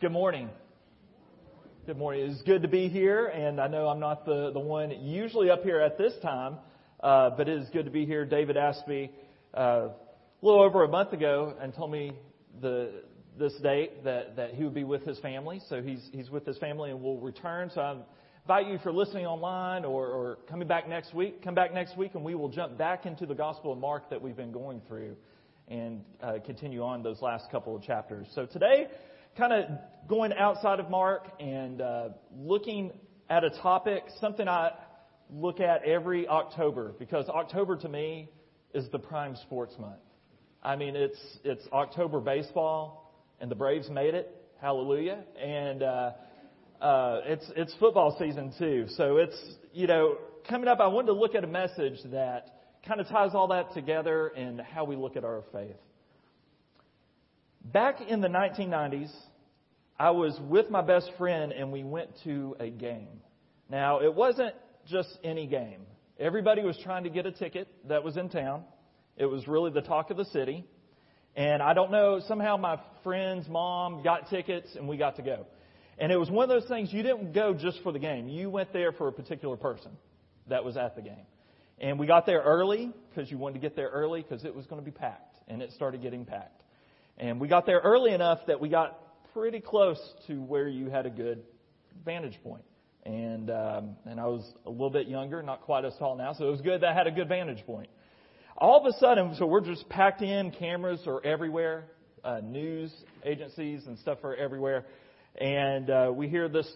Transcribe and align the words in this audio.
Good 0.00 0.12
morning. 0.12 0.48
Good 1.84 1.98
morning. 1.98 2.30
It's 2.30 2.40
good 2.44 2.62
to 2.62 2.68
be 2.68 2.88
here, 2.88 3.26
and 3.26 3.60
I 3.60 3.66
know 3.66 3.86
I'm 3.86 4.00
not 4.00 4.24
the, 4.24 4.50
the 4.50 4.58
one 4.58 4.90
usually 4.90 5.50
up 5.50 5.62
here 5.62 5.78
at 5.78 5.98
this 5.98 6.14
time, 6.22 6.56
uh, 7.00 7.28
but 7.36 7.50
it 7.50 7.60
is 7.60 7.68
good 7.68 7.84
to 7.84 7.90
be 7.90 8.06
here. 8.06 8.24
David 8.24 8.56
asked 8.56 8.88
me 8.88 9.10
uh, 9.54 9.60
a 9.60 9.92
little 10.40 10.62
over 10.62 10.84
a 10.84 10.88
month 10.88 11.12
ago 11.12 11.52
and 11.60 11.74
told 11.74 11.92
me 11.92 12.12
the 12.62 13.02
this 13.38 13.52
date 13.62 14.02
that, 14.04 14.36
that 14.36 14.54
he 14.54 14.64
would 14.64 14.72
be 14.72 14.84
with 14.84 15.04
his 15.04 15.18
family. 15.18 15.60
So 15.68 15.82
he's 15.82 16.08
he's 16.14 16.30
with 16.30 16.46
his 16.46 16.56
family 16.56 16.90
and 16.92 17.02
will 17.02 17.20
return. 17.20 17.70
So 17.74 17.82
I 17.82 17.96
invite 18.44 18.72
you 18.72 18.78
for 18.78 18.92
listening 18.92 19.26
online 19.26 19.84
or, 19.84 20.06
or 20.06 20.38
coming 20.48 20.66
back 20.66 20.88
next 20.88 21.12
week. 21.12 21.44
Come 21.44 21.54
back 21.54 21.74
next 21.74 21.98
week, 21.98 22.12
and 22.14 22.24
we 22.24 22.34
will 22.34 22.48
jump 22.48 22.78
back 22.78 23.04
into 23.04 23.26
the 23.26 23.34
Gospel 23.34 23.70
of 23.70 23.78
Mark 23.78 24.08
that 24.08 24.22
we've 24.22 24.34
been 24.34 24.52
going 24.52 24.80
through 24.88 25.14
and 25.68 26.02
uh, 26.22 26.38
continue 26.46 26.82
on 26.82 27.02
those 27.02 27.20
last 27.20 27.50
couple 27.50 27.76
of 27.76 27.82
chapters. 27.82 28.26
So 28.34 28.46
today 28.46 28.88
kind 29.36 29.52
of 29.52 29.66
going 30.08 30.32
outside 30.32 30.80
of 30.80 30.90
Mark 30.90 31.26
and 31.38 31.80
uh, 31.80 32.08
looking 32.36 32.92
at 33.28 33.44
a 33.44 33.50
topic, 33.50 34.02
something 34.20 34.48
I 34.48 34.72
look 35.32 35.60
at 35.60 35.84
every 35.84 36.26
October 36.26 36.94
because 36.98 37.28
October 37.28 37.76
to 37.76 37.88
me 37.88 38.28
is 38.74 38.88
the 38.90 38.98
prime 38.98 39.36
sports 39.36 39.74
month. 39.78 40.00
I 40.62 40.76
mean, 40.76 40.96
it's 40.96 41.18
it's 41.44 41.66
October 41.72 42.20
baseball, 42.20 43.14
and 43.40 43.50
the 43.50 43.54
Braves 43.54 43.88
made 43.88 44.14
it. 44.14 44.34
Hallelujah! 44.60 45.24
And 45.40 45.82
uh, 45.82 46.10
uh, 46.80 47.20
it's 47.24 47.50
it's 47.56 47.74
football 47.80 48.16
season 48.18 48.52
too. 48.58 48.86
So 48.96 49.16
it's 49.16 49.40
you 49.72 49.86
know 49.86 50.18
coming 50.48 50.68
up. 50.68 50.80
I 50.80 50.88
wanted 50.88 51.06
to 51.06 51.12
look 51.14 51.34
at 51.34 51.44
a 51.44 51.48
message 51.48 51.98
that 52.06 52.60
kind 52.86 53.00
of 53.00 53.08
ties 53.08 53.30
all 53.34 53.48
that 53.48 53.72
together 53.72 54.28
and 54.28 54.60
how 54.60 54.84
we 54.84 54.96
look 54.96 55.16
at 55.16 55.24
our 55.24 55.44
faith. 55.52 55.76
Back 57.72 58.00
in 58.00 58.20
the 58.20 58.28
1990s, 58.28 59.12
I 59.96 60.10
was 60.10 60.36
with 60.48 60.70
my 60.70 60.80
best 60.80 61.10
friend 61.16 61.52
and 61.52 61.70
we 61.70 61.84
went 61.84 62.08
to 62.24 62.56
a 62.58 62.68
game. 62.68 63.20
Now, 63.68 64.00
it 64.00 64.12
wasn't 64.12 64.54
just 64.88 65.08
any 65.22 65.46
game. 65.46 65.82
Everybody 66.18 66.62
was 66.62 66.76
trying 66.82 67.04
to 67.04 67.10
get 67.10 67.26
a 67.26 67.32
ticket 67.32 67.68
that 67.86 68.02
was 68.02 68.16
in 68.16 68.28
town. 68.28 68.64
It 69.16 69.26
was 69.26 69.46
really 69.46 69.70
the 69.70 69.82
talk 69.82 70.10
of 70.10 70.16
the 70.16 70.24
city. 70.26 70.64
And 71.36 71.62
I 71.62 71.74
don't 71.74 71.92
know, 71.92 72.20
somehow 72.26 72.56
my 72.56 72.80
friend's 73.04 73.48
mom 73.48 74.02
got 74.02 74.30
tickets 74.30 74.68
and 74.74 74.88
we 74.88 74.96
got 74.96 75.16
to 75.16 75.22
go. 75.22 75.46
And 75.96 76.10
it 76.10 76.16
was 76.16 76.28
one 76.28 76.50
of 76.50 76.60
those 76.60 76.68
things 76.68 76.92
you 76.92 77.04
didn't 77.04 77.32
go 77.32 77.54
just 77.54 77.82
for 77.84 77.92
the 77.92 78.00
game. 78.00 78.28
You 78.28 78.50
went 78.50 78.72
there 78.72 78.90
for 78.90 79.06
a 79.06 79.12
particular 79.12 79.56
person 79.56 79.92
that 80.48 80.64
was 80.64 80.76
at 80.76 80.96
the 80.96 81.02
game. 81.02 81.26
And 81.78 82.00
we 82.00 82.08
got 82.08 82.26
there 82.26 82.40
early 82.40 82.90
because 83.10 83.30
you 83.30 83.38
wanted 83.38 83.54
to 83.54 83.60
get 83.60 83.76
there 83.76 83.90
early 83.90 84.22
because 84.22 84.44
it 84.44 84.54
was 84.56 84.66
going 84.66 84.82
to 84.82 84.84
be 84.84 84.90
packed. 84.90 85.36
And 85.46 85.62
it 85.62 85.70
started 85.72 86.02
getting 86.02 86.24
packed. 86.24 86.60
And 87.20 87.38
we 87.38 87.48
got 87.48 87.66
there 87.66 87.80
early 87.80 88.14
enough 88.14 88.38
that 88.46 88.60
we 88.60 88.70
got 88.70 88.98
pretty 89.34 89.60
close 89.60 90.00
to 90.26 90.40
where 90.40 90.66
you 90.66 90.88
had 90.88 91.04
a 91.04 91.10
good 91.10 91.42
vantage 92.02 92.42
point. 92.42 92.64
And 93.04 93.50
um, 93.50 93.96
and 94.06 94.18
I 94.18 94.26
was 94.26 94.42
a 94.64 94.70
little 94.70 94.90
bit 94.90 95.06
younger, 95.06 95.42
not 95.42 95.60
quite 95.60 95.84
as 95.84 95.92
tall 95.98 96.16
now, 96.16 96.32
so 96.32 96.48
it 96.48 96.50
was 96.50 96.62
good 96.62 96.80
that 96.80 96.88
I 96.88 96.94
had 96.94 97.06
a 97.06 97.10
good 97.10 97.28
vantage 97.28 97.64
point. 97.66 97.90
All 98.56 98.80
of 98.80 98.86
a 98.86 98.98
sudden, 98.98 99.34
so 99.36 99.46
we're 99.46 99.60
just 99.60 99.86
packed 99.90 100.22
in. 100.22 100.50
Cameras 100.50 101.00
are 101.06 101.24
everywhere. 101.24 101.84
Uh, 102.24 102.40
news 102.42 102.92
agencies 103.24 103.86
and 103.86 103.98
stuff 103.98 104.18
are 104.24 104.34
everywhere, 104.34 104.86
and 105.38 105.90
uh, 105.90 106.10
we 106.14 106.28
hear 106.28 106.48
this, 106.48 106.70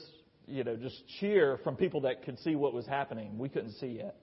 you 0.46 0.64
know, 0.64 0.76
just 0.76 1.02
cheer 1.20 1.58
from 1.64 1.76
people 1.76 2.02
that 2.02 2.22
could 2.24 2.38
see 2.40 2.54
what 2.54 2.72
was 2.72 2.86
happening. 2.86 3.38
We 3.38 3.48
couldn't 3.48 3.72
see 3.72 3.98
yet. 3.98 4.16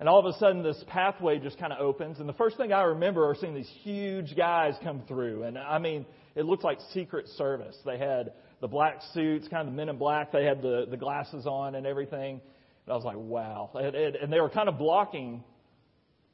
And 0.00 0.08
all 0.08 0.20
of 0.20 0.26
a 0.26 0.38
sudden, 0.38 0.62
this 0.62 0.82
pathway 0.86 1.38
just 1.38 1.58
kind 1.58 1.72
of 1.72 1.80
opens. 1.80 2.20
And 2.20 2.28
the 2.28 2.34
first 2.34 2.56
thing 2.56 2.72
I 2.72 2.82
remember 2.82 3.28
are 3.28 3.34
seeing 3.34 3.54
these 3.54 3.70
huge 3.82 4.36
guys 4.36 4.74
come 4.82 5.02
through. 5.08 5.42
And 5.42 5.58
I 5.58 5.78
mean, 5.78 6.06
it 6.36 6.44
looked 6.44 6.62
like 6.62 6.78
Secret 6.92 7.26
Service. 7.36 7.76
They 7.84 7.98
had 7.98 8.32
the 8.60 8.68
black 8.68 9.00
suits, 9.12 9.48
kind 9.48 9.66
of 9.66 9.74
the 9.74 9.76
men 9.76 9.88
in 9.88 9.98
black. 9.98 10.30
They 10.30 10.44
had 10.44 10.62
the, 10.62 10.86
the 10.88 10.96
glasses 10.96 11.46
on 11.46 11.74
and 11.74 11.84
everything. 11.84 12.40
And 12.86 12.92
I 12.92 12.94
was 12.94 13.04
like, 13.04 13.16
wow. 13.18 13.70
And, 13.74 13.94
and 13.96 14.32
they 14.32 14.40
were 14.40 14.50
kind 14.50 14.68
of 14.68 14.78
blocking 14.78 15.42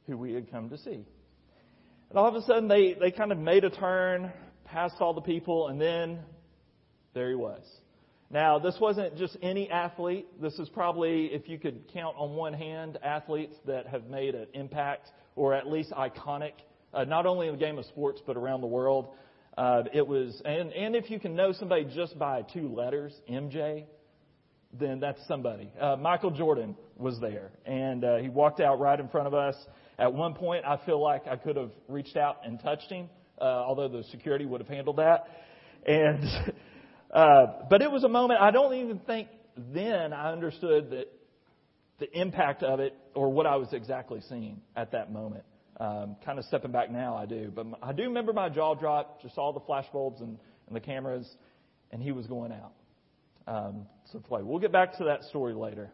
who 0.05 0.15
we 0.15 0.33
had 0.33 0.51
come 0.51 0.69
to 0.69 0.77
see. 0.77 1.05
And 2.09 2.19
all 2.19 2.27
of 2.27 2.35
a 2.35 2.43
sudden, 2.43 2.67
they, 2.67 2.93
they 2.93 3.09
kind 3.09 3.31
of 3.31 3.39
made 3.39 3.63
a 3.63 3.71
turn, 3.71 4.31
passed 4.65 4.97
all 4.99 5.15
the 5.15 5.21
people, 5.21 5.69
and 5.69 5.81
then 5.81 6.19
there 7.15 7.29
he 7.29 7.35
was. 7.35 7.63
Now, 8.31 8.57
this 8.57 8.75
wasn't 8.81 9.17
just 9.17 9.37
any 9.41 9.69
athlete. 9.69 10.27
This 10.41 10.57
is 10.57 10.67
probably, 10.69 11.27
if 11.27 11.47
you 11.47 11.59
could 11.59 11.91
count 11.93 12.15
on 12.17 12.35
one 12.35 12.53
hand, 12.53 12.97
athletes 13.03 13.55
that 13.67 13.87
have 13.87 14.07
made 14.07 14.33
an 14.33 14.47
impact 14.53 15.09
or 15.35 15.53
at 15.53 15.67
least 15.67 15.91
iconic, 15.91 16.53
uh, 16.93 17.03
not 17.03 17.25
only 17.25 17.47
in 17.47 17.53
the 17.53 17.59
game 17.59 17.77
of 17.77 17.85
sports, 17.85 18.21
but 18.25 18.35
around 18.35 18.61
the 18.61 18.67
world. 18.67 19.09
Uh, 19.57 19.83
it 19.93 20.05
was, 20.05 20.41
and, 20.43 20.73
and 20.73 20.95
if 20.95 21.09
you 21.09 21.19
can 21.19 21.35
know 21.35 21.53
somebody 21.53 21.85
just 21.95 22.17
by 22.17 22.41
two 22.41 22.67
letters, 22.73 23.13
MJ, 23.29 23.85
then 24.73 24.99
that's 24.99 25.25
somebody. 25.27 25.71
Uh, 25.79 25.95
Michael 25.95 26.31
Jordan 26.31 26.75
was 26.97 27.19
there, 27.21 27.51
and 27.65 28.03
uh, 28.03 28.17
he 28.17 28.27
walked 28.27 28.59
out 28.59 28.79
right 28.79 28.99
in 28.99 29.07
front 29.07 29.27
of 29.27 29.33
us. 29.33 29.55
At 29.97 30.13
one 30.13 30.33
point, 30.33 30.65
I 30.65 30.77
feel 30.85 31.01
like 31.01 31.27
I 31.27 31.37
could 31.37 31.55
have 31.55 31.71
reached 31.87 32.17
out 32.17 32.39
and 32.43 32.59
touched 32.59 32.91
him, 32.91 33.07
uh, 33.39 33.43
although 33.43 33.87
the 33.87 34.03
security 34.11 34.45
would 34.45 34.59
have 34.59 34.67
handled 34.67 34.97
that. 34.97 35.27
And 35.85 36.23
Uh, 37.15 37.63
but 37.69 37.81
it 37.81 37.89
was 37.89 38.03
a 38.03 38.09
moment 38.09 38.41
I 38.41 38.51
don't 38.51 38.73
even 38.73 38.99
think 38.99 39.29
then 39.73 40.11
I 40.11 40.33
understood 40.33 40.89
that 40.89 41.05
the 41.99 42.11
impact 42.19 42.61
of 42.61 42.81
it 42.81 42.93
or 43.13 43.31
what 43.31 43.45
I 43.45 43.55
was 43.55 43.71
exactly 43.71 44.19
seeing 44.27 44.59
at 44.75 44.91
that 44.91 45.13
moment. 45.13 45.45
Um, 45.79 46.17
kind 46.25 46.37
of 46.39 46.43
stepping 46.43 46.73
back 46.73 46.91
now, 46.91 47.15
I 47.15 47.25
do. 47.25 47.53
But 47.55 47.67
I 47.81 47.93
do 47.93 48.03
remember 48.03 48.33
my 48.33 48.49
jaw 48.49 48.75
drop, 48.75 49.21
just 49.21 49.37
all 49.37 49.53
the 49.53 49.61
flash 49.61 49.85
bulbs 49.93 50.19
and, 50.19 50.37
and 50.67 50.75
the 50.75 50.81
cameras, 50.81 51.25
and 51.91 52.03
he 52.03 52.11
was 52.11 52.27
going 52.27 52.51
out. 52.51 52.73
Um, 53.47 53.85
so 54.11 54.19
play. 54.19 54.41
We'll 54.43 54.59
get 54.59 54.73
back 54.73 54.97
to 54.97 55.05
that 55.05 55.23
story 55.23 55.53
later. 55.53 55.91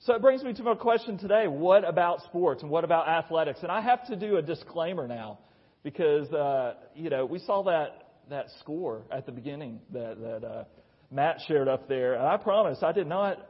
So 0.00 0.14
it 0.14 0.22
brings 0.22 0.42
me 0.42 0.54
to 0.54 0.62
my 0.62 0.74
question 0.74 1.18
today. 1.18 1.48
What 1.48 1.86
about 1.86 2.22
sports 2.22 2.62
and 2.62 2.70
what 2.70 2.84
about 2.84 3.08
athletics? 3.08 3.58
And 3.62 3.70
I 3.70 3.82
have 3.82 4.06
to 4.06 4.16
do 4.16 4.38
a 4.38 4.42
disclaimer 4.42 5.06
now 5.06 5.38
because, 5.82 6.32
uh, 6.32 6.76
you 6.94 7.10
know, 7.10 7.26
we 7.26 7.40
saw 7.40 7.62
that 7.64 8.01
that 8.32 8.46
score 8.60 9.02
at 9.10 9.26
the 9.26 9.32
beginning 9.32 9.80
that, 9.92 10.20
that 10.20 10.46
uh, 10.46 10.64
Matt 11.10 11.40
shared 11.46 11.68
up 11.68 11.88
there. 11.88 12.14
And 12.14 12.26
I 12.26 12.36
promise 12.36 12.78
I 12.82 12.92
did 12.92 13.06
not. 13.06 13.48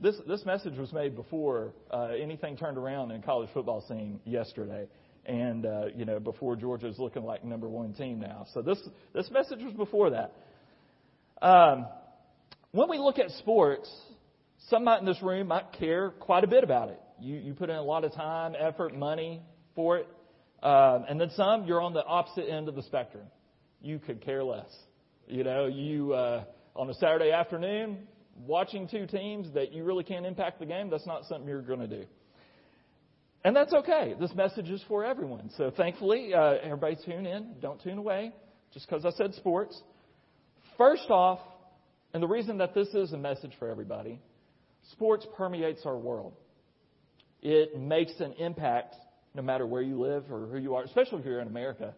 This 0.00 0.16
this 0.26 0.44
message 0.44 0.76
was 0.76 0.92
made 0.92 1.14
before 1.14 1.72
uh, 1.90 2.08
anything 2.20 2.56
turned 2.56 2.76
around 2.76 3.12
in 3.12 3.22
college 3.22 3.48
football 3.54 3.84
scene 3.86 4.18
yesterday, 4.24 4.88
and 5.24 5.64
uh, 5.64 5.86
you 5.94 6.04
know 6.04 6.18
before 6.18 6.56
Georgia's 6.56 6.98
looking 6.98 7.22
like 7.22 7.44
number 7.44 7.68
one 7.68 7.92
team 7.92 8.18
now. 8.18 8.46
So 8.52 8.60
this 8.60 8.78
this 9.14 9.30
message 9.30 9.60
was 9.62 9.72
before 9.74 10.10
that. 10.10 10.32
Um, 11.40 11.86
when 12.72 12.90
we 12.90 12.98
look 12.98 13.20
at 13.20 13.30
sports, 13.38 13.88
some 14.68 14.84
might 14.84 14.98
in 14.98 15.04
this 15.04 15.22
room 15.22 15.48
might 15.48 15.72
care 15.78 16.10
quite 16.10 16.42
a 16.42 16.48
bit 16.48 16.64
about 16.64 16.88
it. 16.88 17.00
You 17.20 17.36
you 17.36 17.54
put 17.54 17.70
in 17.70 17.76
a 17.76 17.82
lot 17.82 18.04
of 18.04 18.12
time, 18.12 18.54
effort, 18.58 18.96
money 18.96 19.42
for 19.76 19.98
it, 19.98 20.08
um, 20.60 21.04
and 21.08 21.20
then 21.20 21.30
some 21.36 21.66
you're 21.66 21.80
on 21.80 21.94
the 21.94 22.04
opposite 22.04 22.48
end 22.48 22.68
of 22.68 22.74
the 22.74 22.82
spectrum 22.82 23.24
you 23.84 23.98
could 23.98 24.24
care 24.24 24.42
less. 24.42 24.68
You 25.26 25.44
know, 25.44 25.66
you 25.66 26.12
uh, 26.14 26.44
on 26.74 26.88
a 26.90 26.94
Saturday 26.94 27.30
afternoon 27.30 27.98
watching 28.46 28.88
two 28.88 29.06
teams 29.06 29.52
that 29.54 29.72
you 29.72 29.84
really 29.84 30.04
can't 30.04 30.26
impact 30.26 30.58
the 30.58 30.66
game. 30.66 30.90
That's 30.90 31.06
not 31.06 31.24
something 31.26 31.48
you're 31.48 31.62
going 31.62 31.80
to 31.80 31.86
do. 31.86 32.04
And 33.44 33.54
that's 33.54 33.72
okay. 33.72 34.14
This 34.18 34.34
message 34.34 34.70
is 34.70 34.82
for 34.88 35.04
everyone. 35.04 35.50
So 35.58 35.70
thankfully, 35.70 36.32
uh, 36.34 36.54
everybody 36.62 36.96
tune 37.04 37.26
in. 37.26 37.56
Don't 37.60 37.80
tune 37.82 37.98
away 37.98 38.32
just 38.72 38.88
because 38.88 39.04
I 39.04 39.10
said 39.10 39.34
sports. 39.34 39.78
First 40.78 41.10
off, 41.10 41.40
and 42.14 42.22
the 42.22 42.28
reason 42.28 42.58
that 42.58 42.74
this 42.74 42.88
is 42.88 43.12
a 43.12 43.18
message 43.18 43.52
for 43.58 43.68
everybody, 43.68 44.18
sports 44.92 45.26
permeates 45.36 45.82
our 45.84 45.98
world. 45.98 46.34
It 47.42 47.78
makes 47.78 48.12
an 48.20 48.32
impact 48.38 48.94
no 49.34 49.42
matter 49.42 49.66
where 49.66 49.82
you 49.82 50.00
live 50.00 50.24
or 50.30 50.46
who 50.46 50.58
you 50.58 50.74
are, 50.74 50.84
especially 50.84 51.18
if 51.20 51.26
you're 51.26 51.40
in 51.40 51.48
America 51.48 51.94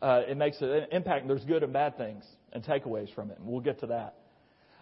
uh, 0.00 0.22
it 0.28 0.36
makes 0.36 0.60
an 0.60 0.86
impact. 0.92 1.26
There's 1.26 1.44
good 1.44 1.62
and 1.62 1.72
bad 1.72 1.96
things 1.96 2.24
and 2.52 2.62
takeaways 2.62 3.14
from 3.14 3.30
it. 3.30 3.38
And 3.38 3.46
we'll 3.46 3.60
get 3.60 3.80
to 3.80 3.86
that. 3.88 4.14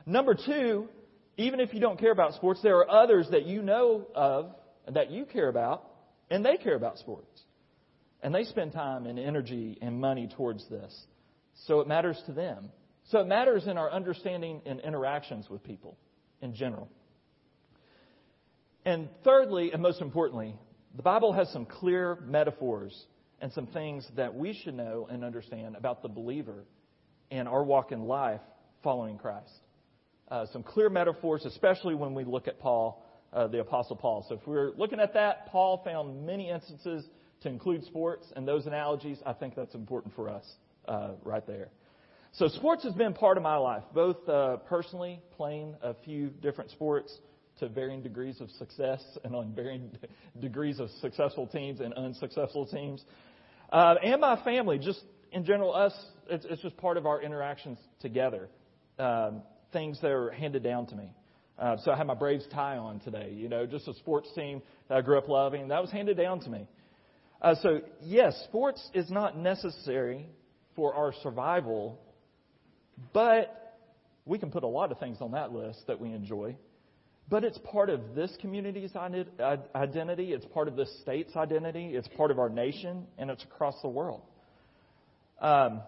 Number 0.07 0.35
two, 0.35 0.89
even 1.37 1.61
if 1.61 1.73
you 1.73 1.81
don't 1.81 1.99
care 1.99 2.13
about 2.13 2.35
sports, 2.35 2.61
there 2.63 2.77
are 2.79 2.91
others 2.91 3.29
that 3.31 3.47
you 3.47 3.63
know 3.63 4.07
of 4.15 4.55
that 4.93 5.11
you 5.11 5.25
care 5.25 5.49
about, 5.49 5.85
and 6.31 6.45
they 6.45 6.57
care 6.57 6.75
about 6.75 6.99
sports. 6.99 7.41
And 8.23 8.35
they 8.35 8.45
spend 8.45 8.73
time 8.73 9.07
and 9.07 9.19
energy 9.19 9.79
and 9.83 10.01
money 10.01 10.29
towards 10.37 10.69
this. 10.69 10.95
So 11.67 11.81
it 11.81 11.89
matters 11.89 12.21
to 12.27 12.33
them. 12.33 12.71
So 13.11 13.21
it 13.21 13.27
matters 13.27 13.67
in 13.67 13.77
our 13.77 13.91
understanding 13.91 14.63
and 14.65 14.81
interactions 14.81 15.49
with 15.49 15.63
people 15.63 15.97
in 16.41 16.55
general. 16.55 16.89
And 18.85 19.09
thirdly, 19.25 19.73
and 19.73 19.83
most 19.83 20.01
importantly, 20.01 20.55
the 20.97 21.03
Bible 21.03 21.33
has 21.33 21.51
some 21.51 21.67
clear 21.67 22.19
metaphors 22.27 23.07
and 23.45 23.53
some 23.53 23.67
things 23.67 24.09
that 24.17 24.35
we 24.35 24.55
should 24.55 24.73
know 24.73 25.07
and 25.11 25.23
understand 25.23 25.77
about 25.77 26.01
the 26.01 26.09
believer 26.09 26.65
and 27.31 27.47
our 27.47 27.63
walk 27.63 27.93
in 27.93 28.05
life 28.05 28.41
following 28.83 29.19
Christ. 29.19 29.53
Uh, 30.29 30.47
some 30.51 30.63
clear 30.63 30.89
metaphors, 30.89 31.45
especially 31.45 31.95
when 31.95 32.15
we 32.15 32.25
look 32.25 32.49
at 32.49 32.59
Paul, 32.59 33.07
uh, 33.35 33.47
the 33.49 33.61
Apostle 33.61 33.97
Paul. 33.97 34.25
So 34.31 34.37
if 34.37 34.47
we're 34.47 34.71
looking 34.79 34.99
at 34.99 35.13
that, 35.13 35.49
Paul 35.49 35.83
found 35.85 36.25
many 36.25 36.49
instances 36.49 37.05
to 37.43 37.51
include 37.51 37.85
sports 37.85 38.33
and 38.35 38.49
those 38.49 38.65
analogies. 38.65 39.19
I 39.27 39.35
think 39.35 39.55
that's 39.55 39.75
important 39.75 40.15
for 40.15 40.31
us 40.31 40.51
uh, 40.89 41.11
right 41.23 41.47
there. 41.47 41.69
So 42.33 42.49
sports 42.49 42.83
has 42.85 42.95
been 42.95 43.13
part 43.13 43.37
of 43.37 43.43
my 43.43 43.57
life, 43.57 43.83
both 43.93 44.27
uh, 44.27 44.57
personally 44.71 45.21
playing 45.37 45.77
a 45.83 45.93
few 46.03 46.31
different 46.41 46.71
sports 46.71 47.19
to 47.59 47.69
varying 47.69 48.03
degrees 48.03 48.41
of 48.41 48.51
success 48.53 49.03
and 49.23 49.35
on 49.37 49.53
varying 49.55 49.91
degrees 50.41 50.81
of 50.81 50.89
successful 51.03 51.47
teams 51.47 51.81
and 51.81 51.93
unsuccessful 51.93 52.67
teams, 52.67 53.05
uh, 53.75 53.95
and 54.03 54.21
my 54.21 54.43
family. 54.45 54.79
Just 54.79 55.01
in 55.33 55.45
general, 55.45 55.75
us. 55.75 55.93
It's, 56.29 56.47
it's 56.49 56.63
just 56.63 56.77
part 56.79 56.97
of 56.97 57.07
our 57.07 57.21
interactions 57.21 57.79
together. 58.01 58.49
Um, 58.99 59.43
things 59.73 60.01
that 60.01 60.11
are 60.11 60.31
handed 60.31 60.63
down 60.63 60.87
to 60.87 60.97
me. 60.97 61.13
Uh, 61.59 61.77
so 61.85 61.91
I 61.91 61.97
have 61.97 62.07
my 62.07 62.15
Braves 62.15 62.47
tie 62.53 62.79
on 62.79 63.01
today. 63.01 63.33
You 63.35 63.49
know, 63.49 63.67
just 63.67 63.87
a 63.87 63.95
sports 63.95 64.29
team 64.35 64.63
that 64.89 64.99
I 64.99 65.01
grew 65.03 65.19
up 65.19 65.29
loving. 65.29 65.69
That 65.69 65.83
was 65.83 65.91
handed 65.91 66.17
down 66.17 66.41
to 66.41 66.51
me. 66.51 66.67
Uh, 67.43 67.55
so 67.63 67.81
yes, 68.01 68.41
sports 68.49 68.89
is 68.95 69.11
not 69.11 69.37
necessary 69.37 70.27
for 70.75 70.95
our 70.95 71.13
survival 71.23 71.99
but 73.13 73.79
we 74.25 74.39
can 74.39 74.51
put 74.51 74.63
a 74.63 74.69
lot 74.69 74.93
of 74.93 74.99
things 74.99 75.19
on 75.21 75.33
that 75.33 75.53
list 75.53 75.87
that 75.87 76.01
we 76.01 76.13
enjoy. 76.13 76.57
But 77.29 77.43
it's 77.43 77.59
part 77.59 77.89
of 77.89 78.15
this 78.15 78.37
community's 78.41 78.95
identity, 78.95 80.33
it's 80.33 80.45
part 80.47 80.69
of 80.69 80.77
this 80.77 80.95
state's 81.01 81.35
identity, 81.37 81.95
it's 81.95 82.09
part 82.09 82.31
of 82.31 82.39
our 82.39 82.51
nation, 82.51 83.07
and 83.17 83.31
it's 83.31 83.43
across 83.45 83.81
the 83.83 83.89
world. 83.89 84.23
Um, 85.41 85.83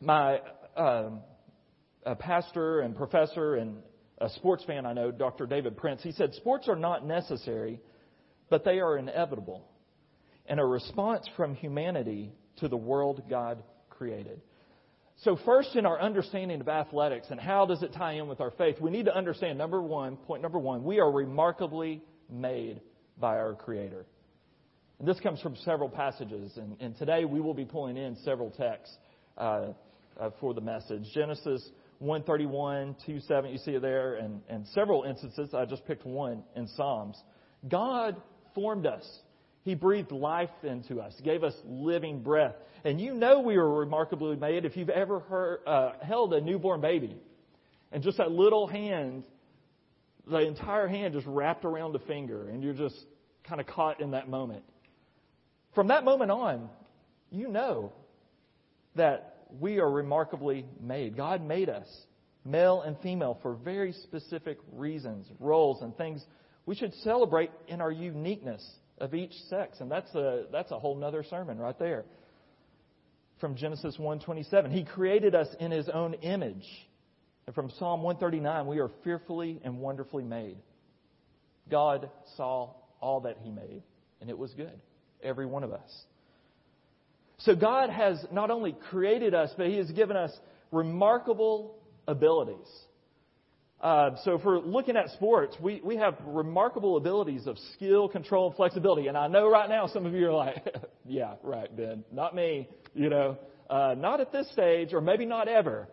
my 0.00 0.40
um, 0.76 1.20
pastor 2.18 2.80
and 2.80 2.94
professor 2.94 3.56
and 3.56 3.78
a 4.18 4.28
sports 4.30 4.64
fan 4.64 4.84
I 4.84 4.92
know, 4.92 5.10
Dr. 5.10 5.46
David 5.46 5.76
Prince, 5.76 6.02
he 6.02 6.12
said, 6.12 6.34
Sports 6.34 6.68
are 6.68 6.76
not 6.76 7.06
necessary, 7.06 7.80
but 8.50 8.64
they 8.64 8.80
are 8.80 8.98
inevitable 8.98 9.64
and 10.48 10.58
a 10.58 10.64
response 10.64 11.28
from 11.36 11.54
humanity 11.54 12.32
to 12.56 12.68
the 12.68 12.76
world 12.76 13.22
God 13.28 13.62
created. 13.90 14.40
So, 15.22 15.36
first, 15.44 15.74
in 15.74 15.84
our 15.84 16.00
understanding 16.00 16.60
of 16.60 16.68
athletics 16.68 17.26
and 17.30 17.40
how 17.40 17.66
does 17.66 17.82
it 17.82 17.92
tie 17.92 18.12
in 18.12 18.28
with 18.28 18.40
our 18.40 18.52
faith, 18.52 18.76
we 18.80 18.90
need 18.90 19.06
to 19.06 19.16
understand 19.16 19.58
number 19.58 19.82
one, 19.82 20.16
point 20.16 20.42
number 20.42 20.60
one, 20.60 20.84
we 20.84 21.00
are 21.00 21.10
remarkably 21.10 22.02
made 22.30 22.80
by 23.18 23.36
our 23.36 23.54
Creator. 23.54 24.06
And 25.00 25.08
this 25.08 25.18
comes 25.18 25.40
from 25.40 25.56
several 25.56 25.88
passages, 25.88 26.56
and, 26.56 26.76
and 26.78 26.96
today 26.96 27.24
we 27.24 27.40
will 27.40 27.54
be 27.54 27.64
pulling 27.64 27.96
in 27.96 28.16
several 28.24 28.50
texts 28.50 28.96
uh, 29.36 29.72
uh, 30.20 30.30
for 30.40 30.54
the 30.54 30.60
message. 30.60 31.02
Genesis 31.12 31.68
131, 31.98 32.94
2 33.04 33.18
7, 33.18 33.50
you 33.50 33.58
see 33.58 33.72
it 33.72 33.82
there, 33.82 34.14
and, 34.14 34.40
and 34.48 34.68
several 34.68 35.02
instances. 35.02 35.52
I 35.52 35.64
just 35.64 35.84
picked 35.84 36.06
one 36.06 36.44
in 36.54 36.68
Psalms. 36.68 37.20
God 37.68 38.16
formed 38.54 38.86
us 38.86 39.04
he 39.68 39.74
breathed 39.74 40.12
life 40.12 40.50
into 40.62 40.98
us, 41.00 41.12
gave 41.22 41.44
us 41.44 41.54
living 41.66 42.22
breath. 42.22 42.54
And 42.84 42.98
you 42.98 43.12
know 43.12 43.40
we 43.40 43.58
were 43.58 43.80
remarkably 43.80 44.36
made 44.36 44.64
if 44.64 44.76
you've 44.76 44.88
ever 44.88 45.20
heard, 45.20 45.60
uh, 45.66 45.92
held 46.02 46.32
a 46.32 46.40
newborn 46.40 46.80
baby. 46.80 47.16
And 47.92 48.02
just 48.02 48.16
that 48.16 48.30
little 48.30 48.66
hand, 48.66 49.24
the 50.26 50.38
entire 50.38 50.88
hand 50.88 51.12
just 51.12 51.26
wrapped 51.26 51.66
around 51.66 51.94
a 51.94 51.98
finger, 51.98 52.48
and 52.48 52.62
you're 52.62 52.72
just 52.72 52.96
kind 53.44 53.60
of 53.60 53.66
caught 53.66 54.00
in 54.00 54.12
that 54.12 54.28
moment. 54.28 54.62
From 55.74 55.88
that 55.88 56.02
moment 56.02 56.30
on, 56.30 56.70
you 57.30 57.48
know 57.48 57.92
that 58.94 59.44
we 59.60 59.80
are 59.80 59.90
remarkably 59.90 60.64
made. 60.80 61.14
God 61.14 61.42
made 61.42 61.68
us, 61.68 61.86
male 62.44 62.82
and 62.82 62.96
female, 63.00 63.38
for 63.42 63.54
very 63.54 63.92
specific 63.92 64.58
reasons, 64.72 65.26
roles, 65.38 65.82
and 65.82 65.94
things 65.96 66.24
we 66.64 66.74
should 66.74 66.94
celebrate 67.02 67.50
in 67.66 67.80
our 67.80 67.92
uniqueness 67.92 68.66
of 69.00 69.14
each 69.14 69.32
sex. 69.48 69.80
And 69.80 69.90
that's 69.90 70.12
a, 70.14 70.44
that's 70.52 70.70
a 70.70 70.78
whole 70.78 70.96
nother 70.96 71.24
sermon 71.28 71.58
right 71.58 71.78
there. 71.78 72.04
From 73.40 73.54
Genesis 73.54 73.96
1.27. 73.98 74.72
He 74.72 74.84
created 74.84 75.34
us 75.34 75.48
in 75.60 75.70
His 75.70 75.88
own 75.88 76.14
image. 76.14 76.66
And 77.46 77.54
from 77.54 77.70
Psalm 77.78 78.02
139, 78.02 78.66
we 78.66 78.78
are 78.78 78.90
fearfully 79.04 79.60
and 79.64 79.78
wonderfully 79.78 80.24
made. 80.24 80.56
God 81.70 82.10
saw 82.36 82.70
all 83.00 83.20
that 83.20 83.38
He 83.42 83.50
made, 83.50 83.82
and 84.20 84.28
it 84.28 84.36
was 84.36 84.52
good. 84.54 84.80
Every 85.22 85.46
one 85.46 85.64
of 85.64 85.72
us. 85.72 85.90
So 87.38 87.54
God 87.54 87.90
has 87.90 88.24
not 88.32 88.50
only 88.50 88.74
created 88.90 89.34
us, 89.34 89.50
but 89.56 89.68
He 89.68 89.76
has 89.76 89.90
given 89.92 90.16
us 90.16 90.32
remarkable 90.72 91.76
abilities. 92.06 92.66
Uh, 93.80 94.10
so 94.24 94.38
for 94.38 94.58
looking 94.58 94.96
at 94.96 95.08
sports, 95.10 95.56
we, 95.60 95.80
we 95.84 95.96
have 95.96 96.16
remarkable 96.26 96.96
abilities 96.96 97.46
of 97.46 97.56
skill, 97.74 98.08
control, 98.08 98.48
and 98.48 98.56
flexibility. 98.56 99.06
And 99.06 99.16
I 99.16 99.28
know 99.28 99.48
right 99.48 99.68
now 99.68 99.86
some 99.86 100.04
of 100.04 100.12
you 100.14 100.28
are 100.28 100.32
like, 100.32 100.66
yeah, 101.06 101.34
right, 101.44 101.74
Ben, 101.76 102.04
not 102.10 102.34
me, 102.34 102.68
you 102.94 103.08
know, 103.08 103.38
uh, 103.70 103.94
not 103.96 104.20
at 104.20 104.32
this 104.32 104.50
stage, 104.52 104.92
or 104.92 105.00
maybe 105.00 105.24
not 105.26 105.46
ever. 105.46 105.88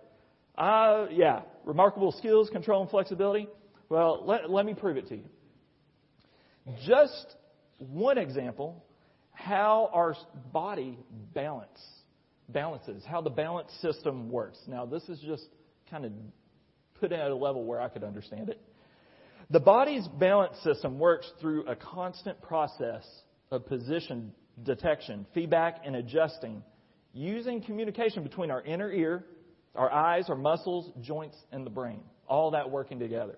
Uh, 0.58 1.08
yeah, 1.12 1.42
remarkable 1.64 2.12
skills, 2.14 2.50
control, 2.50 2.82
and 2.82 2.90
flexibility. 2.90 3.48
Well, 3.90 4.24
let, 4.26 4.50
let 4.50 4.66
me 4.66 4.74
prove 4.74 4.98
it 4.98 5.08
to 5.10 5.18
you. 5.18 5.26
Just 6.88 7.36
one 7.78 8.18
example, 8.18 8.84
how 9.32 9.92
our 9.94 10.16
body 10.52 10.98
balance, 11.36 11.80
balances, 12.50 13.04
how 13.06 13.22
the 13.22 13.30
balance 13.30 13.72
system 13.82 14.32
works. 14.32 14.58
Now, 14.68 14.88
this 14.88 15.04
is 15.04 15.20
just 15.20 15.46
kind 15.92 16.06
of 16.06 16.12
put 17.00 17.12
it 17.12 17.20
at 17.20 17.32
a 17.32 17.36
level 17.36 17.64
where 17.64 17.82
I 17.82 17.90
could 17.90 18.04
understand 18.04 18.50
it. 18.50 18.60
The 19.50 19.60
body's 19.60 20.08
balance 20.08 20.58
system 20.64 20.98
works 20.98 21.32
through 21.40 21.68
a 21.68 21.76
constant 21.76 22.42
process 22.42 23.06
of 23.52 23.66
position 23.68 24.34
detection, 24.64 25.26
feedback, 25.34 25.82
and 25.86 25.98
adjusting 25.98 26.64
using 27.14 27.62
communication 27.62 28.24
between 28.24 28.52
our 28.52 28.62
inner 28.62 28.92
ear, 28.92 29.26
our 29.76 29.92
eyes, 29.92 30.30
our 30.30 30.36
muscles, 30.36 30.92
joints, 31.02 31.38
and 31.52 31.66
the 31.66 31.70
brain. 31.70 32.00
All 32.28 32.52
that 32.52 32.70
working 32.72 33.00
together. 33.00 33.38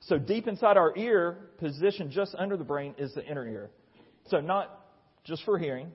So 0.00 0.18
deep 0.18 0.46
inside 0.46 0.76
our 0.76 0.96
ear, 0.96 1.50
positioned 1.58 2.10
just 2.10 2.34
under 2.36 2.56
the 2.56 2.64
brain, 2.64 2.94
is 2.98 3.12
the 3.14 3.24
inner 3.24 3.46
ear. 3.46 3.70
So 4.28 4.40
not 4.40 4.86
just 5.24 5.44
for 5.44 5.58
hearing, 5.58 5.90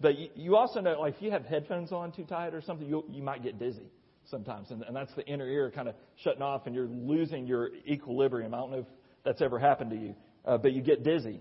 but 0.00 0.36
you 0.36 0.56
also 0.56 0.80
know, 0.80 1.00
like 1.00 1.16
if 1.16 1.22
you 1.22 1.30
have 1.30 1.44
headphones 1.44 1.92
on 1.92 2.12
too 2.12 2.24
tight 2.24 2.54
or 2.54 2.62
something, 2.62 2.88
you, 2.88 3.04
you 3.08 3.22
might 3.22 3.42
get 3.42 3.58
dizzy 3.58 3.90
sometimes. 4.30 4.70
And, 4.70 4.82
and 4.82 4.94
that's 4.94 5.14
the 5.14 5.26
inner 5.26 5.46
ear 5.46 5.70
kind 5.70 5.88
of 5.88 5.94
shutting 6.22 6.42
off 6.42 6.66
and 6.66 6.74
you're 6.74 6.88
losing 6.88 7.46
your 7.46 7.70
equilibrium. 7.86 8.54
I 8.54 8.58
don't 8.58 8.70
know 8.70 8.78
if 8.78 8.86
that's 9.24 9.42
ever 9.42 9.58
happened 9.58 9.90
to 9.90 9.96
you, 9.96 10.14
uh, 10.44 10.58
but 10.58 10.72
you 10.72 10.82
get 10.82 11.02
dizzy. 11.02 11.40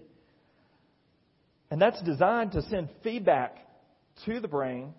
And 1.69 1.81
that's 1.81 2.01
designed 2.04 2.51
to 2.54 2.62
send 2.63 2.89
feedback 3.04 3.57
to 4.25 4.39
the 4.39 4.48
brain 4.48 4.94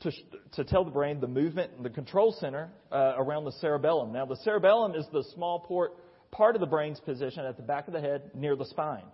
to, 0.00 0.12
to 0.52 0.64
tell 0.64 0.84
the 0.84 0.90
brain 0.90 1.20
the 1.20 1.28
movement 1.28 1.72
and 1.76 1.84
the 1.84 1.90
control 1.90 2.36
center 2.38 2.70
uh, 2.92 3.14
around 3.16 3.44
the 3.44 3.52
cerebellum. 3.52 4.12
Now, 4.12 4.26
the 4.26 4.36
cerebellum 4.44 4.94
is 4.94 5.06
the 5.12 5.24
small 5.34 5.60
port, 5.60 5.92
part 6.30 6.56
of 6.56 6.60
the 6.60 6.66
brain's 6.66 7.00
position 7.00 7.44
at 7.46 7.56
the 7.56 7.62
back 7.62 7.86
of 7.86 7.94
the 7.94 8.00
head 8.00 8.30
near 8.34 8.54
the 8.56 8.66
spine, 8.66 9.04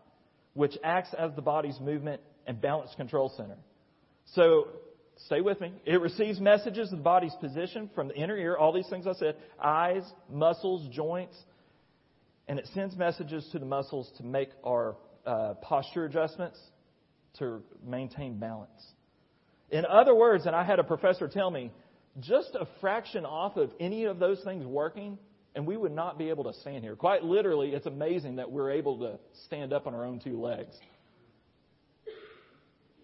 which 0.55 0.77
acts 0.83 1.11
as 1.17 1.31
the 1.37 1.43
body's 1.43 1.79
movement 1.81 2.21
and 2.47 2.61
balance 2.61 2.91
control 2.97 3.33
center. 3.37 3.59
So 4.35 4.69
Stay 5.27 5.41
with 5.41 5.61
me. 5.61 5.73
It 5.85 6.01
receives 6.01 6.41
messages 6.41 6.91
of 6.93 6.99
the 6.99 7.05
body's 7.05 7.35
position 7.41 7.91
from 7.95 8.09
the 8.09 8.15
inner 8.15 8.37
ear, 8.37 8.57
all 8.57 8.73
these 8.73 8.89
things 8.89 9.07
I 9.07 9.13
said 9.13 9.37
eyes, 9.63 10.03
muscles, 10.31 10.89
joints, 10.95 11.37
and 12.49 12.59
it 12.59 12.67
sends 12.75 12.97
messages 12.97 13.49
to 13.53 13.59
the 13.59 13.67
muscles 13.67 14.11
to 14.17 14.25
make 14.25 14.49
our 14.65 14.97
uh, 15.27 15.55
posture 15.63 16.05
adjustments 16.05 16.59
to 17.39 17.63
maintain 17.87 18.39
balance. 18.39 18.71
In 19.71 19.85
other 19.87 20.15
words, 20.15 20.47
and 20.47 20.57
I 20.57 20.65
had 20.65 20.79
a 20.79 20.85
professor 20.85 21.29
tell 21.29 21.51
me, 21.51 21.71
just 22.19 22.57
a 22.59 22.67
fraction 22.81 23.25
off 23.25 23.57
of 23.57 23.71
any 23.79 24.05
of 24.05 24.19
those 24.19 24.43
things 24.43 24.67
working, 24.67 25.17
and 25.55 25.65
we 25.67 25.77
would 25.77 25.93
not 25.93 26.19
be 26.19 26.29
able 26.29 26.45
to 26.45 26.53
stand 26.61 26.83
here. 26.83 26.97
Quite 26.97 27.23
literally, 27.23 27.71
it's 27.71 27.87
amazing 27.87 28.37
that 28.37 28.51
we're 28.51 28.73
able 28.73 28.99
to 28.99 29.19
stand 29.47 29.73
up 29.73 29.87
on 29.87 29.95
our 29.95 30.05
own 30.05 30.19
two 30.19 30.41
legs. 30.41 30.75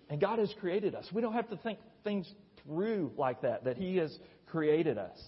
And 0.08 0.20
God 0.20 0.38
has 0.38 0.52
created 0.60 0.94
us. 0.94 1.06
We 1.12 1.22
don't 1.22 1.34
have 1.34 1.50
to 1.50 1.56
think 1.56 1.78
things 2.06 2.32
through 2.64 3.12
like 3.18 3.42
that, 3.42 3.64
that 3.64 3.76
He 3.76 3.96
has 3.96 4.16
created 4.46 4.96
us. 4.96 5.18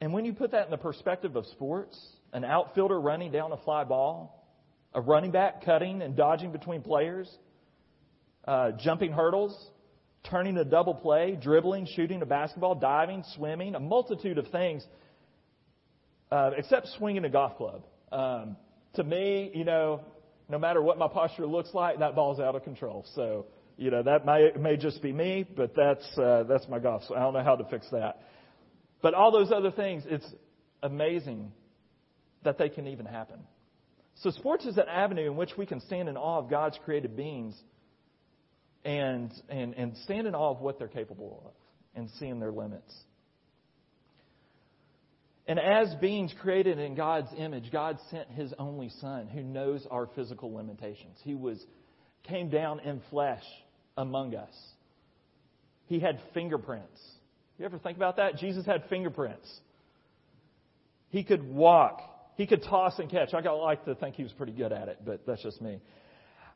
And 0.00 0.12
when 0.12 0.24
you 0.24 0.32
put 0.32 0.52
that 0.52 0.66
in 0.66 0.70
the 0.70 0.76
perspective 0.78 1.36
of 1.36 1.46
sports, 1.46 1.98
an 2.32 2.44
outfielder 2.44 3.00
running 3.00 3.32
down 3.32 3.52
a 3.52 3.56
fly 3.56 3.84
ball, 3.84 4.46
a 4.94 5.00
running 5.00 5.30
back 5.30 5.64
cutting 5.64 6.02
and 6.02 6.16
dodging 6.16 6.52
between 6.52 6.82
players, 6.82 7.30
uh, 8.46 8.72
jumping 8.72 9.12
hurdles, 9.12 9.54
turning 10.30 10.56
a 10.58 10.64
double 10.64 10.94
play, 10.94 11.36
dribbling, 11.40 11.86
shooting 11.94 12.22
a 12.22 12.26
basketball, 12.26 12.74
diving, 12.74 13.24
swimming, 13.34 13.74
a 13.74 13.80
multitude 13.80 14.38
of 14.38 14.46
things, 14.48 14.84
uh, 16.30 16.50
except 16.56 16.88
swinging 16.98 17.24
a 17.24 17.30
golf 17.30 17.56
club. 17.56 17.84
Um, 18.12 18.56
to 18.94 19.04
me, 19.04 19.50
you 19.54 19.64
know, 19.64 20.02
no 20.48 20.58
matter 20.58 20.80
what 20.80 20.98
my 20.98 21.08
posture 21.08 21.46
looks 21.46 21.74
like, 21.74 21.98
that 21.98 22.14
ball's 22.14 22.38
out 22.40 22.54
of 22.54 22.64
control. 22.64 23.04
So, 23.14 23.46
you 23.76 23.90
know, 23.90 24.02
that 24.02 24.24
may, 24.24 24.50
may 24.58 24.76
just 24.76 25.02
be 25.02 25.12
me, 25.12 25.44
but 25.56 25.74
that's, 25.76 26.18
uh, 26.18 26.44
that's 26.48 26.66
my 26.68 26.78
golf. 26.78 27.02
So 27.08 27.14
I 27.14 27.20
don't 27.20 27.34
know 27.34 27.44
how 27.44 27.56
to 27.56 27.64
fix 27.64 27.86
that. 27.90 28.22
But 29.02 29.14
all 29.14 29.30
those 29.30 29.52
other 29.52 29.70
things, 29.70 30.04
it's 30.06 30.26
amazing 30.82 31.52
that 32.44 32.58
they 32.58 32.68
can 32.68 32.86
even 32.86 33.06
happen. 33.06 33.40
So 34.16 34.30
sports 34.30 34.64
is 34.64 34.78
an 34.78 34.88
avenue 34.88 35.30
in 35.30 35.36
which 35.36 35.50
we 35.58 35.66
can 35.66 35.80
stand 35.80 36.08
in 36.08 36.16
awe 36.16 36.38
of 36.38 36.48
God's 36.48 36.78
created 36.84 37.16
beings 37.16 37.54
and, 38.84 39.30
and, 39.48 39.74
and 39.74 39.96
stand 40.04 40.26
in 40.26 40.34
awe 40.34 40.52
of 40.52 40.60
what 40.60 40.78
they're 40.78 40.88
capable 40.88 41.42
of. 41.46 41.52
and 41.96 42.10
seeing 42.18 42.38
their 42.38 42.52
limits. 42.52 42.94
And 45.48 45.58
as 45.58 45.94
beings 46.00 46.34
created 46.40 46.78
in 46.78 46.94
God's 46.94 47.28
image, 47.36 47.72
God 47.72 47.98
sent 48.10 48.30
his 48.30 48.52
only 48.58 48.90
son 49.00 49.28
who 49.28 49.42
knows 49.42 49.86
our 49.90 50.08
physical 50.14 50.52
limitations. 50.54 51.18
He 51.22 51.34
was 51.34 51.64
came 52.24 52.50
down 52.50 52.80
in 52.80 53.00
flesh 53.10 53.44
among 53.96 54.34
us. 54.34 54.54
He 55.86 55.98
had 56.00 56.20
fingerprints. 56.34 57.00
You 57.58 57.64
ever 57.64 57.78
think 57.78 57.96
about 57.96 58.16
that? 58.16 58.36
Jesus 58.36 58.66
had 58.66 58.84
fingerprints. 58.88 59.48
He 61.10 61.24
could 61.24 61.42
walk. 61.42 62.00
He 62.36 62.46
could 62.46 62.62
toss 62.62 62.98
and 62.98 63.10
catch. 63.10 63.32
I 63.32 63.40
like 63.40 63.84
to 63.86 63.94
think 63.94 64.16
he 64.16 64.22
was 64.22 64.32
pretty 64.32 64.52
good 64.52 64.72
at 64.72 64.88
it, 64.88 64.98
but 65.04 65.26
that's 65.26 65.42
just 65.42 65.62
me. 65.62 65.80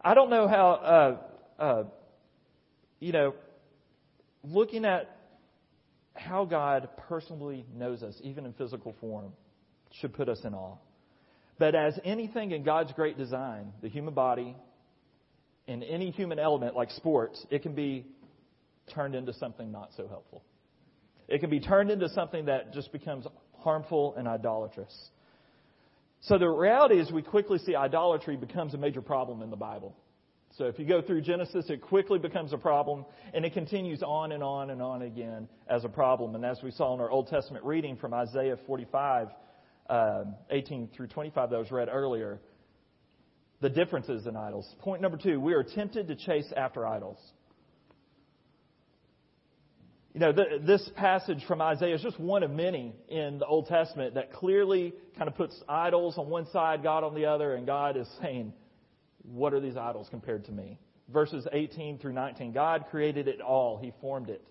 I 0.03 0.15
don't 0.15 0.31
know 0.31 0.49
how, 0.49 1.19
uh, 1.59 1.63
uh, 1.63 1.85
you 2.99 3.13
know, 3.13 3.35
looking 4.45 4.85
at 4.85 5.17
how 6.15 6.45
God 6.45 6.89
personally 7.09 7.65
knows 7.75 8.03
us, 8.03 8.15
even 8.23 8.45
in 8.45 8.53
physical 8.55 8.95
form, 9.01 9.33
should 10.01 10.13
put 10.13 10.29
us 10.29 10.41
in 10.45 10.55
awe. 10.55 10.77
But 11.59 11.75
as 11.75 11.99
anything 12.05 12.53
in 12.53 12.63
God's 12.63 12.93
great 12.93 13.19
design, 13.19 13.73
the 13.83 13.89
human 13.89 14.15
body, 14.15 14.57
and 15.71 15.85
any 15.85 16.11
human 16.11 16.39
element 16.39 16.75
like 16.75 16.91
sports, 16.91 17.47
it 17.51 17.63
can 17.63 17.75
be 17.75 18.05
turned 18.93 19.15
into 19.15 19.33
something 19.33 19.71
not 19.71 19.91
so 19.97 20.09
helpful. 20.09 20.43
It 21.29 21.41
can 21.41 21.49
be 21.49 21.61
turned 21.61 21.91
into 21.91 22.09
something 22.09 22.47
that 22.47 22.75
just 22.75 22.91
becomes 22.93 23.25
harmful 23.59 24.15
and 24.17 24.27
idolatrous. 24.27 25.11
So 26.23 26.39
the 26.39 26.49
reality 26.49 26.99
is 26.99 27.11
we 27.13 27.23
quickly 27.23 27.59
see 27.59 27.77
idolatry 27.77 28.37
becomes 28.37 28.75
a 28.75 28.79
major 28.79 29.01
problem 29.01 29.43
in 29.43 29.51
the 29.51 29.57
Bible. 29.57 29.97
So 30.59 30.65
if 30.65 30.79
you 30.81 30.85
go 30.85 31.01
through 31.01 31.21
Genesis, 31.21 31.71
it 31.71 31.81
quickly 31.81 32.19
becomes 32.19 32.53
a 32.53 32.59
problem, 32.59 33.07
and 33.33 33.45
it 33.45 33.55
continues 33.55 34.03
on 34.03 34.33
and 34.33 34.43
on 34.43 34.71
and 34.71 34.83
on 34.83 35.03
again 35.03 35.49
as 35.69 35.85
a 35.85 35.89
problem. 35.89 36.35
And 36.35 36.45
as 36.45 36.59
we 36.65 36.73
saw 36.73 36.93
in 36.95 37.01
our 37.01 37.09
Old 37.09 37.29
Testament 37.29 37.65
reading 37.65 37.97
from 37.97 38.13
Isaiah 38.13 38.57
45, 38.67 39.29
uh, 39.89 40.25
18 40.51 40.89
through 40.89 41.07
25 41.07 41.51
that 41.51 41.59
was 41.59 41.71
read 41.71 41.89
earlier, 41.89 42.41
the 43.61 43.69
differences 43.69 44.27
in 44.27 44.37
idols. 44.37 44.67
Point 44.81 45.03
number 45.03 45.19
two, 45.19 45.41
we 45.41 45.55
are 45.55 45.63
tempted 45.63 46.09
to 46.09 46.17
chase 46.17 46.51
after 46.57 46.87
idols. 46.87 47.19
You 50.15 50.21
know, 50.21 50.33
this 50.33 50.89
passage 50.97 51.45
from 51.47 51.63
Isaiah 51.63 51.95
is 51.95 52.03
just 52.03 52.19
one 52.19 52.43
of 52.43 52.51
many 52.51 52.95
in 53.09 53.39
the 53.39 53.47
Old 53.47 53.69
Testament 53.69 54.15
that 54.15 54.33
clearly 54.33 54.93
kind 55.17 55.29
of 55.29 55.37
puts 55.37 55.57
idols 55.69 56.19
on 56.19 56.29
one 56.29 56.51
side, 56.51 56.83
God 56.83 57.05
on 57.05 57.15
the 57.15 57.27
other, 57.27 57.55
and 57.55 57.65
God 57.65 57.97
is 57.97 58.09
saying, 58.21 58.53
what 59.23 59.53
are 59.53 59.61
these 59.61 59.77
idols 59.77 60.09
compared 60.11 60.47
to 60.47 60.53
me? 60.53 60.79
Verses 61.13 61.47
18 61.53 61.99
through 61.99 62.15
19. 62.15 62.53
God 62.53 62.87
created 62.91 63.29
it 63.29 63.41
all. 63.41 63.79
He 63.79 63.93
formed 64.01 64.31
it. 64.31 64.43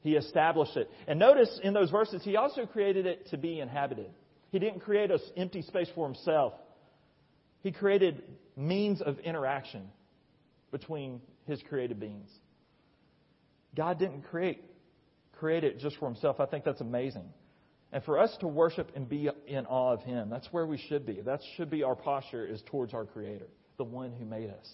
He 0.00 0.14
established 0.14 0.76
it. 0.76 0.90
And 1.06 1.18
notice 1.18 1.58
in 1.62 1.72
those 1.72 1.90
verses, 1.90 2.22
He 2.22 2.36
also 2.36 2.66
created 2.66 3.06
it 3.06 3.28
to 3.30 3.38
be 3.38 3.60
inhabited. 3.60 4.10
He 4.50 4.58
didn't 4.58 4.80
create 4.80 5.10
an 5.10 5.20
empty 5.36 5.62
space 5.62 5.88
for 5.94 6.06
Himself. 6.06 6.52
He 7.62 7.72
created 7.72 8.22
means 8.56 9.02
of 9.02 9.18
interaction 9.20 9.88
between 10.70 11.20
His 11.46 11.62
created 11.68 12.00
beings. 12.00 12.30
God 13.74 13.98
didn't 13.98 14.22
create 14.22 14.62
create 15.38 15.64
it 15.64 15.78
just 15.78 15.96
for 15.98 16.06
Himself. 16.06 16.40
I 16.40 16.46
think 16.46 16.64
that's 16.64 16.80
amazing. 16.80 17.28
And 17.92 18.02
for 18.04 18.18
us 18.18 18.34
to 18.40 18.48
worship 18.48 18.90
and 18.94 19.08
be 19.08 19.28
in 19.46 19.66
awe 19.66 19.92
of 19.92 20.02
Him, 20.02 20.30
that's 20.30 20.48
where 20.50 20.66
we 20.66 20.78
should 20.88 21.06
be. 21.06 21.20
That 21.20 21.40
should 21.56 21.70
be 21.70 21.82
our 21.82 21.94
posture 21.94 22.46
is 22.46 22.62
towards 22.66 22.94
our 22.94 23.04
Creator 23.04 23.46
the 23.76 23.84
one 23.84 24.12
who 24.12 24.24
made 24.24 24.50
us. 24.50 24.66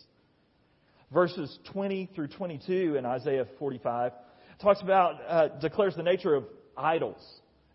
Verses 1.13 1.59
20 1.73 2.11
through 2.15 2.29
22 2.29 2.97
in 2.97 3.05
Isaiah 3.05 3.47
45 3.59 4.13
talks 4.61 4.81
about, 4.81 5.21
uh, 5.27 5.49
declares 5.61 5.95
the 5.97 6.03
nature 6.03 6.35
of 6.35 6.45
idols, 6.77 7.23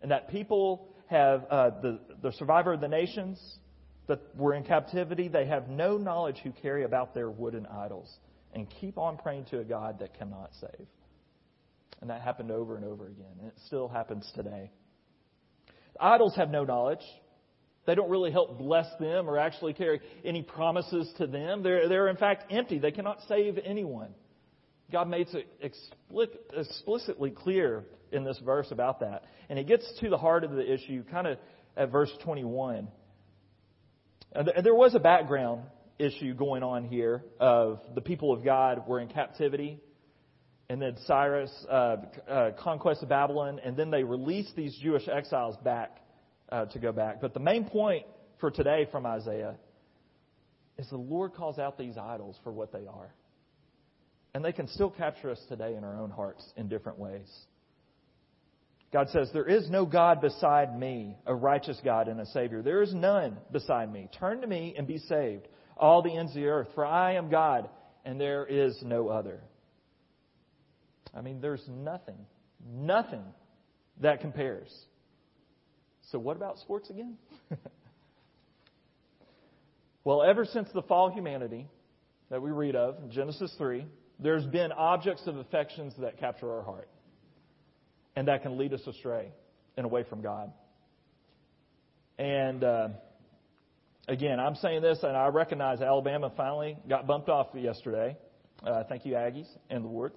and 0.02 0.12
that 0.12 0.30
people 0.30 0.88
have, 1.08 1.46
uh, 1.50 1.70
the, 1.82 2.00
the 2.22 2.32
survivor 2.34 2.74
of 2.74 2.82
the 2.82 2.88
nations 2.88 3.40
that 4.08 4.36
were 4.36 4.54
in 4.54 4.64
captivity, 4.64 5.28
they 5.28 5.46
have 5.46 5.70
no 5.70 5.98
knowledge 5.98 6.38
who 6.44 6.52
carry 6.52 6.84
about 6.84 7.14
their 7.14 7.30
wooden 7.30 7.66
idols 7.66 8.12
and 8.54 8.68
keep 8.82 8.98
on 8.98 9.18
praying 9.18 9.46
to 9.46 9.60
a 9.60 9.64
God 9.64 10.00
that 10.00 10.18
cannot 10.18 10.52
save. 10.60 10.88
And 12.02 12.10
that 12.10 12.22
happened 12.22 12.52
over 12.52 12.76
and 12.76 12.86
over 12.86 13.08
again, 13.08 13.26
and 13.40 13.48
it 13.48 13.58
still 13.66 13.88
happens 13.88 14.30
today. 14.36 14.72
Idols 16.00 16.36
have 16.36 16.50
no 16.50 16.64
knowledge. 16.64 17.04
They 17.86 17.96
don't 17.96 18.10
really 18.10 18.32
help 18.32 18.58
bless 18.58 18.88
them 19.00 19.30
or 19.30 19.40
actually 19.40 19.74
carry 19.74 20.02
any 20.24 20.44
promises 20.44 21.12
to 21.18 21.28
them. 21.28 21.64
They're, 21.64 21.88
they're 21.88 22.10
in 22.10 22.18
fact 22.18 22.52
empty. 22.52 22.80
They 22.80 22.92
cannot 22.92 23.20
save 23.28 23.58
anyone. 23.64 24.10
God 24.92 25.10
makes 25.10 25.34
it 25.34 25.48
explicitly 26.58 27.32
clear 27.32 27.84
in 28.12 28.24
this 28.24 28.40
verse 28.44 28.68
about 28.72 29.00
that. 29.02 29.24
And 29.50 29.58
it 29.58 29.68
gets 29.68 29.92
to 30.02 30.10
the 30.10 30.18
heart 30.18 30.44
of 30.44 30.52
the 30.52 30.72
issue 30.72 31.04
kind 31.10 31.28
of 31.28 31.38
at 31.76 31.92
verse 31.92 32.12
21. 32.24 32.88
And 34.34 34.52
there 34.64 34.76
was 34.76 34.96
a 34.96 35.00
background 35.00 35.64
issue 36.00 36.34
going 36.34 36.64
on 36.64 36.86
here 36.86 37.24
of 37.40 37.80
the 37.96 38.02
people 38.02 38.32
of 38.32 38.44
God 38.44 38.88
were 38.88 39.00
in 39.00 39.08
captivity, 39.08 39.80
and 40.70 40.82
then 40.82 40.96
Cyrus 41.06 41.52
uh, 41.70 41.96
uh, 42.30 42.52
conquest 42.60 43.04
of 43.04 43.10
Babylon, 43.10 43.60
and 43.64 43.76
then 43.78 43.90
they 43.90 44.04
released 44.04 44.56
these 44.56 44.78
Jewish 44.82 45.08
exiles 45.08 45.56
back 45.64 45.98
uh, 46.50 46.66
to 46.66 46.80
go 46.80 46.92
back. 46.92 47.22
But 47.22 47.34
the 47.34 47.40
main 47.40 47.66
point 47.66 48.06
for 48.40 48.52
today 48.52 48.88
from 48.92 49.06
Isaiah 49.06 49.56
is 50.78 50.90
the 50.90 50.98
Lord 50.98 51.34
calls 51.34 51.58
out 51.58 51.78
these 51.78 51.98
idols 51.98 52.38
for 52.44 52.52
what 52.52 52.72
they 52.72 52.86
are. 52.86 53.14
And 54.34 54.46
they 54.46 54.52
can 54.52 54.68
still 54.68 54.92
capture 54.92 55.32
us 55.32 55.42
today 55.50 55.76
in 55.76 55.84
our 55.84 56.00
own 56.00 56.12
hearts 56.12 56.46
in 56.56 56.68
different 56.68 57.00
ways. 57.00 57.28
God 58.94 59.10
says, 59.10 59.30
There 59.34 59.48
is 59.48 59.70
no 59.70 59.86
God 59.86 60.22
beside 60.22 60.78
me, 60.78 61.18
a 61.26 61.36
righteous 61.36 61.80
God 61.84 62.08
and 62.08 62.20
a 62.20 62.26
Savior. 62.28 62.62
There 62.62 62.82
is 62.82 62.94
none 62.94 63.38
beside 63.52 63.92
me. 63.92 64.10
Turn 64.20 64.42
to 64.42 64.48
me 64.48 64.76
and 64.78 64.88
be 64.88 64.98
saved, 64.98 65.48
all 65.76 66.02
the 66.02 66.16
ends 66.16 66.32
of 66.32 66.36
the 66.36 66.48
earth, 66.48 66.70
for 66.76 66.86
I 66.86 67.16
am 67.16 67.30
God 67.30 67.70
and 68.06 68.20
there 68.20 68.46
is 68.46 68.78
no 68.84 69.10
other. 69.10 69.42
I 71.14 71.22
mean, 71.22 71.42
there's 71.42 71.64
nothing, 71.68 72.20
nothing 72.66 73.24
that 74.00 74.22
compares 74.22 74.70
so, 76.12 76.20
what 76.20 76.38
about 76.38 76.58
sports 76.60 76.90
again? 76.90 77.18
well, 80.06 80.24
ever 80.24 80.46
since 80.46 80.70
the 80.74 80.82
fall 80.84 81.08
of 81.08 81.14
humanity 81.14 81.68
that 82.30 82.42
we 82.42 82.52
read 82.52 82.78
of 82.78 82.96
in 83.04 83.12
Genesis 83.12 83.54
3, 83.58 83.86
there's 84.18 84.46
been 84.46 84.72
objects 84.72 85.28
of 85.28 85.36
affections 85.36 85.94
that 86.00 86.18
capture 86.18 86.50
our 86.50 86.64
heart 86.64 86.88
and 88.18 88.28
that 88.28 88.42
can 88.42 88.58
lead 88.58 88.74
us 88.74 88.82
astray 88.88 89.32
and 89.78 89.86
away 89.86 90.04
from 90.04 90.24
God. 90.24 90.52
And 92.18 92.64
uh, 92.64 92.90
again, 94.08 94.40
I'm 94.40 94.56
saying 94.56 94.82
this, 94.82 94.98
and 95.04 95.16
I 95.16 95.28
recognize 95.28 95.82
Alabama 95.82 96.32
finally 96.36 96.80
got 96.90 97.06
bumped 97.06 97.30
off 97.30 97.50
yesterday. 97.54 98.18
Uh, 98.66 98.86
thank 98.90 99.06
you, 99.06 99.14
Aggies 99.14 99.46
and 99.70 99.84
the 99.84 99.88
Ward. 99.88 100.14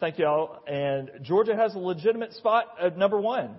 Thank 0.00 0.18
you 0.18 0.24
all. 0.26 0.62
And 0.66 1.10
Georgia 1.20 1.54
has 1.54 1.74
a 1.74 1.78
legitimate 1.78 2.32
spot 2.32 2.64
at 2.80 2.96
number 2.96 3.20
one 3.20 3.56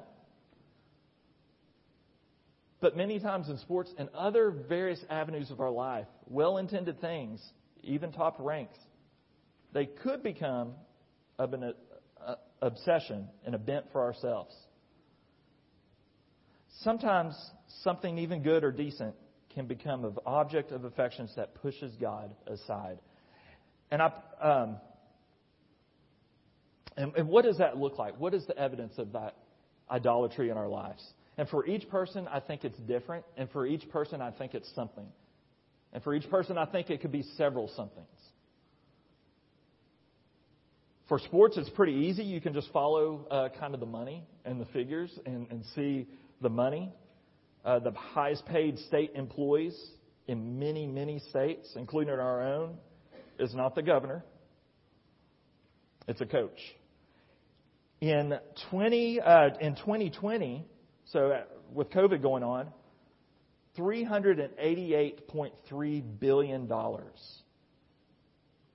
but 2.80 2.96
many 2.96 3.20
times 3.20 3.50
in 3.50 3.58
sports 3.58 3.92
and 3.98 4.08
other 4.16 4.52
various 4.52 5.04
avenues 5.10 5.50
of 5.50 5.60
our 5.60 5.72
life, 5.72 6.06
well 6.28 6.58
intended 6.58 7.02
things, 7.02 7.44
even 7.84 8.12
top 8.12 8.36
ranks, 8.40 8.78
they 9.74 9.88
could 9.88 10.22
become 10.22 10.74
a 11.40 11.48
obsession 12.62 13.28
and 13.46 13.56
a 13.56 13.58
bent 13.58 13.86
for 13.92 14.02
ourselves. 14.02 14.56
Sometimes 16.82 17.36
something 17.84 18.18
even 18.18 18.44
good 18.44 18.64
or 18.64 18.72
decent 18.72 19.16
can 19.54 19.66
become 19.66 20.06
an 20.06 20.16
object 20.26 20.72
of 20.72 20.84
affections 20.84 21.34
that 21.36 21.56
pushes 21.56 21.96
God 22.00 22.32
aside. 22.46 23.00
And 23.90 24.02
I, 24.02 24.12
um, 24.42 24.78
and, 26.96 27.28
what 27.28 27.46
does 27.46 27.60
that 27.60 27.78
look 27.78 27.98
like? 27.98 28.20
What 28.20 28.34
is 28.34 28.46
the 28.46 28.58
evidence 28.58 28.94
of 28.98 29.14
that 29.14 29.36
idolatry 29.90 30.50
in 30.50 30.58
our 30.58 30.68
lives? 30.68 31.04
And 31.38 31.48
for 31.48 31.66
each 31.66 31.88
person, 31.90 32.28
I 32.28 32.40
think 32.40 32.66
it's 32.66 32.78
different. 32.80 33.24
And 33.38 33.50
for 33.52 33.66
each 33.66 33.88
person, 33.90 34.22
I 34.22 34.32
think 34.32 34.56
it's 34.56 34.70
something. 34.74 35.06
And 35.94 36.04
for 36.04 36.14
each 36.14 36.30
person, 36.30 36.58
I 36.58 36.66
think 36.66 36.90
it 36.90 37.02
could 37.02 37.12
be 37.12 37.24
several 37.38 37.68
somethings. 37.70 38.08
For 41.08 41.20
sports, 41.20 41.58
it's 41.58 41.70
pretty 41.70 41.94
easy. 41.94 42.24
You 42.24 42.42
can 42.42 42.54
just 42.54 42.70
follow 42.74 43.26
uh, 43.32 43.48
kind 43.58 43.74
of 43.74 43.80
the 43.80 43.86
money 43.86 44.26
and 44.44 44.60
the 44.60 44.66
figures 44.66 45.10
and, 45.26 45.48
and 45.50 45.64
see 45.74 46.06
the 46.42 46.50
money. 46.50 46.92
Uh, 47.64 47.80
the 47.80 47.92
highest 47.92 48.46
paid 48.46 48.78
state 48.80 49.14
employees 49.16 49.74
in 50.28 50.60
many, 50.60 50.86
many 50.86 51.20
states, 51.30 51.72
including 51.78 52.14
our 52.14 52.42
own, 52.42 52.76
is 53.40 53.56
not 53.56 53.74
the 53.74 53.82
governor. 53.82 54.26
It's 56.10 56.20
a 56.20 56.26
coach. 56.26 56.60
In 58.02 58.38
20 58.70 59.22
uh, 59.22 59.52
in 59.62 59.76
2020, 59.76 60.66
so, 61.06 61.32
uh, 61.32 61.44
with 61.74 61.90
COVID 61.92 62.22
going 62.22 62.44
on, 62.44 62.68
$388.3 63.78 66.04
billion 66.20 66.70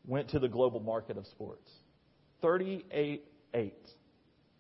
went 0.06 0.30
to 0.30 0.38
the 0.38 0.48
global 0.48 0.80
market 0.80 1.18
of 1.18 1.26
sports. 1.26 1.70
38 2.42 3.25
388. 3.52 3.75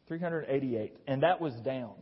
388. 0.08 0.96
And 1.06 1.22
that 1.22 1.40
was 1.40 1.54
down. 1.64 1.94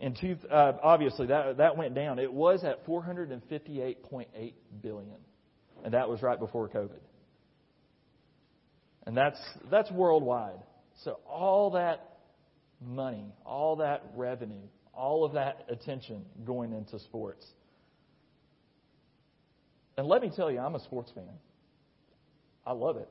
And 0.00 0.16
two, 0.20 0.36
uh, 0.50 0.72
obviously 0.82 1.28
that, 1.28 1.58
that 1.58 1.76
went 1.76 1.94
down. 1.94 2.18
It 2.18 2.32
was 2.32 2.64
at 2.64 2.84
458.8 2.86 4.52
billion. 4.82 5.16
And 5.84 5.94
that 5.94 6.08
was 6.08 6.22
right 6.22 6.38
before 6.38 6.68
COVID. 6.68 7.00
And 9.06 9.16
that's, 9.16 9.38
that's 9.70 9.90
worldwide. 9.90 10.60
So 11.04 11.20
all 11.28 11.72
that 11.72 12.18
money, 12.84 13.32
all 13.44 13.76
that 13.76 14.02
revenue, 14.14 14.66
all 14.92 15.24
of 15.24 15.34
that 15.34 15.66
attention 15.68 16.24
going 16.44 16.72
into 16.72 16.98
sports. 17.00 17.46
And 19.96 20.06
let 20.06 20.22
me 20.22 20.30
tell 20.34 20.50
you, 20.50 20.58
I'm 20.58 20.74
a 20.74 20.80
sports 20.80 21.12
fan. 21.14 21.28
I 22.66 22.72
love 22.72 22.96
it. 22.96 23.08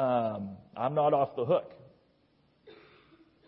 Um, 0.00 0.56
I'm 0.74 0.94
not 0.94 1.12
off 1.12 1.36
the 1.36 1.44
hook. 1.44 1.72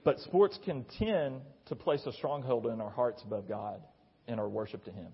But 0.05 0.21
sports 0.21 0.59
can 0.67 0.85
tend 0.99 1.41
to 1.67 1.75
place 1.75 2.03
a 2.05 2.13
stronghold 2.13 2.67
in 2.67 2.79
our 2.79 2.91
hearts 2.91 3.23
above 3.25 3.49
God 3.49 3.81
and 4.29 4.39
our 4.39 4.49
worship 4.51 4.85
to 4.85 4.91
Him. 4.91 5.09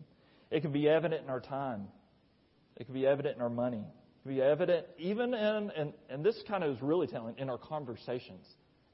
It 0.51 0.63
can 0.63 0.73
be 0.73 0.89
evident 0.89 1.23
in 1.23 1.31
our 1.31 1.41
time. 1.41 1.87
It 2.77 2.87
can 2.87 2.95
be 2.95 3.07
evident 3.07 3.37
in 3.37 3.43
our 3.43 3.51
money. 3.51 3.85
It 3.85 4.23
can 4.25 4.35
be 4.35 4.43
evident 4.43 4.87
even 4.99 5.33
in, 5.33 5.71
and, 5.77 5.93
and 6.11 6.25
this 6.25 6.43
kind 6.49 6.65
of 6.65 6.75
is 6.75 6.83
really 6.83 7.07
telling, 7.07 7.37
in 7.39 7.49
our 7.49 7.59
conversations 7.59 8.45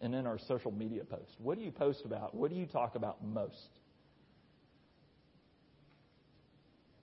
and 0.03 0.15
in 0.15 0.27
our 0.27 0.39
social 0.47 0.71
media 0.71 1.05
posts. 1.05 1.35
What 1.39 1.57
do 1.57 1.65
you 1.65 1.71
post 1.71 2.03
about? 2.05 2.35
What 2.35 2.51
do 2.51 2.57
you 2.57 2.67
talk 2.67 2.95
about 2.95 3.25
most? 3.25 3.71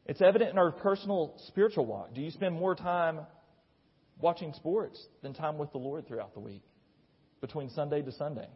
It's 0.05 0.21
evident 0.21 0.51
in 0.51 0.59
our 0.59 0.71
personal 0.71 1.33
spiritual 1.47 1.87
walk. 1.87 2.13
Do 2.13 2.21
you 2.21 2.29
spend 2.29 2.53
more 2.53 2.75
time 2.75 3.21
watching 4.21 4.53
sports 4.53 5.03
than 5.21 5.33
time 5.33 5.57
with 5.57 5.71
the 5.71 5.77
Lord 5.77 6.07
throughout 6.07 6.33
the 6.33 6.39
week, 6.39 6.63
between 7.41 7.69
Sunday 7.69 8.01
to 8.01 8.11
Sunday? 8.11 8.47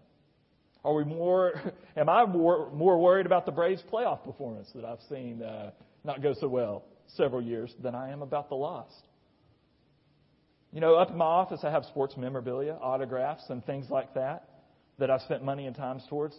Are 0.83 0.93
we 0.93 1.03
more? 1.03 1.53
Am 1.97 2.09
I 2.09 2.25
more, 2.25 2.71
more 2.71 2.99
worried 2.99 3.25
about 3.25 3.45
the 3.45 3.51
Braves' 3.51 3.81
playoff 3.91 4.23
performance 4.23 4.69
that 4.75 4.85
I've 4.85 5.01
seen 5.09 5.41
uh, 5.41 5.71
not 6.03 6.21
go 6.21 6.33
so 6.39 6.47
well 6.47 6.83
several 7.15 7.41
years 7.41 7.73
than 7.81 7.95
I 7.95 8.11
am 8.11 8.21
about 8.21 8.49
the 8.49 8.55
lost? 8.55 8.93
You 10.71 10.81
know, 10.81 10.95
up 10.95 11.09
in 11.09 11.17
my 11.17 11.25
office, 11.25 11.61
I 11.63 11.71
have 11.71 11.85
sports 11.85 12.15
memorabilia, 12.17 12.77
autographs, 12.81 13.43
and 13.49 13.65
things 13.65 13.89
like 13.89 14.13
that 14.13 14.49
that 14.99 15.09
I've 15.09 15.21
spent 15.21 15.43
money 15.43 15.67
and 15.67 15.75
time 15.75 15.99
towards. 16.09 16.35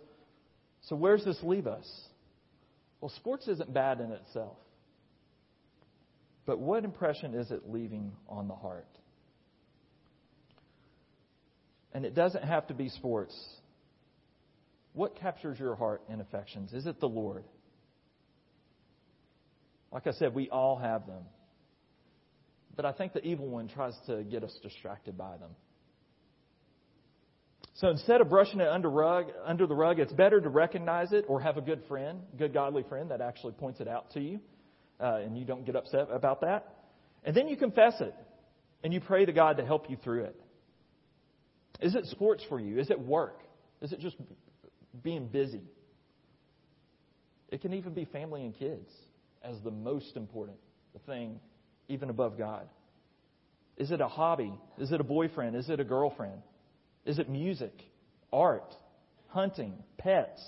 So 0.83 0.95
where's 0.95 1.25
this 1.25 1.39
leave 1.43 1.67
us? 1.67 1.89
Well, 3.01 3.11
sports 3.17 3.49
isn't 3.49 3.73
bad 3.73 4.01
in 4.01 4.13
itself. 4.13 4.57
But 6.47 6.61
what 6.61 6.85
impression 6.85 7.35
is 7.35 7.51
it 7.51 7.69
leaving 7.69 8.13
on 8.29 8.47
the 8.47 8.55
heart? 8.55 8.87
And 11.97 12.05
it 12.05 12.15
doesn't 12.15 12.45
have 12.45 12.67
to 12.67 12.75
be 12.75 12.91
sports. 12.91 13.35
What 14.93 15.19
captures 15.19 15.59
your 15.59 15.75
heart 15.77 16.03
and 16.11 16.21
affections? 16.21 16.75
Is 16.75 16.85
it 16.85 17.01
the 17.01 17.09
Lord? 17.09 17.45
Like 19.91 20.07
I 20.07 20.11
said, 20.11 20.35
we 20.35 20.51
all 20.51 20.77
have 20.77 21.07
them. 21.07 21.23
But 22.77 22.85
I 22.85 22.93
think 22.93 23.15
the 23.15 23.25
evil 23.25 23.47
one 23.47 23.69
tries 23.69 23.95
to 24.09 24.25
get 24.25 24.45
us 24.45 24.55
distracted 24.63 25.17
by 25.17 25.39
them. 25.39 25.53
So 27.77 27.89
instead 27.89 28.21
of 28.21 28.29
brushing 28.29 28.61
it 28.61 28.69
under, 28.69 28.91
rug, 28.91 29.29
under 29.47 29.67
the 29.67 29.75
rug, 29.75 29.99
it's 29.99 30.13
better 30.13 30.39
to 30.39 30.51
recognize 30.51 31.13
it 31.13 31.25
or 31.29 31.41
have 31.41 31.57
a 31.57 31.63
good 31.63 31.81
friend, 31.89 32.21
good 32.37 32.53
godly 32.53 32.83
friend 32.91 33.11
that 33.11 33.23
actually 33.23 33.55
points 33.55 33.81
it 33.81 33.89
out 33.89 34.11
to 34.11 34.21
you, 34.21 34.39
uh, 35.01 35.21
and 35.25 35.39
you 35.39 35.47
don't 35.47 35.65
get 35.65 35.75
upset 35.77 36.09
about 36.13 36.43
that. 36.43 36.75
And 37.25 37.35
then 37.35 37.49
you 37.49 37.57
confess 37.57 37.95
it, 38.03 38.15
and 38.85 38.93
you 38.93 39.01
pray 39.01 39.25
to 39.25 39.33
God 39.33 39.57
to 39.57 39.65
help 39.65 39.89
you 39.89 39.97
through 40.05 40.25
it. 40.25 40.39
Is 41.81 41.95
it 41.95 42.07
sports 42.07 42.45
for 42.49 42.59
you? 42.59 42.79
Is 42.79 42.91
it 42.91 42.99
work? 42.99 43.41
Is 43.81 43.93
it 43.93 44.01
just 44.01 44.17
being 45.03 45.27
busy? 45.29 45.63
It 47.49 47.61
can 47.61 47.75
even 47.75 47.93
be 47.95 48.05
family 48.07 48.45
and 48.45 48.59
kids 48.59 48.91
as 49.43 49.57
the 49.63 49.71
most 49.71 50.17
important 50.17 50.59
thing, 51.07 51.39
even 51.89 52.11
above 52.11 52.39
God. 52.39 52.67
Is 53.77 53.91
it 53.91 54.01
a 54.01 54.09
hobby? 54.09 54.53
Is 54.79 54.91
it 54.91 55.01
a 55.01 55.05
boyfriend? 55.05 55.55
Is 55.55 55.69
it 55.69 55.79
a 55.79 55.85
girlfriend? 55.85 56.43
Is 57.05 57.19
it 57.19 57.29
music, 57.29 57.75
art, 58.33 58.75
hunting, 59.29 59.75
pets, 59.99 60.43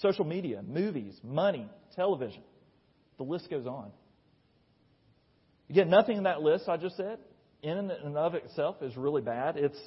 social 0.00 0.24
media, 0.24 0.62
movies, 0.66 1.18
money, 1.22 1.68
television? 1.94 2.42
The 3.18 3.24
list 3.24 3.50
goes 3.50 3.66
on. 3.66 3.90
Again, 5.68 5.90
nothing 5.90 6.16
in 6.16 6.24
that 6.24 6.42
list 6.42 6.68
I 6.68 6.78
just 6.78 6.96
said, 6.96 7.18
in 7.62 7.76
and 7.76 8.16
of 8.16 8.34
itself, 8.34 8.76
is 8.82 8.96
really 8.96 9.22
bad. 9.22 9.56
It's, 9.56 9.78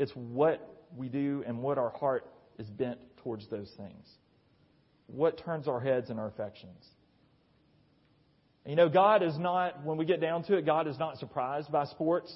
it's 0.00 0.12
what 0.12 0.86
we 0.96 1.10
do 1.10 1.44
and 1.46 1.58
what 1.58 1.76
our 1.76 1.90
heart 1.90 2.24
is 2.58 2.66
bent 2.70 2.98
towards 3.18 3.46
those 3.48 3.70
things. 3.76 4.08
What 5.06 5.38
turns 5.44 5.68
our 5.68 5.78
heads 5.78 6.08
and 6.08 6.18
our 6.18 6.26
affections. 6.26 6.82
You 8.64 8.76
know, 8.76 8.88
God 8.88 9.22
is 9.22 9.36
not, 9.38 9.84
when 9.84 9.98
we 9.98 10.06
get 10.06 10.20
down 10.22 10.44
to 10.44 10.56
it, 10.56 10.64
God 10.64 10.88
is 10.88 10.98
not 10.98 11.18
surprised 11.18 11.70
by 11.70 11.84
sports. 11.84 12.34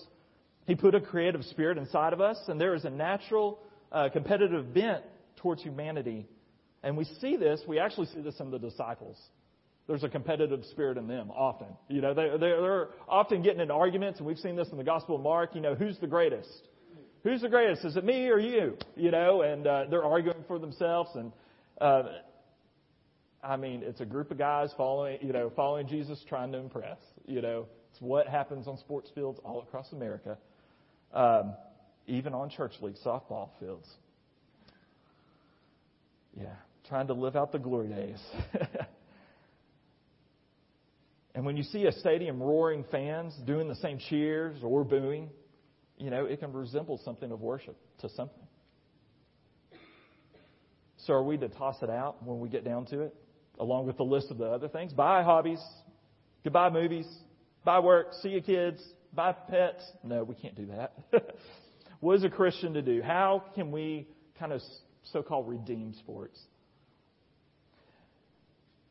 He 0.67 0.75
put 0.75 0.95
a 0.95 1.01
creative 1.01 1.43
spirit 1.45 1.79
inside 1.79 2.13
of 2.13 2.21
us, 2.21 2.37
and 2.49 2.61
there 2.61 2.75
is 2.75 2.85
a 2.85 2.91
natural 2.91 3.59
uh, 3.91 4.11
competitive 4.13 4.75
bent 4.75 5.03
towards 5.37 5.63
humanity. 5.63 6.27
And 6.83 6.99
we 6.99 7.05
see 7.21 7.37
this, 7.37 7.63
we 7.67 7.79
actually 7.79 8.09
see 8.09 8.21
this 8.21 8.39
in 8.41 8.51
the 8.51 8.59
disciples. 8.59 9.17
There's 9.87 10.05
a 10.05 10.09
competitive 10.11 10.65
spirit 10.71 10.99
in 10.99 11.07
them 11.07 11.31
often. 11.31 11.69
You 11.89 12.03
know, 12.03 12.13
they, 12.13 12.31
they're 12.39 12.89
often 13.09 13.43
getting 13.43 13.61
into 13.61 13.73
arguments, 13.73 14.19
and 14.19 14.27
we've 14.27 14.39
seen 14.39 14.55
this 14.55 14.69
in 14.71 14.77
the 14.77 14.85
Gospel 14.85 15.17
of 15.17 15.23
Mark. 15.23 15.55
You 15.55 15.63
know, 15.63 15.75
who's 15.75 15.99
the 15.99 16.07
greatest? 16.07 16.69
Who's 17.25 17.41
the 17.41 17.49
greatest? 17.49 17.85
Is 17.87 17.97
it 17.97 18.05
me 18.05 18.29
or 18.29 18.39
you? 18.39 18.77
You 18.97 19.11
know, 19.11 19.41
and 19.41 19.67
uh, 19.67 19.85
they're 19.89 20.05
arguing 20.05 20.45
for 20.47 20.59
themselves. 20.59 21.11
And 21.15 21.33
uh, 21.81 22.03
I 23.43 23.57
mean, 23.57 23.83
it's 23.83 24.03
a 24.03 24.05
group 24.05 24.31
of 24.31 24.37
guys 24.37 24.71
following, 24.77 25.19
you 25.23 25.33
know, 25.33 25.51
following 25.57 25.89
Jesus, 25.89 26.23
trying 26.29 26.53
to 26.53 26.59
impress. 26.59 26.99
You 27.27 27.41
know, 27.41 27.67
it's 27.91 28.01
what 28.01 28.29
happens 28.29 28.69
on 28.69 28.77
sports 28.77 29.11
fields 29.15 29.41
all 29.43 29.63
across 29.63 29.91
America, 29.93 30.37
um, 31.15 31.55
even 32.07 32.35
on 32.35 32.51
church 32.51 32.73
league 32.83 32.97
softball 33.03 33.49
fields. 33.59 33.89
Yeah, 36.39 36.55
trying 36.89 37.07
to 37.07 37.15
live 37.15 37.37
out 37.37 37.53
the 37.53 37.59
glory 37.59 37.89
days. 37.89 38.23
and 41.35 41.47
when 41.47 41.57
you 41.57 41.63
see 41.63 41.87
a 41.87 41.93
stadium 41.93 42.43
roaring 42.43 42.85
fans 42.91 43.35
doing 43.47 43.67
the 43.67 43.77
same 43.77 43.99
cheers 43.99 44.59
or 44.63 44.85
booing, 44.85 45.31
you 45.99 46.11
know, 46.11 46.25
it 46.25 46.41
can 46.41 46.53
resemble 46.53 47.01
something 47.05 47.31
of 47.31 47.41
worship 47.41 47.77
to 48.01 48.09
something. 48.09 48.47
So 50.99 51.13
are 51.13 51.23
we 51.23 51.37
to 51.39 51.49
toss 51.49 51.83
it 51.83 51.91
out 51.91 52.23
when 52.25 52.41
we 52.41 52.49
get 52.49 52.65
down 52.65 52.87
to 52.87 53.01
it? 53.01 53.15
along 53.59 53.87
with 53.87 53.97
the 53.97 54.05
list 54.05 54.31
of 54.31 54.39
the 54.39 54.47
other 54.47 54.69
things. 54.69 54.93
Bye 54.93 55.23
hobbies, 55.23 55.63
goodbye 56.43 56.71
movies, 56.71 57.07
bye 57.65 57.81
work, 57.81 58.13
see 58.23 58.31
your 58.31 58.41
kids, 58.41 58.83
bye 59.13 59.33
pets. 59.33 59.83
No, 60.03 60.25
we 60.25 60.35
can't 60.35 60.55
do 60.55 60.67
that. 60.67 60.93
what 62.01 62.17
is 62.17 62.25
a 62.25 62.31
Christian 62.31 62.75
to 62.75 62.83
do? 62.83 63.03
How 63.03 63.45
can 63.55 63.71
we 63.71 64.09
kind 64.39 64.53
of 64.53 64.61
so 65.13 65.23
called 65.23 65.49
redeem 65.49 65.95
sports? 65.95 66.39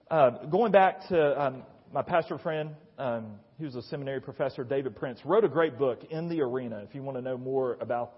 Uh, 0.10 0.46
going 0.46 0.72
back 0.72 1.08
to 1.10 1.42
um, 1.42 1.64
my 1.94 2.02
pastor 2.02 2.40
friend, 2.40 2.72
um, 2.98 3.36
he 3.60 3.66
was 3.66 3.76
a 3.76 3.84
seminary 3.84 4.20
professor, 4.20 4.64
David 4.64 4.96
Prince, 4.96 5.20
wrote 5.24 5.44
a 5.44 5.48
great 5.48 5.78
book, 5.78 6.04
In 6.10 6.28
the 6.28 6.42
Arena, 6.42 6.80
if 6.80 6.96
you 6.96 7.04
want 7.04 7.18
to 7.18 7.22
know 7.22 7.38
more 7.38 7.78
about, 7.82 8.14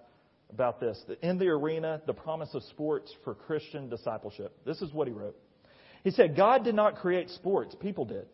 about 0.50 0.80
this. 0.80 0.98
In 1.22 1.38
the 1.38 1.50
Arena, 1.50 2.02
the 2.08 2.14
promise 2.14 2.50
of 2.54 2.64
sports 2.64 3.14
for 3.26 3.36
Christian 3.36 3.90
discipleship. 3.90 4.58
This 4.66 4.82
is 4.82 4.94
what 4.94 5.08
he 5.08 5.14
wrote. 5.14 5.36
He 6.06 6.12
said, 6.12 6.38
God 6.38 6.64
did 6.64 6.74
not 6.74 6.96
create 6.96 7.30
sports, 7.32 7.76
people 7.82 8.06
did. 8.06 8.28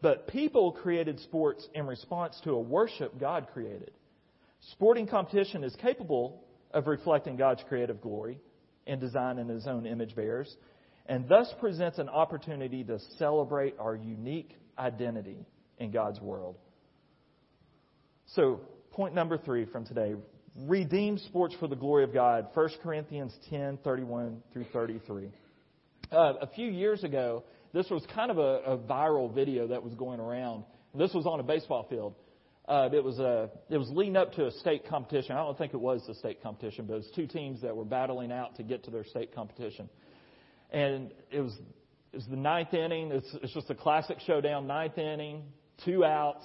But 0.00 0.28
people 0.28 0.72
created 0.72 1.20
sports 1.20 1.68
in 1.74 1.86
response 1.86 2.40
to 2.44 2.52
a 2.52 2.60
worship 2.60 3.20
God 3.20 3.48
created. 3.52 3.90
Sporting 4.72 5.06
competition 5.06 5.62
is 5.62 5.76
capable 5.76 6.42
of 6.72 6.86
reflecting 6.86 7.36
God's 7.36 7.62
creative 7.68 8.00
glory 8.00 8.38
and 8.86 8.98
design 8.98 9.38
in 9.38 9.46
His 9.46 9.66
own 9.66 9.84
image 9.84 10.16
bearers, 10.16 10.56
and 11.04 11.28
thus 11.28 11.52
presents 11.60 11.98
an 11.98 12.08
opportunity 12.08 12.82
to 12.84 12.98
celebrate 13.18 13.74
our 13.78 13.94
unique 13.94 14.56
identity 14.80 15.46
in 15.78 15.90
God's 15.90 16.20
world. 16.20 16.56
So, 18.34 18.60
point 18.92 19.14
number 19.14 19.38
three 19.38 19.66
from 19.66 19.84
today 19.84 20.14
redeem 20.56 21.18
sports 21.18 21.54
for 21.60 21.68
the 21.68 21.76
glory 21.76 22.04
of 22.04 22.12
God. 22.12 22.48
1 22.54 22.70
Corinthians 22.82 23.32
10 23.50 23.78
31 23.84 24.42
through 24.52 24.66
33. 24.72 25.30
Uh, 26.10 26.34
a 26.40 26.46
few 26.48 26.68
years 26.68 27.04
ago, 27.04 27.44
this 27.72 27.88
was 27.88 28.04
kind 28.14 28.30
of 28.30 28.38
a, 28.38 28.62
a 28.66 28.78
viral 28.78 29.32
video 29.32 29.68
that 29.68 29.82
was 29.82 29.94
going 29.94 30.18
around. 30.18 30.64
This 30.94 31.14
was 31.14 31.26
on 31.26 31.38
a 31.38 31.42
baseball 31.42 31.86
field. 31.88 32.14
Uh, 32.66 32.88
it 32.92 33.02
was 33.02 33.18
a, 33.18 33.50
it 33.68 33.78
was 33.78 33.88
leading 33.90 34.16
up 34.16 34.32
to 34.34 34.46
a 34.46 34.50
state 34.52 34.86
competition. 34.86 35.32
I 35.32 35.38
don't 35.38 35.58
think 35.58 35.74
it 35.74 35.80
was 35.80 36.02
the 36.06 36.14
state 36.14 36.42
competition, 36.42 36.86
but 36.86 36.94
it 36.94 36.96
was 36.98 37.10
two 37.14 37.26
teams 37.26 37.62
that 37.62 37.74
were 37.74 37.84
battling 37.84 38.30
out 38.32 38.56
to 38.56 38.62
get 38.62 38.84
to 38.84 38.90
their 38.90 39.04
state 39.04 39.34
competition. 39.34 39.88
And 40.70 41.12
it 41.32 41.40
was, 41.40 41.52
it 42.12 42.16
was 42.16 42.26
the 42.26 42.36
ninth 42.36 42.74
inning. 42.74 43.12
It's, 43.12 43.36
it's 43.42 43.54
just 43.54 43.70
a 43.70 43.74
classic 43.74 44.18
showdown. 44.26 44.66
Ninth 44.66 44.98
inning, 44.98 45.44
two 45.84 46.04
outs. 46.04 46.44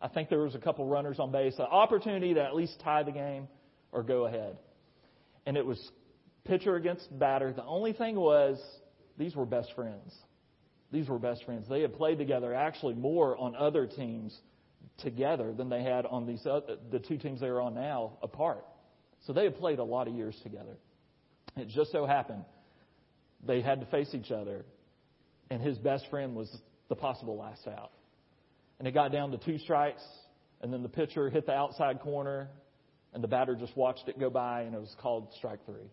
I 0.00 0.08
think 0.08 0.28
there 0.30 0.40
was 0.40 0.54
a 0.54 0.58
couple 0.58 0.86
runners 0.86 1.18
on 1.18 1.30
base. 1.32 1.54
An 1.58 1.66
opportunity 1.66 2.34
to 2.34 2.42
at 2.42 2.54
least 2.54 2.80
tie 2.82 3.02
the 3.02 3.12
game 3.12 3.48
or 3.92 4.02
go 4.02 4.26
ahead. 4.26 4.56
and 5.46 5.56
it 5.56 5.64
was 5.64 5.90
pitcher 6.44 6.76
against 6.76 7.06
batter. 7.18 7.52
The 7.52 7.64
only 7.64 7.92
thing 7.92 8.16
was 8.16 8.60
these 9.18 9.34
were 9.36 9.46
best 9.46 9.72
friends. 9.74 10.14
These 10.90 11.08
were 11.08 11.18
best 11.18 11.44
friends. 11.44 11.68
They 11.68 11.80
had 11.80 11.94
played 11.94 12.18
together 12.18 12.54
actually 12.54 12.94
more 12.94 13.36
on 13.38 13.56
other 13.56 13.86
teams 13.86 14.36
together 14.98 15.52
than 15.52 15.68
they 15.68 15.82
had 15.82 16.06
on 16.06 16.26
these 16.26 16.44
other, 16.46 16.76
the 16.90 16.98
two 16.98 17.16
teams 17.16 17.40
they 17.40 17.46
are 17.46 17.60
on 17.60 17.74
now 17.74 18.18
apart. 18.22 18.64
So 19.26 19.32
they 19.32 19.44
had 19.44 19.56
played 19.56 19.78
a 19.78 19.84
lot 19.84 20.08
of 20.08 20.14
years 20.14 20.38
together. 20.42 20.76
It 21.56 21.68
just 21.68 21.92
so 21.92 22.06
happened 22.06 22.44
they 23.46 23.60
had 23.60 23.80
to 23.80 23.86
face 23.86 24.10
each 24.14 24.30
other, 24.30 24.64
and 25.52 25.62
his 25.62 25.76
best 25.78 26.08
friend 26.08 26.34
was 26.34 26.50
the 26.88 26.96
possible 26.96 27.36
last 27.36 27.66
out. 27.66 27.92
And 28.78 28.88
it 28.88 28.92
got 28.92 29.12
down 29.12 29.30
to 29.32 29.38
two 29.38 29.58
strikes, 29.58 30.02
and 30.62 30.72
then 30.72 30.82
the 30.82 30.88
pitcher 30.88 31.28
hit 31.28 31.46
the 31.46 31.52
outside 31.52 32.00
corner, 32.00 32.48
and 33.12 33.22
the 33.22 33.28
batter 33.28 33.54
just 33.54 33.76
watched 33.76 34.08
it 34.08 34.18
go 34.18 34.30
by, 34.30 34.62
and 34.62 34.74
it 34.74 34.80
was 34.80 34.94
called 35.00 35.28
strike 35.36 35.64
three. 35.66 35.90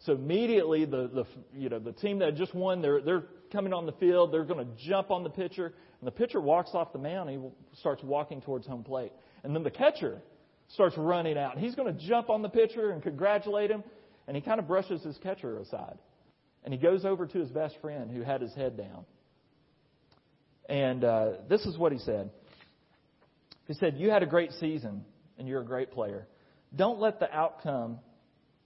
So 0.00 0.12
immediately, 0.12 0.84
the, 0.84 1.08
the 1.08 1.24
you 1.54 1.68
know 1.68 1.78
the 1.78 1.92
team 1.92 2.18
that 2.20 2.36
just 2.36 2.54
won, 2.54 2.82
they're 2.82 3.00
they're 3.00 3.24
coming 3.52 3.72
on 3.72 3.86
the 3.86 3.92
field. 3.92 4.32
They're 4.32 4.44
going 4.44 4.64
to 4.64 4.88
jump 4.88 5.10
on 5.10 5.22
the 5.22 5.30
pitcher, 5.30 5.66
and 6.00 6.06
the 6.06 6.10
pitcher 6.10 6.40
walks 6.40 6.70
off 6.74 6.92
the 6.92 6.98
mound. 6.98 7.30
And 7.30 7.42
he 7.42 7.78
starts 7.78 8.02
walking 8.02 8.40
towards 8.40 8.66
home 8.66 8.82
plate, 8.82 9.12
and 9.44 9.54
then 9.54 9.62
the 9.62 9.70
catcher 9.70 10.20
starts 10.68 10.96
running 10.98 11.38
out. 11.38 11.58
He's 11.58 11.74
going 11.74 11.94
to 11.94 12.06
jump 12.06 12.28
on 12.28 12.42
the 12.42 12.48
pitcher 12.48 12.90
and 12.90 13.02
congratulate 13.02 13.70
him, 13.70 13.84
and 14.26 14.36
he 14.36 14.42
kind 14.42 14.58
of 14.58 14.66
brushes 14.66 15.02
his 15.02 15.16
catcher 15.18 15.58
aside, 15.58 15.98
and 16.66 16.74
he 16.74 16.78
goes 16.78 17.04
over 17.04 17.26
to 17.26 17.38
his 17.38 17.48
best 17.48 17.76
friend 17.80 18.10
who 18.10 18.22
had 18.22 18.42
his 18.42 18.52
head 18.54 18.76
down, 18.76 19.06
and 20.68 21.04
uh, 21.04 21.28
this 21.48 21.64
is 21.64 21.78
what 21.78 21.92
he 21.92 21.98
said. 21.98 22.28
He 23.68 23.74
said, 23.74 23.96
"You 23.96 24.10
had 24.10 24.22
a 24.22 24.26
great 24.26 24.50
season, 24.60 25.04
and 25.38 25.48
you're 25.48 25.62
a 25.62 25.64
great 25.64 25.92
player. 25.92 26.26
Don't 26.74 26.98
let 26.98 27.20
the 27.20 27.32
outcome 27.32 28.00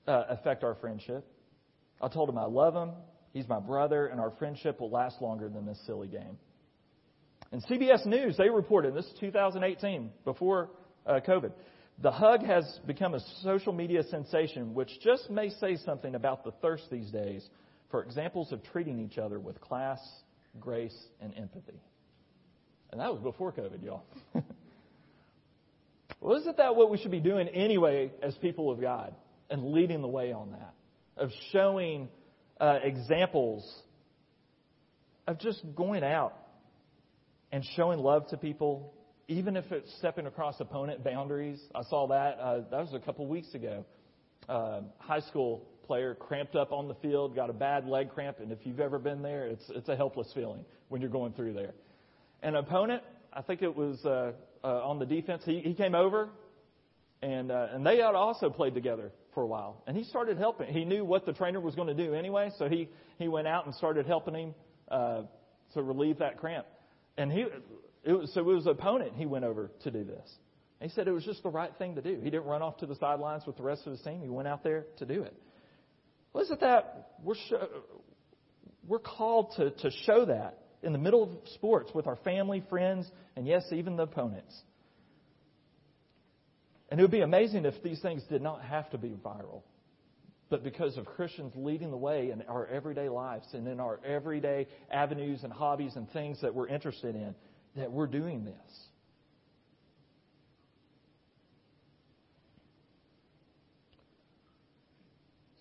uh, 0.09 0.25
affect 0.31 0.65
our 0.65 0.75
friendship. 0.77 1.25
I 2.01 2.09
told 2.09 2.29
him 2.31 2.39
I 2.39 2.47
love 2.47 2.75
him. 2.75 2.91
He's 3.33 3.47
my 3.47 3.61
brother, 3.61 4.07
and 4.07 4.19
our 4.19 4.33
friendship 4.39 4.81
will 4.81 4.91
last 4.91 5.21
longer 5.21 5.49
than 5.49 5.67
this 5.67 5.79
silly 5.87 6.09
game. 6.09 6.39
And 7.53 7.63
CBS 7.67 8.07
News, 8.07 8.37
they 8.37 8.49
reported, 8.49 8.95
this 8.95 9.05
is 9.05 9.13
2018, 9.21 10.11
before 10.25 10.71
uh, 11.07 11.21
COVID, 11.27 11.53
the 12.03 12.11
hug 12.11 12.43
has 12.45 12.81
become 12.87 13.15
a 13.15 13.21
social 13.43 13.73
media 13.73 14.03
sensation, 14.05 14.73
which 14.73 14.89
just 15.03 15.31
may 15.31 15.51
say 15.51 15.77
something 15.77 16.15
about 16.15 16.45
the 16.45 16.53
thirst 16.63 16.85
these 16.91 17.11
days 17.11 17.47
for 17.90 18.03
examples 18.03 18.53
of 18.53 18.62
treating 18.72 18.98
each 19.00 19.18
other 19.18 19.38
with 19.38 19.61
class, 19.61 20.00
grace, 20.59 20.96
and 21.20 21.33
empathy. 21.37 21.81
And 22.90 23.00
that 23.00 23.12
was 23.12 23.20
before 23.22 23.53
COVID, 23.53 23.85
y'all. 23.85 24.05
well, 26.20 26.37
isn't 26.38 26.57
that 26.57 26.76
what 26.76 26.90
we 26.90 26.98
should 26.98 27.11
be 27.11 27.20
doing 27.20 27.48
anyway 27.48 28.11
as 28.22 28.35
people 28.37 28.70
of 28.70 28.81
God? 28.81 29.14
and 29.50 29.72
leading 29.72 30.00
the 30.00 30.09
way 30.09 30.33
on 30.33 30.53
that, 30.53 30.72
of 31.16 31.31
showing 31.53 32.09
uh, 32.61 32.79
examples 32.83 33.68
of 35.26 35.38
just 35.38 35.62
going 35.74 36.05
out 36.05 36.35
and 37.53 37.64
showing 37.76 37.98
love 37.98 38.26
to 38.29 38.37
people, 38.37 38.94
even 39.29 39.57
if 39.57 39.70
it's 39.72 39.92
stepping 39.98 40.26
across 40.26 40.55
opponent 40.61 41.05
boundaries. 41.05 41.61
I 41.74 41.83
saw 41.83 42.07
that. 42.09 42.38
Uh, 42.38 42.61
that 42.70 42.81
was 42.81 42.94
a 42.94 43.00
couple 43.00 43.26
weeks 43.26 43.53
ago. 43.55 43.85
Uh, 44.48 44.83
high 44.98 45.20
school 45.20 45.66
player 45.87 46.14
cramped 46.14 46.57
up 46.57 46.73
on 46.73 46.88
the 46.88 46.95
field, 46.97 47.35
got 47.35 47.51
a 47.51 47.55
bad 47.55 47.87
leg 47.87 48.11
cramp, 48.11 48.38
and 48.40 48.53
if 48.53 48.59
you've 48.64 48.81
ever 48.81 48.99
been 48.99 49.23
there, 49.23 49.47
it's 49.47 49.64
it's 49.71 49.88
a 49.88 49.97
helpless 49.97 50.31
feeling 50.35 50.64
when 50.88 51.01
you're 51.01 51.11
going 51.11 51.33
through 51.33 51.53
there. 51.55 51.73
An 52.43 52.57
opponent, 52.57 53.03
I 53.33 53.43
think 53.43 53.62
it 53.62 53.75
was 53.75 54.05
uh, 54.05 54.33
uh, 54.64 54.88
on 54.88 54.99
the 54.99 55.07
defense. 55.07 55.43
He 55.45 55.61
he 55.61 55.75
came 55.75 55.95
over, 55.95 56.29
and 57.23 57.51
uh, 57.51 57.69
and 57.73 57.87
they 57.87 57.99
had 57.99 58.14
also 58.14 58.51
played 58.51 58.75
together 58.75 59.12
for 59.35 59.43
a 59.43 59.47
while. 59.47 59.83
And 59.87 59.97
he 59.97 60.05
started 60.05 60.38
helping. 60.38 60.73
He 60.73 60.85
knew 60.85 61.05
what 61.05 61.27
the 61.27 61.33
trainer 61.33 61.61
was 61.61 61.75
going 61.75 61.88
to 61.88 61.95
do 61.95 62.14
anyway, 62.14 62.51
so 62.59 62.69
he, 62.69 62.88
he 63.19 63.29
went 63.29 63.47
out 63.47 63.66
and 63.66 63.75
started 63.75 64.07
helping 64.07 64.35
him 64.35 64.55
uh, 64.90 65.23
to 65.75 65.83
relieve 65.83 66.19
that 66.19 66.38
cramp. 66.38 66.66
And 67.16 67.31
he, 67.31 67.47
it 68.05 68.12
was, 68.12 68.33
so 68.33 68.40
it 68.40 68.45
was 68.45 68.66
opponent 68.66 69.12
he 69.14 69.27
went 69.27 69.45
over 69.45 69.71
to 69.85 69.90
do 69.90 70.05
this. 70.05 70.29
he 70.81 70.88
said 70.88 71.07
it 71.07 71.12
was 71.12 71.25
just 71.25 71.43
the 71.43 71.51
right 71.51 71.73
thing 71.79 71.95
to 71.97 72.03
do. 72.03 72.21
He 72.23 72.31
didn't 72.31 72.47
run 72.47 72.62
off 72.62 72.79
to 72.79 72.87
the 72.87 72.97
sidelines 72.97 73.45
with 73.47 73.57
the 73.57 73.62
rest 73.62 73.87
of 73.87 73.93
his 73.93 74.01
team. 74.03 74.21
He 74.23 74.29
went 74.29 74.49
out 74.49 74.64
there 74.64 74.87
to 74.99 75.07
do 75.07 75.23
it. 75.23 75.35
Well, 76.33 76.45
isn't 76.45 76.61
that 76.61 77.11
we're 77.23 77.35
we're 78.87 78.99
called 78.99 79.53
to 79.57 79.71
to 79.71 79.90
show 80.07 80.25
that 80.27 80.59
in 80.83 80.93
the 80.93 80.99
middle 80.99 81.23
of 81.23 81.31
sports 81.55 81.90
with 81.95 82.07
our 82.07 82.16
family, 82.16 82.62
friends, 82.69 83.11
and 83.37 83.47
yes, 83.47 83.64
even 83.73 83.97
the 83.97 84.05
opponents. 84.05 84.55
And 86.90 86.99
it 86.99 87.03
would 87.03 87.12
be 87.12 87.21
amazing 87.21 87.66
if 87.66 87.83
these 87.83 88.01
things 88.01 88.23
did 88.29 88.43
not 88.43 88.62
have 88.62 88.90
to 88.90 88.99
be 88.99 89.11
viral. 89.11 89.62
But 90.49 90.64
because 90.64 90.97
of 90.97 91.07
Christians 91.07 91.53
leading 91.55 91.93
the 91.93 91.97
way 91.97 92.33
in 92.33 92.43
our 92.43 92.66
everyday 92.66 93.09
lives 93.09 93.47
and 93.53 93.69
in 93.69 93.79
our 93.79 94.01
everyday 94.05 94.66
avenues 94.90 95.45
and 95.45 95.53
hobbies 95.53 95.95
and 95.95 96.11
things 96.11 96.40
that 96.40 96.53
we're 96.53 96.66
interested 96.66 97.14
in, 97.14 97.37
that 97.77 97.93
we're 97.93 98.09
doing 98.09 98.45
this. 98.45 98.89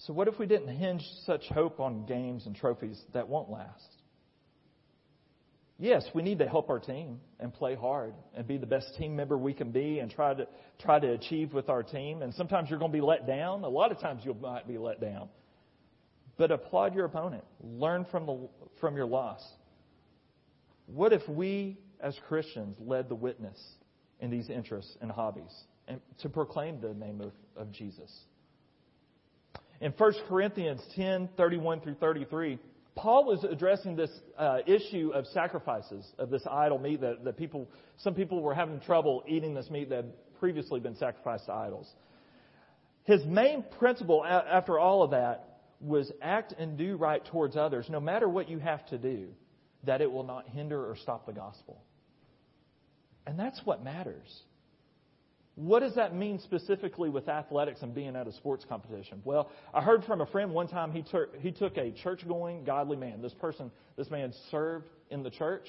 So, 0.10 0.14
what 0.14 0.28
if 0.28 0.40
we 0.40 0.48
didn't 0.48 0.76
hinge 0.76 1.04
such 1.28 1.44
hope 1.50 1.80
on 1.80 2.08
games 2.08 2.48
and 2.48 2.56
trophies 2.56 3.00
that 3.14 3.30
won't 3.30 3.52
last? 3.52 3.86
yes, 5.78 6.04
we 6.16 6.24
need 6.24 6.40
to 6.40 6.48
help 6.48 6.72
our 6.72 6.80
team 6.80 7.20
and 7.40 7.54
play 7.54 7.76
hard 7.76 8.16
and 8.34 8.48
be 8.48 8.58
the 8.58 8.66
best 8.66 8.88
team 8.98 9.16
member 9.16 9.38
we 9.38 9.54
can 9.54 9.70
be 9.70 10.00
and 10.00 10.10
try 10.10 10.34
to 10.34 10.48
try 10.80 11.00
to 11.00 11.12
achieve 11.12 11.54
with 11.54 11.70
our 11.70 11.84
team. 11.84 12.24
And 12.24 12.34
sometimes 12.34 12.72
you're 12.72 12.80
going 12.80 12.92
to 12.92 12.98
be 12.98 13.06
let 13.06 13.28
down. 13.28 13.64
A 13.64 13.70
lot 13.70 13.92
of 13.92 14.00
times 14.00 14.24
you 14.26 14.34
might 14.34 14.68
be 14.68 14.80
let 14.80 15.00
down. 15.00 15.30
But 16.38 16.50
applaud 16.50 16.96
your 16.96 17.06
opponent. 17.06 17.44
Learn 17.64 18.04
from 18.10 18.26
the 18.26 18.50
from 18.82 18.96
your 18.96 19.06
loss. 19.06 19.48
What 20.88 21.14
if 21.14 21.22
we 21.30 21.78
as 22.00 22.18
Christians 22.28 22.78
led 22.80 23.10
the 23.10 23.16
witness 23.16 23.60
in 24.22 24.32
these 24.32 24.50
interests 24.50 24.98
and 25.02 25.12
hobbies 25.12 25.54
and 25.88 26.02
to 26.24 26.30
proclaim 26.30 26.82
the 26.82 26.96
name 26.96 27.22
of, 27.22 27.32
of 27.56 27.72
Jesus? 27.72 28.12
In 29.82 29.92
1 29.92 30.14
Corinthians 30.28 30.82
10, 30.96 31.30
31 31.38 31.82
through 31.82 31.96
33, 31.96 32.60
Paul 32.96 33.26
was 33.26 33.44
addressing 33.46 33.96
this 33.96 34.12
uh, 34.38 34.58
issue 34.68 35.12
of 35.14 35.26
sacrifices, 35.28 36.06
of 36.18 36.30
this 36.30 36.44
idol 36.50 36.80
meat 36.80 37.00
that, 37.00 37.24
that 37.24 37.38
people, 37.38 37.68
some 37.98 38.14
people 38.14 38.42
were 38.42 38.54
having 38.54 38.82
trouble 38.82 39.24
eating 39.26 39.54
this 39.54 39.70
meat 39.70 39.90
that 39.90 39.96
had 39.96 40.12
previously 40.40 40.82
been 40.82 40.98
sacrificed 40.98 41.46
to 41.46 41.54
idols. 41.54 41.90
His 43.06 43.24
main 43.26 43.64
principle 43.80 44.26
after 44.26 44.78
all 44.78 45.02
of 45.02 45.12
that 45.12 45.62
was 45.80 46.12
act 46.22 46.54
and 46.60 46.78
do 46.78 46.98
right 46.98 47.26
towards 47.26 47.56
others, 47.56 47.88
no 47.90 48.02
matter 48.02 48.28
what 48.28 48.50
you 48.50 48.60
have 48.60 48.86
to 48.88 48.98
do, 48.98 49.30
that 49.86 50.02
it 50.02 50.12
will 50.12 50.26
not 50.26 50.48
hinder 50.50 50.90
or 50.90 50.98
stop 50.98 51.26
the 51.26 51.32
gospel. 51.32 51.82
And 53.26 53.40
that's 53.40 53.62
what 53.64 53.84
matters. 53.84 54.44
What 55.60 55.82
does 55.82 55.96
that 55.96 56.16
mean 56.16 56.40
specifically 56.40 57.10
with 57.10 57.28
athletics 57.28 57.82
and 57.82 57.94
being 57.94 58.16
at 58.16 58.26
a 58.26 58.32
sports 58.32 58.64
competition? 58.64 59.22
Well, 59.26 59.52
I 59.74 59.82
heard 59.82 60.06
from 60.06 60.22
a 60.22 60.26
friend 60.26 60.54
one 60.54 60.70
time 60.70 60.94
he, 60.94 61.02
took 61.02 61.36
he 61.36 61.52
took 61.52 61.76
a 61.76 61.92
church 61.92 62.26
going, 62.26 62.64
godly 62.64 62.96
man. 62.96 63.22
This 63.22 63.34
person, 63.34 63.70
this 63.98 64.10
man 64.10 64.32
served 64.52 64.86
in 65.10 65.22
the 65.22 65.30
church, 65.30 65.66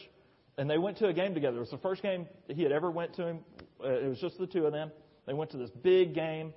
and 0.56 0.70
they 0.70 0.78
went 0.78 0.98
to 0.98 1.08
a 1.08 1.12
game 1.12 1.34
together. 1.34 1.56
It 1.56 1.60
was 1.60 1.70
the 1.70 1.78
first 1.78 2.02
game 2.02 2.28
he 2.46 2.62
had 2.62 2.70
ever 2.70 2.88
went 2.88 3.16
to 3.16 3.26
him. 3.26 3.38
Uh, 3.84 3.88
it 3.88 4.08
was 4.08 4.20
just 4.20 4.38
the 4.38 4.46
two 4.46 4.64
of 4.64 4.72
them. 4.72 4.92
They 5.26 5.32
went 5.32 5.50
to 5.50 5.56
this 5.56 5.70
big 5.82 6.14
game, 6.14 6.54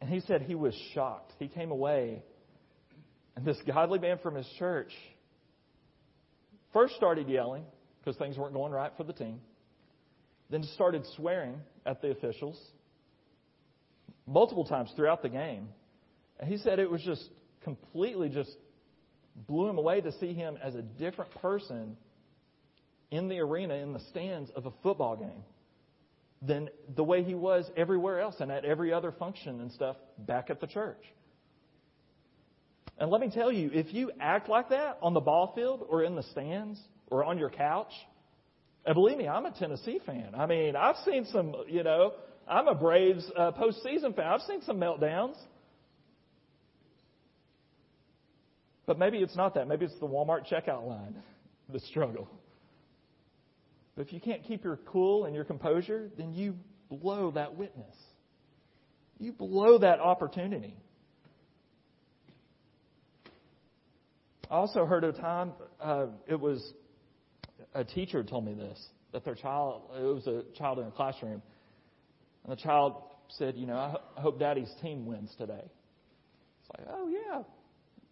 and 0.00 0.08
he 0.08 0.20
said 0.20 0.40
he 0.40 0.54
was 0.54 0.74
shocked. 0.94 1.34
He 1.38 1.48
came 1.48 1.70
away, 1.70 2.22
and 3.36 3.44
this 3.44 3.58
godly 3.66 3.98
man 3.98 4.16
from 4.22 4.36
his 4.36 4.48
church 4.58 4.92
first 6.72 6.94
started 6.94 7.28
yelling 7.28 7.64
because 7.98 8.16
things 8.16 8.38
weren't 8.38 8.54
going 8.54 8.72
right 8.72 8.92
for 8.96 9.04
the 9.04 9.12
team 9.12 9.40
then 10.50 10.62
started 10.74 11.04
swearing 11.16 11.56
at 11.86 12.02
the 12.02 12.10
officials 12.10 12.60
multiple 14.26 14.64
times 14.64 14.92
throughout 14.96 15.22
the 15.22 15.28
game. 15.28 15.68
And 16.38 16.48
he 16.48 16.58
said 16.58 16.78
it 16.78 16.90
was 16.90 17.02
just 17.02 17.28
completely 17.62 18.28
just 18.28 18.50
blew 19.46 19.68
him 19.68 19.78
away 19.78 20.00
to 20.00 20.12
see 20.18 20.32
him 20.32 20.58
as 20.62 20.74
a 20.74 20.82
different 20.82 21.32
person 21.36 21.96
in 23.10 23.28
the 23.28 23.38
arena, 23.38 23.74
in 23.74 23.92
the 23.92 24.00
stands 24.10 24.50
of 24.54 24.66
a 24.66 24.72
football 24.82 25.16
game 25.16 25.42
than 26.42 26.68
the 26.96 27.04
way 27.04 27.22
he 27.22 27.34
was 27.34 27.68
everywhere 27.76 28.20
else 28.20 28.36
and 28.40 28.50
at 28.50 28.64
every 28.64 28.92
other 28.92 29.12
function 29.12 29.60
and 29.60 29.70
stuff 29.72 29.96
back 30.18 30.48
at 30.48 30.60
the 30.60 30.66
church. 30.66 31.02
And 32.98 33.10
let 33.10 33.20
me 33.20 33.30
tell 33.30 33.50
you, 33.50 33.70
if 33.72 33.92
you 33.92 34.10
act 34.20 34.48
like 34.48 34.70
that 34.70 34.98
on 35.02 35.14
the 35.14 35.20
ball 35.20 35.52
field 35.54 35.86
or 35.88 36.04
in 36.04 36.14
the 36.14 36.22
stands 36.24 36.78
or 37.08 37.24
on 37.24 37.38
your 37.38 37.50
couch, 37.50 37.92
and 38.84 38.94
believe 38.94 39.18
me, 39.18 39.28
I'm 39.28 39.46
a 39.46 39.52
Tennessee 39.52 40.00
fan. 40.06 40.30
I 40.36 40.46
mean, 40.46 40.74
I've 40.74 40.96
seen 41.04 41.26
some, 41.26 41.54
you 41.68 41.82
know, 41.82 42.14
I'm 42.48 42.66
a 42.66 42.74
Braves 42.74 43.24
uh, 43.36 43.52
postseason 43.52 44.16
fan. 44.16 44.26
I've 44.26 44.40
seen 44.42 44.62
some 44.62 44.78
meltdowns. 44.78 45.36
But 48.86 48.98
maybe 48.98 49.18
it's 49.18 49.36
not 49.36 49.54
that. 49.54 49.68
Maybe 49.68 49.84
it's 49.84 49.98
the 50.00 50.06
Walmart 50.06 50.50
checkout 50.50 50.86
line, 50.86 51.14
the 51.72 51.80
struggle. 51.80 52.28
But 53.94 54.06
if 54.06 54.12
you 54.12 54.20
can't 54.20 54.42
keep 54.42 54.64
your 54.64 54.78
cool 54.86 55.26
and 55.26 55.34
your 55.34 55.44
composure, 55.44 56.10
then 56.16 56.32
you 56.32 56.56
blow 56.88 57.30
that 57.32 57.54
witness. 57.56 57.94
You 59.18 59.32
blow 59.32 59.78
that 59.78 60.00
opportunity. 60.00 60.74
I 64.50 64.54
also 64.54 64.86
heard 64.86 65.04
of 65.04 65.14
a 65.14 65.18
time, 65.20 65.52
uh, 65.80 66.06
it 66.26 66.40
was 66.40 66.72
a 67.74 67.84
teacher 67.84 68.22
told 68.22 68.44
me 68.44 68.54
this, 68.54 68.78
that 69.12 69.24
their 69.24 69.34
child, 69.34 69.82
it 69.96 70.02
was 70.02 70.26
a 70.26 70.42
child 70.56 70.78
in 70.78 70.86
a 70.86 70.90
classroom, 70.90 71.42
and 72.44 72.52
the 72.52 72.60
child 72.60 72.94
said, 73.28 73.56
you 73.56 73.66
know, 73.66 73.76
I, 73.76 73.90
ho- 73.90 74.02
I 74.16 74.20
hope 74.20 74.38
daddy's 74.38 74.72
team 74.82 75.06
wins 75.06 75.34
today. 75.38 75.64
It's 75.64 76.70
like, 76.78 76.86
oh 76.90 77.08
yeah, 77.08 77.42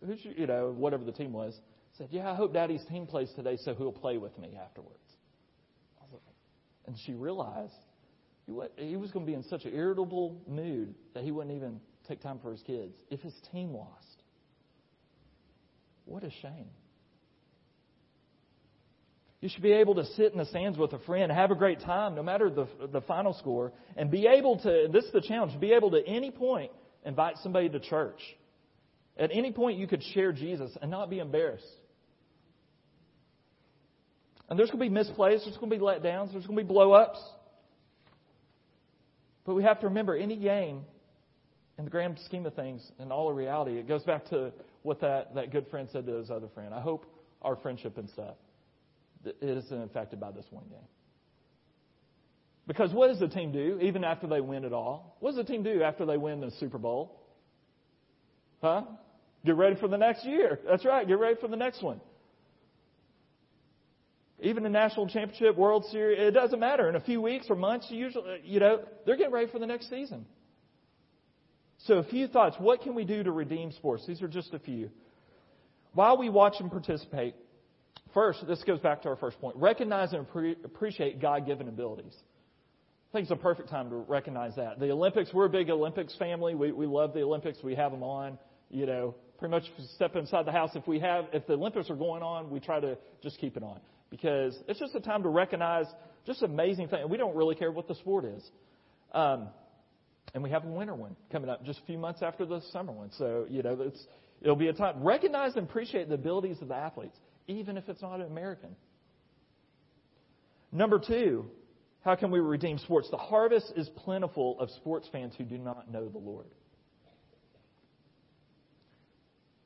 who's 0.06 0.24
your, 0.24 0.34
you 0.34 0.46
know, 0.46 0.72
whatever 0.76 1.04
the 1.04 1.12
team 1.12 1.32
was. 1.32 1.58
Said, 1.96 2.08
yeah, 2.10 2.30
I 2.30 2.34
hope 2.34 2.52
daddy's 2.52 2.84
team 2.88 3.06
plays 3.06 3.30
today 3.34 3.56
so 3.64 3.74
he'll 3.74 3.90
play 3.90 4.18
with 4.18 4.36
me 4.38 4.56
afterwards. 4.62 4.94
And 6.86 6.96
she 7.04 7.12
realized 7.12 7.74
he 8.46 8.96
was 8.96 9.10
going 9.10 9.26
to 9.26 9.30
be 9.30 9.34
in 9.34 9.42
such 9.44 9.66
an 9.66 9.74
irritable 9.74 10.40
mood 10.46 10.94
that 11.12 11.22
he 11.22 11.30
wouldn't 11.32 11.54
even 11.54 11.80
take 12.06 12.22
time 12.22 12.38
for 12.40 12.50
his 12.50 12.62
kids 12.62 12.94
if 13.10 13.20
his 13.20 13.34
team 13.52 13.74
lost. 13.74 14.22
What 16.06 16.24
a 16.24 16.30
shame. 16.40 16.70
You 19.40 19.48
should 19.48 19.62
be 19.62 19.72
able 19.72 19.94
to 19.94 20.04
sit 20.04 20.32
in 20.32 20.38
the 20.38 20.46
stands 20.46 20.76
with 20.76 20.92
a 20.92 20.98
friend, 21.00 21.30
have 21.30 21.52
a 21.52 21.54
great 21.54 21.80
time, 21.80 22.16
no 22.16 22.24
matter 22.24 22.50
the, 22.50 22.66
the 22.92 23.00
final 23.02 23.34
score, 23.34 23.72
and 23.96 24.10
be 24.10 24.26
able 24.26 24.58
to, 24.58 24.88
this 24.92 25.04
is 25.04 25.12
the 25.12 25.20
challenge, 25.20 25.58
be 25.60 25.72
able 25.72 25.92
to 25.92 25.98
at 25.98 26.04
any 26.06 26.32
point 26.32 26.72
invite 27.04 27.36
somebody 27.38 27.68
to 27.68 27.78
church. 27.78 28.18
At 29.16 29.30
any 29.32 29.52
point 29.52 29.78
you 29.78 29.86
could 29.86 30.02
share 30.14 30.32
Jesus 30.32 30.76
and 30.82 30.90
not 30.90 31.08
be 31.08 31.20
embarrassed. 31.20 31.64
And 34.48 34.58
there's 34.58 34.70
going 34.70 34.82
to 34.82 34.90
be 34.90 34.94
misplays, 34.94 35.44
there's 35.44 35.56
going 35.58 35.70
to 35.70 35.76
be 35.76 35.82
letdowns, 35.82 36.32
there's 36.32 36.46
going 36.46 36.56
to 36.56 36.64
be 36.64 36.68
blow 36.68 36.92
ups. 36.92 37.20
But 39.44 39.54
we 39.54 39.62
have 39.62 39.78
to 39.80 39.86
remember 39.86 40.16
any 40.16 40.36
game, 40.36 40.80
in 41.78 41.84
the 41.84 41.90
grand 41.90 42.18
scheme 42.24 42.44
of 42.44 42.54
things, 42.54 42.84
in 42.98 43.12
all 43.12 43.30
of 43.30 43.36
reality, 43.36 43.78
it 43.78 43.86
goes 43.86 44.02
back 44.02 44.28
to 44.30 44.52
what 44.82 45.00
that, 45.00 45.32
that 45.36 45.52
good 45.52 45.68
friend 45.68 45.88
said 45.92 46.06
to 46.06 46.14
his 46.14 46.28
other 46.28 46.48
friend. 46.54 46.74
I 46.74 46.80
hope 46.80 47.06
our 47.40 47.54
friendship 47.54 47.98
and 47.98 48.10
stuff 48.10 48.34
isn't 49.40 49.82
affected 49.82 50.20
by 50.20 50.30
this 50.30 50.46
one 50.50 50.64
game. 50.68 50.78
Because 52.66 52.92
what 52.92 53.08
does 53.08 53.18
the 53.18 53.28
team 53.28 53.50
do 53.50 53.78
even 53.80 54.04
after 54.04 54.26
they 54.26 54.40
win 54.40 54.64
it 54.64 54.72
all? 54.72 55.16
What 55.20 55.30
does 55.30 55.38
the 55.38 55.50
team 55.50 55.62
do 55.62 55.82
after 55.82 56.04
they 56.04 56.18
win 56.18 56.40
the 56.40 56.50
Super 56.60 56.78
Bowl? 56.78 57.18
Huh? 58.60 58.82
Get 59.44 59.56
ready 59.56 59.76
for 59.76 59.88
the 59.88 59.96
next 59.96 60.24
year. 60.26 60.58
That's 60.68 60.84
right. 60.84 61.06
Get 61.06 61.18
ready 61.18 61.40
for 61.40 61.48
the 61.48 61.56
next 61.56 61.82
one. 61.82 62.00
Even 64.40 64.62
the 64.62 64.68
national 64.68 65.08
championship, 65.08 65.56
World 65.56 65.84
Series, 65.86 66.18
it 66.20 66.30
doesn't 66.32 66.60
matter. 66.60 66.88
In 66.88 66.94
a 66.94 67.00
few 67.00 67.20
weeks 67.20 67.46
or 67.48 67.56
months, 67.56 67.86
usually, 67.90 68.40
you 68.44 68.60
know, 68.60 68.80
they're 69.04 69.16
getting 69.16 69.32
ready 69.32 69.50
for 69.50 69.58
the 69.58 69.66
next 69.66 69.90
season. 69.90 70.26
So, 71.78 71.94
a 71.94 72.04
few 72.04 72.28
thoughts. 72.28 72.56
What 72.58 72.82
can 72.82 72.94
we 72.94 73.04
do 73.04 73.22
to 73.22 73.32
redeem 73.32 73.72
sports? 73.72 74.04
These 74.06 74.22
are 74.22 74.28
just 74.28 74.52
a 74.54 74.58
few. 74.58 74.90
While 75.92 76.18
we 76.18 76.28
watch 76.28 76.56
and 76.60 76.70
participate, 76.70 77.34
first, 78.18 78.44
this 78.48 78.62
goes 78.64 78.80
back 78.80 79.02
to 79.02 79.08
our 79.08 79.16
first 79.16 79.40
point. 79.40 79.54
Recognize 79.56 80.12
and 80.12 80.26
appreciate 80.64 81.20
God 81.20 81.46
given 81.46 81.68
abilities. 81.68 82.14
I 82.16 83.12
think 83.12 83.22
it's 83.22 83.30
a 83.30 83.36
perfect 83.36 83.68
time 83.68 83.88
to 83.90 83.96
recognize 83.96 84.56
that. 84.56 84.80
The 84.80 84.90
Olympics, 84.90 85.32
we're 85.32 85.46
a 85.46 85.50
big 85.50 85.70
Olympics 85.70 86.16
family. 86.16 86.56
We, 86.56 86.72
we 86.72 86.86
love 86.86 87.14
the 87.14 87.22
Olympics. 87.22 87.58
We 87.62 87.76
have 87.76 87.92
them 87.92 88.02
on. 88.02 88.36
You 88.70 88.86
know, 88.86 89.14
pretty 89.38 89.52
much 89.52 89.62
step 89.94 90.16
inside 90.16 90.46
the 90.46 90.52
house. 90.52 90.70
If 90.74 90.86
we 90.88 90.98
have, 90.98 91.26
if 91.32 91.46
the 91.46 91.52
Olympics 91.52 91.88
are 91.90 91.96
going 91.96 92.22
on, 92.22 92.50
we 92.50 92.58
try 92.58 92.80
to 92.80 92.98
just 93.22 93.38
keep 93.38 93.56
it 93.56 93.62
on 93.62 93.78
because 94.10 94.58
it's 94.66 94.80
just 94.80 94.96
a 94.96 95.00
time 95.00 95.22
to 95.22 95.28
recognize 95.28 95.86
just 96.26 96.42
amazing 96.42 96.88
things. 96.88 97.08
We 97.08 97.18
don't 97.18 97.36
really 97.36 97.54
care 97.54 97.70
what 97.70 97.86
the 97.86 97.94
sport 97.94 98.24
is. 98.24 98.42
Um, 99.12 99.48
and 100.34 100.42
we 100.42 100.50
have 100.50 100.64
a 100.64 100.68
winter 100.68 100.94
one 100.94 101.14
coming 101.30 101.48
up 101.48 101.64
just 101.64 101.78
a 101.78 101.86
few 101.86 101.98
months 101.98 102.20
after 102.20 102.44
the 102.44 102.60
summer 102.72 102.92
one. 102.92 103.10
So, 103.16 103.46
you 103.48 103.62
know, 103.62 103.78
it's, 103.80 104.06
it'll 104.42 104.56
be 104.56 104.68
a 104.68 104.72
time. 104.72 105.02
Recognize 105.04 105.54
and 105.54 105.68
appreciate 105.68 106.08
the 106.08 106.14
abilities 106.16 106.60
of 106.60 106.68
the 106.68 106.74
athletes, 106.74 107.16
even 107.48 107.76
if 107.76 107.88
it's 107.88 108.02
not 108.02 108.20
an 108.20 108.26
American. 108.26 108.76
Number 110.70 111.00
two, 111.04 111.46
how 112.04 112.14
can 112.14 112.30
we 112.30 112.38
redeem 112.38 112.78
sports? 112.78 113.08
The 113.10 113.16
harvest 113.16 113.72
is 113.74 113.88
plentiful 113.96 114.60
of 114.60 114.70
sports 114.70 115.08
fans 115.10 115.34
who 115.36 115.44
do 115.44 115.58
not 115.58 115.90
know 115.90 116.08
the 116.08 116.18
Lord. 116.18 116.46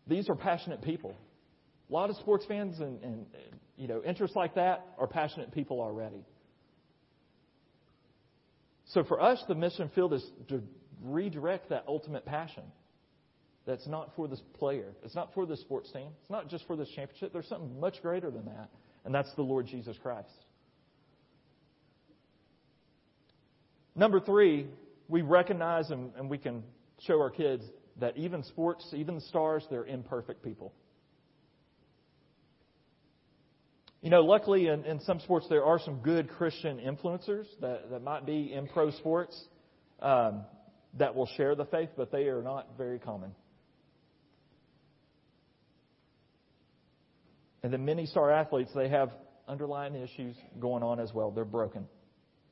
These 0.06 0.28
are 0.28 0.34
passionate 0.34 0.82
people. 0.82 1.14
A 1.90 1.92
lot 1.92 2.08
of 2.08 2.16
sports 2.16 2.44
fans 2.46 2.80
and, 2.80 3.02
and 3.02 3.26
you 3.76 3.86
know, 3.88 4.02
interests 4.04 4.36
like 4.36 4.54
that 4.54 4.86
are 4.98 5.06
passionate 5.06 5.52
people 5.52 5.80
already. 5.80 6.24
So 8.86 9.04
for 9.04 9.20
us, 9.20 9.42
the 9.48 9.54
mission 9.54 9.90
field 9.94 10.12
is 10.12 10.24
to 10.48 10.62
redirect 11.02 11.70
that 11.70 11.84
ultimate 11.88 12.24
passion. 12.24 12.64
That's 13.66 13.86
not 13.86 14.10
for 14.16 14.26
this 14.26 14.40
player. 14.58 14.92
It's 15.04 15.14
not 15.14 15.32
for 15.34 15.46
the 15.46 15.56
sports 15.56 15.90
team. 15.92 16.08
It's 16.20 16.30
not 16.30 16.48
just 16.48 16.66
for 16.66 16.76
this 16.76 16.88
championship. 16.96 17.32
There's 17.32 17.48
something 17.48 17.78
much 17.78 18.02
greater 18.02 18.30
than 18.30 18.44
that, 18.46 18.70
and 19.04 19.14
that's 19.14 19.32
the 19.34 19.42
Lord 19.42 19.66
Jesus 19.66 19.96
Christ. 20.02 20.28
Number 23.94 24.20
three, 24.20 24.66
we 25.08 25.22
recognize 25.22 25.90
and, 25.90 26.12
and 26.16 26.30
we 26.30 26.38
can 26.38 26.62
show 27.00 27.20
our 27.20 27.30
kids 27.30 27.62
that 28.00 28.16
even 28.16 28.42
sports, 28.44 28.86
even 28.94 29.16
the 29.16 29.20
stars, 29.20 29.64
they're 29.70 29.84
imperfect 29.84 30.42
people. 30.42 30.72
You 34.00 34.10
know, 34.10 34.22
luckily 34.22 34.66
in, 34.66 34.84
in 34.84 34.98
some 35.00 35.20
sports 35.20 35.46
there 35.48 35.64
are 35.64 35.78
some 35.78 35.96
good 35.96 36.28
Christian 36.28 36.78
influencers 36.78 37.44
that, 37.60 37.90
that 37.90 38.02
might 38.02 38.26
be 38.26 38.52
in 38.52 38.66
pro 38.66 38.90
sports 38.90 39.40
um, 40.00 40.44
that 40.98 41.14
will 41.14 41.28
share 41.36 41.54
the 41.54 41.66
faith, 41.66 41.90
but 41.96 42.10
they 42.10 42.24
are 42.24 42.42
not 42.42 42.70
very 42.76 42.98
common. 42.98 43.32
And 47.62 47.72
then 47.72 47.84
many 47.84 48.06
star 48.06 48.30
athletes, 48.30 48.70
they 48.74 48.88
have 48.88 49.10
underlying 49.46 49.94
issues 49.94 50.36
going 50.58 50.82
on 50.82 50.98
as 51.00 51.12
well. 51.12 51.30
They're 51.30 51.44
broken, 51.44 51.86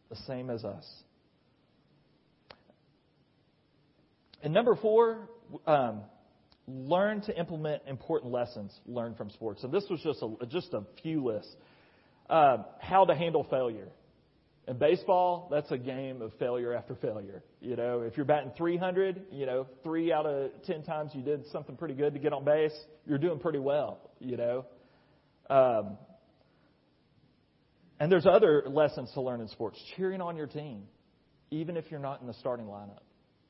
the 0.09 0.17
same 0.27 0.51
as 0.51 0.65
us. 0.65 0.87
And 4.43 4.55
number 4.55 4.75
four, 4.77 5.29
um, 5.67 6.03
learn 6.67 7.21
to 7.23 7.39
implement 7.39 7.83
important 7.87 8.33
lessons 8.33 8.73
learned 8.87 9.17
from 9.17 9.31
sports. 9.31 9.61
So 9.63 9.69
this 9.69 9.85
was 9.91 10.01
just 10.01 10.23
a, 10.23 10.47
just 10.47 10.73
a 10.73 10.83
few 11.03 11.25
lists. 11.25 11.55
Uh, 12.29 12.59
how 12.81 13.05
to 13.05 13.15
handle 13.15 13.45
failure. 13.51 13.89
In 14.69 14.79
baseball, 14.79 15.49
that's 15.51 15.71
a 15.73 15.79
game 15.79 16.23
of 16.23 16.33
failure 16.39 16.73
after 16.73 16.95
failure. 16.95 17.43
You 17.61 17.75
know, 17.75 18.03
if 18.03 18.17
you're 18.17 18.27
batting 18.27 18.53
300, 18.57 19.23
you 19.33 19.47
know, 19.47 19.67
three 19.83 20.13
out 20.13 20.27
of 20.27 20.51
10 20.65 20.85
times 20.85 21.11
you 21.13 21.23
did 21.23 21.45
something 21.51 21.77
pretty 21.77 21.95
good 21.95 22.15
to 22.15 22.21
get 22.21 22.33
on 22.33 22.45
base, 22.45 22.79
you're 23.05 23.19
doing 23.19 23.41
pretty 23.41 23.59
well, 23.59 24.11
you 24.21 24.37
know. 24.37 24.65
Um, 25.51 25.99
and 27.99 28.11
there's 28.11 28.27
other 28.27 28.65
lessons 28.67 29.11
to 29.13 29.21
learn 29.21 29.43
in 29.43 29.49
sports. 29.49 29.79
Cheering 29.97 30.23
on 30.23 30.37
your 30.37 30.47
team, 30.47 30.85
even 31.51 31.77
if 31.77 31.91
you're 31.91 32.01
not 32.01 32.23
in 32.23 32.27
the 32.27 32.35
starting 32.35 32.67
lineup 32.67 33.01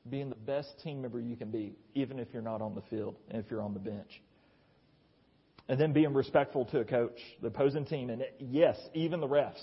being 0.09 0.29
the 0.29 0.35
best 0.35 0.69
team 0.83 1.01
member 1.01 1.19
you 1.19 1.35
can 1.35 1.51
be, 1.51 1.75
even 1.93 2.19
if 2.19 2.27
you're 2.33 2.41
not 2.41 2.61
on 2.61 2.73
the 2.73 2.81
field 2.89 3.15
and 3.29 3.43
if 3.43 3.51
you're 3.51 3.61
on 3.61 3.73
the 3.73 3.79
bench. 3.79 4.21
And 5.67 5.79
then 5.79 5.93
being 5.93 6.13
respectful 6.13 6.65
to 6.65 6.79
a 6.79 6.85
coach, 6.85 7.17
the 7.41 7.47
opposing 7.47 7.85
team, 7.85 8.09
and 8.09 8.23
yes, 8.39 8.77
even 8.93 9.19
the 9.19 9.27
refs. 9.27 9.61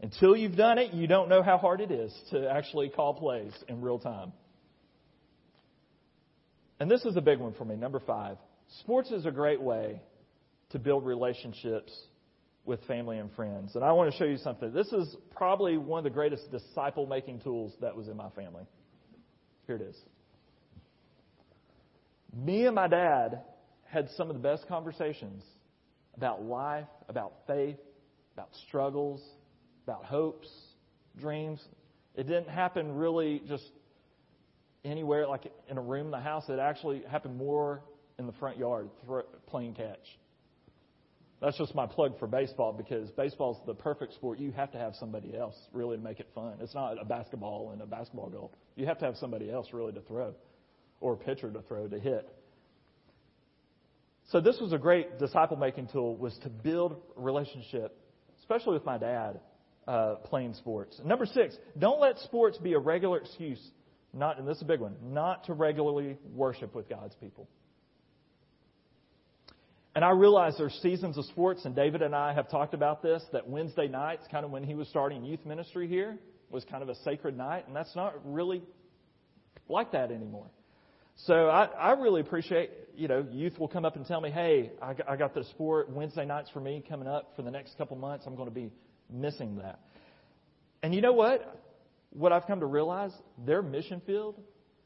Until 0.00 0.36
you've 0.36 0.56
done 0.56 0.78
it, 0.78 0.94
you 0.94 1.06
don't 1.06 1.28
know 1.28 1.42
how 1.42 1.58
hard 1.58 1.80
it 1.80 1.90
is 1.90 2.12
to 2.30 2.50
actually 2.50 2.88
call 2.88 3.14
plays 3.14 3.52
in 3.68 3.80
real 3.80 3.98
time. 3.98 4.32
And 6.80 6.90
this 6.90 7.04
is 7.04 7.16
a 7.16 7.20
big 7.20 7.38
one 7.38 7.52
for 7.52 7.64
me, 7.64 7.76
number 7.76 8.00
five. 8.00 8.38
Sports 8.80 9.10
is 9.12 9.26
a 9.26 9.30
great 9.30 9.60
way 9.60 10.00
to 10.72 10.78
build 10.78 11.04
relationships 11.04 11.92
with 12.64 12.82
family 12.84 13.18
and 13.18 13.30
friends. 13.32 13.74
And 13.74 13.84
I 13.84 13.92
want 13.92 14.12
to 14.12 14.18
show 14.18 14.24
you 14.24 14.36
something. 14.36 14.72
This 14.72 14.92
is 14.92 15.16
probably 15.34 15.76
one 15.78 15.98
of 15.98 16.04
the 16.04 16.10
greatest 16.10 16.50
disciple 16.50 17.06
making 17.06 17.40
tools 17.40 17.72
that 17.80 17.96
was 17.96 18.08
in 18.08 18.16
my 18.16 18.30
family. 18.30 18.64
Here 19.66 19.76
it 19.76 19.82
is. 19.82 19.96
Me 22.34 22.66
and 22.66 22.74
my 22.74 22.88
dad 22.88 23.42
had 23.84 24.08
some 24.16 24.30
of 24.30 24.36
the 24.36 24.42
best 24.42 24.66
conversations 24.68 25.42
about 26.16 26.42
life, 26.42 26.86
about 27.08 27.34
faith, 27.46 27.78
about 28.34 28.48
struggles, 28.68 29.20
about 29.84 30.04
hopes, 30.04 30.48
dreams. 31.18 31.60
It 32.14 32.26
didn't 32.26 32.48
happen 32.48 32.94
really 32.94 33.42
just 33.48 33.64
anywhere, 34.84 35.26
like 35.26 35.52
in 35.68 35.78
a 35.78 35.82
room 35.82 36.06
in 36.06 36.10
the 36.10 36.20
house. 36.20 36.48
It 36.48 36.58
actually 36.58 37.02
happened 37.10 37.36
more 37.36 37.82
in 38.18 38.26
the 38.26 38.32
front 38.32 38.56
yard, 38.56 38.88
playing 39.46 39.74
catch. 39.74 39.98
That's 41.42 41.58
just 41.58 41.74
my 41.74 41.86
plug 41.86 42.20
for 42.20 42.28
baseball 42.28 42.72
because 42.72 43.10
baseball 43.10 43.56
is 43.56 43.66
the 43.66 43.74
perfect 43.74 44.14
sport. 44.14 44.38
You 44.38 44.52
have 44.52 44.70
to 44.72 44.78
have 44.78 44.94
somebody 44.94 45.36
else 45.36 45.56
really 45.72 45.96
to 45.96 46.02
make 46.02 46.20
it 46.20 46.28
fun. 46.36 46.54
It's 46.60 46.74
not 46.74 47.02
a 47.02 47.04
basketball 47.04 47.72
and 47.72 47.82
a 47.82 47.86
basketball 47.86 48.30
goal. 48.30 48.52
You 48.76 48.86
have 48.86 48.98
to 49.00 49.04
have 49.04 49.16
somebody 49.16 49.50
else 49.50 49.66
really 49.72 49.92
to 49.92 50.00
throw 50.02 50.34
or 51.00 51.14
a 51.14 51.16
pitcher 51.16 51.50
to 51.50 51.60
throw 51.62 51.88
to 51.88 51.98
hit. 51.98 52.28
So 54.30 54.40
this 54.40 54.60
was 54.60 54.72
a 54.72 54.78
great 54.78 55.18
disciple 55.18 55.56
making 55.56 55.88
tool 55.88 56.16
was 56.16 56.38
to 56.44 56.48
build 56.48 57.02
relationship, 57.16 57.98
especially 58.38 58.74
with 58.74 58.84
my 58.84 58.96
dad 58.96 59.40
uh, 59.88 60.14
playing 60.24 60.54
sports. 60.54 61.00
Number 61.04 61.26
six, 61.26 61.56
don't 61.76 62.00
let 62.00 62.20
sports 62.20 62.56
be 62.56 62.74
a 62.74 62.78
regular 62.78 63.18
excuse, 63.18 63.60
not, 64.14 64.38
and 64.38 64.46
this 64.46 64.58
is 64.58 64.62
a 64.62 64.66
big 64.66 64.78
one, 64.78 64.94
not 65.02 65.44
to 65.46 65.54
regularly 65.54 66.18
worship 66.32 66.72
with 66.72 66.88
God's 66.88 67.16
people. 67.16 67.48
And 69.94 70.04
I 70.04 70.10
realize 70.10 70.54
there's 70.56 70.72
seasons 70.82 71.18
of 71.18 71.26
sports, 71.26 71.66
and 71.66 71.76
David 71.76 72.00
and 72.00 72.14
I 72.14 72.32
have 72.32 72.48
talked 72.48 72.72
about 72.72 73.02
this, 73.02 73.22
that 73.32 73.46
Wednesday 73.46 73.88
nights, 73.88 74.24
kind 74.30 74.44
of 74.44 74.50
when 74.50 74.64
he 74.64 74.74
was 74.74 74.88
starting 74.88 75.22
youth 75.22 75.44
ministry 75.44 75.86
here, 75.86 76.18
was 76.48 76.64
kind 76.64 76.82
of 76.82 76.88
a 76.88 76.94
sacred 76.96 77.36
night, 77.36 77.66
and 77.66 77.76
that's 77.76 77.94
not 77.94 78.14
really 78.24 78.62
like 79.68 79.92
that 79.92 80.10
anymore. 80.10 80.46
So 81.26 81.48
I, 81.48 81.64
I 81.64 81.92
really 81.92 82.22
appreciate, 82.22 82.70
you 82.96 83.06
know, 83.06 83.26
youth 83.30 83.58
will 83.58 83.68
come 83.68 83.84
up 83.84 83.96
and 83.96 84.06
tell 84.06 84.20
me, 84.20 84.30
hey, 84.30 84.72
I, 84.80 84.94
I 85.06 85.16
got 85.16 85.34
this 85.34 85.48
sport 85.50 85.90
Wednesday 85.90 86.24
nights 86.24 86.48
for 86.54 86.60
me 86.60 86.82
coming 86.88 87.06
up 87.06 87.32
for 87.36 87.42
the 87.42 87.50
next 87.50 87.76
couple 87.76 87.96
months. 87.96 88.24
I'm 88.26 88.34
going 88.34 88.48
to 88.48 88.54
be 88.54 88.70
missing 89.10 89.56
that. 89.56 89.80
And 90.82 90.94
you 90.94 91.02
know 91.02 91.12
what? 91.12 91.60
What 92.10 92.32
I've 92.32 92.46
come 92.46 92.60
to 92.60 92.66
realize, 92.66 93.12
their 93.44 93.60
mission 93.60 94.00
field 94.06 94.40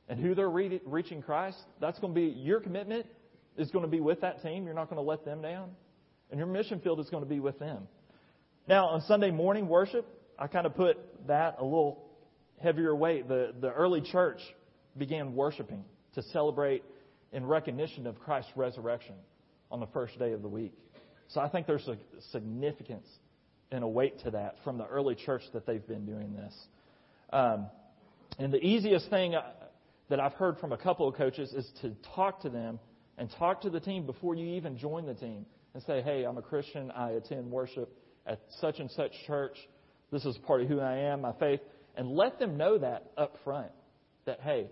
and 0.09 0.19
who 0.21 0.35
they're 0.35 0.51
re- 0.51 0.81
reaching 0.85 1.23
Christ, 1.23 1.59
that's 1.81 1.99
going 2.01 2.12
to 2.12 2.21
be 2.21 2.27
your 2.27 2.61
commitment 2.61 3.07
is 3.59 3.71
going 3.71 3.85
to 3.85 3.90
be 3.90 4.01
with 4.01 4.21
that 4.21 4.42
team. 4.42 4.64
You're 4.64 4.75
not 4.75 4.90
going 4.90 5.03
to 5.03 5.09
let 5.09 5.25
them 5.25 5.42
down. 5.42 5.71
And 6.31 6.38
your 6.38 6.49
mission 6.49 6.81
field 6.81 7.01
is 7.01 7.09
going 7.09 7.23
to 7.23 7.29
be 7.29 7.40
with 7.40 7.59
them. 7.59 7.88
Now, 8.69 8.88
on 8.88 9.03
Sunday 9.03 9.31
morning 9.31 9.69
worship, 9.69 10.07
I 10.38 10.49
kind 10.49 10.66
of 10.66 10.75
put 10.75 10.97
that 11.29 11.57
a 11.59 11.64
little 11.64 12.05
heavier 12.62 12.95
weight. 12.95 13.29
The, 13.29 13.55
the 13.61 13.71
early 13.71 14.01
church 14.01 14.40
began 14.99 15.35
worshiping 15.35 15.85
to 16.14 16.23
celebrate 16.23 16.83
in 17.33 17.47
recognition 17.47 18.07
of 18.07 18.19
Christ's 18.19 18.51
resurrection 18.57 19.14
on 19.71 19.81
the 19.81 19.87
first 19.88 20.19
day 20.19 20.33
of 20.33 20.42
the 20.42 20.49
week. 20.49 20.73
So 21.29 21.40
I 21.40 21.49
think 21.49 21.66
there's 21.66 21.87
a 21.88 21.97
significance 22.33 23.07
and 23.71 23.83
a 23.83 23.88
weight 23.88 24.21
to 24.21 24.31
that 24.31 24.57
from 24.64 24.79
the 24.79 24.87
early 24.87 25.14
church 25.14 25.42
that 25.53 25.66
they've 25.66 25.87
been 25.87 26.07
doing 26.07 26.35
this. 26.35 26.55
Um, 27.33 27.66
and 28.38 28.53
the 28.53 28.64
easiest 28.64 29.11
thing 29.11 29.35
uh, 29.35 29.42
that 30.09 30.21
I've 30.21 30.35
heard 30.35 30.59
from 30.59 30.73
a 30.73 30.77
couple 30.77 31.09
of 31.09 31.16
coaches 31.16 31.53
is 31.53 31.69
to 31.83 31.92
talk 32.14 32.42
to 32.42 32.49
them 32.49 32.79
and 33.18 33.31
talk 33.38 33.62
to 33.62 33.70
the 33.70 33.81
team 33.81 34.07
before 34.07 34.35
you 34.35 34.57
even 34.57 34.76
join 34.76 35.07
the 35.07 35.14
team 35.14 35.46
and 35.74 35.83
say, 35.85 36.02
hey, 36.02 36.24
I'm 36.24 36.38
a 36.38 36.42
Christian. 36.42 36.90
I 36.90 37.11
attend 37.12 37.50
worship 37.50 37.90
at 38.26 38.40
such 38.61 38.79
and 38.79 38.90
such 38.90 39.12
church. 39.26 39.57
This 40.12 40.24
is 40.24 40.37
part 40.46 40.62
of 40.62 40.68
who 40.68 40.81
I 40.81 40.96
am, 40.96 41.22
my 41.22 41.33
faith. 41.33 41.61
And 41.96 42.11
let 42.11 42.38
them 42.38 42.57
know 42.57 42.79
that 42.79 43.11
up 43.16 43.37
front 43.44 43.70
that, 44.26 44.40
hey, 44.40 44.68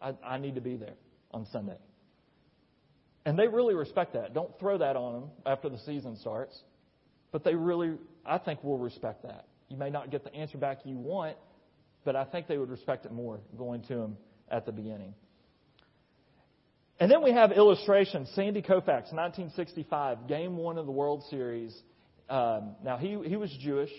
I, 0.00 0.14
I 0.24 0.38
need 0.38 0.54
to 0.54 0.60
be 0.60 0.76
there 0.76 0.94
on 1.32 1.46
Sunday. 1.52 1.76
And 3.24 3.38
they 3.38 3.46
really 3.46 3.74
respect 3.74 4.14
that. 4.14 4.34
Don't 4.34 4.58
throw 4.58 4.78
that 4.78 4.96
on 4.96 5.12
them 5.14 5.30
after 5.46 5.68
the 5.68 5.78
season 5.78 6.16
starts. 6.16 6.58
But 7.30 7.44
they 7.44 7.54
really, 7.54 7.94
I 8.26 8.38
think, 8.38 8.64
will 8.64 8.78
respect 8.78 9.22
that. 9.22 9.46
You 9.68 9.76
may 9.76 9.90
not 9.90 10.10
get 10.10 10.24
the 10.24 10.34
answer 10.34 10.58
back 10.58 10.80
you 10.84 10.98
want, 10.98 11.36
but 12.04 12.16
I 12.16 12.24
think 12.24 12.46
they 12.46 12.58
would 12.58 12.70
respect 12.70 13.06
it 13.06 13.12
more 13.12 13.40
going 13.56 13.82
to 13.84 13.94
them 13.94 14.16
at 14.50 14.66
the 14.66 14.72
beginning. 14.72 15.14
And 17.02 17.10
then 17.10 17.20
we 17.20 17.32
have 17.32 17.50
illustrations. 17.50 18.30
Sandy 18.36 18.62
Koufax, 18.62 19.10
1965, 19.12 20.28
Game 20.28 20.56
One 20.56 20.78
of 20.78 20.86
the 20.86 20.92
World 20.92 21.24
Series. 21.30 21.76
Um, 22.30 22.76
now 22.84 22.96
he 22.96 23.20
he 23.26 23.34
was 23.34 23.50
Jewish. 23.60 23.90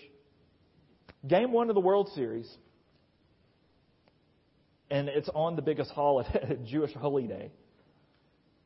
Game 1.26 1.52
One 1.52 1.68
of 1.68 1.74
the 1.74 1.82
World 1.82 2.08
Series, 2.14 2.50
and 4.90 5.10
it's 5.10 5.28
on 5.34 5.54
the 5.54 5.60
biggest 5.60 5.90
holiday, 5.90 6.56
Jewish 6.66 6.94
holy 6.94 7.26
day, 7.26 7.50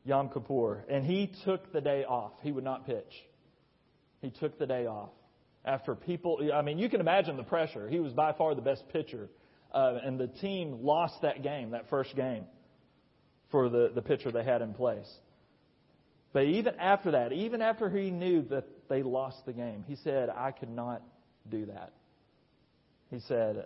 Yom 0.05 0.29
Kippur. 0.29 0.85
And 0.89 1.05
he 1.05 1.33
took 1.45 1.73
the 1.73 1.81
day 1.81 2.05
off. 2.05 2.31
He 2.43 2.53
would 2.53 2.63
not 2.63 2.87
pitch. 2.87 3.13
He 4.23 4.31
took 4.31 4.57
the 4.57 4.67
day 4.67 4.87
off 4.87 5.11
after 5.65 5.97
people. 5.97 6.49
I 6.55 6.63
mean, 6.63 6.79
you 6.79 6.89
can 6.89 7.01
imagine 7.01 7.37
the 7.37 7.43
pressure. 7.43 7.89
He 7.89 7.99
was 7.99 8.13
by 8.13 8.35
far 8.35 8.55
the 8.55 8.63
best 8.63 8.89
pitcher, 8.91 9.31
uh, 9.75 9.99
and 10.05 10.17
the 10.17 10.29
team 10.29 10.85
lost 10.85 11.23
that 11.23 11.43
game, 11.43 11.73
that 11.73 11.91
first 11.91 12.15
game 12.15 12.45
for 13.51 13.69
the, 13.69 13.91
the 13.95 14.03
pitcher 14.03 14.31
they 14.31 14.45
had 14.45 14.63
in 14.63 14.75
place. 14.75 15.09
But 16.33 16.45
even 16.45 16.75
after 16.77 17.13
that, 17.13 17.33
even 17.33 17.63
after 17.63 17.89
he 17.89 18.11
knew 18.11 18.43
that 18.51 18.67
they 18.89 19.03
lost 19.03 19.47
the 19.47 19.53
game, 19.53 19.85
he 19.87 19.97
said, 19.97 20.29
I 20.29 20.51
could 20.51 20.71
not 20.71 21.03
do 21.49 21.67
that. 21.67 21.93
He 23.11 23.21
said, 23.21 23.65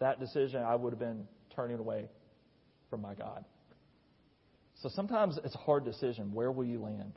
that 0.00 0.18
decision, 0.18 0.62
I 0.62 0.74
would 0.74 0.92
have 0.92 0.98
been 0.98 1.26
turning 1.54 1.78
away 1.78 2.08
from 2.90 3.00
my 3.02 3.14
God. 3.14 3.44
So 4.82 4.90
sometimes 4.90 5.38
it's 5.42 5.54
a 5.54 5.58
hard 5.58 5.84
decision. 5.84 6.32
Where 6.32 6.50
will 6.50 6.64
you 6.64 6.82
land? 6.82 7.12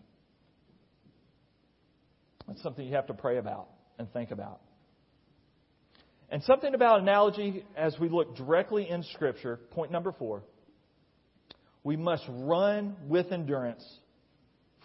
It's 2.50 2.62
something 2.64 2.86
you 2.86 2.96
have 2.96 3.08
to 3.08 3.14
pray 3.14 3.38
about 3.38 3.68
and 3.98 4.12
think 4.14 4.32
about. 4.32 4.62
And 6.30 6.44
something 6.44 6.74
about 6.74 7.02
analogy 7.02 7.66
as 7.76 7.98
we 8.00 8.08
look 8.08 8.36
directly 8.36 8.90
in 8.90 9.04
Scripture, 9.04 9.60
point 9.72 9.92
number 9.92 10.14
four 10.18 10.44
we 11.84 11.96
must 11.96 12.24
run 12.30 12.96
with 13.08 13.32
endurance 13.32 13.84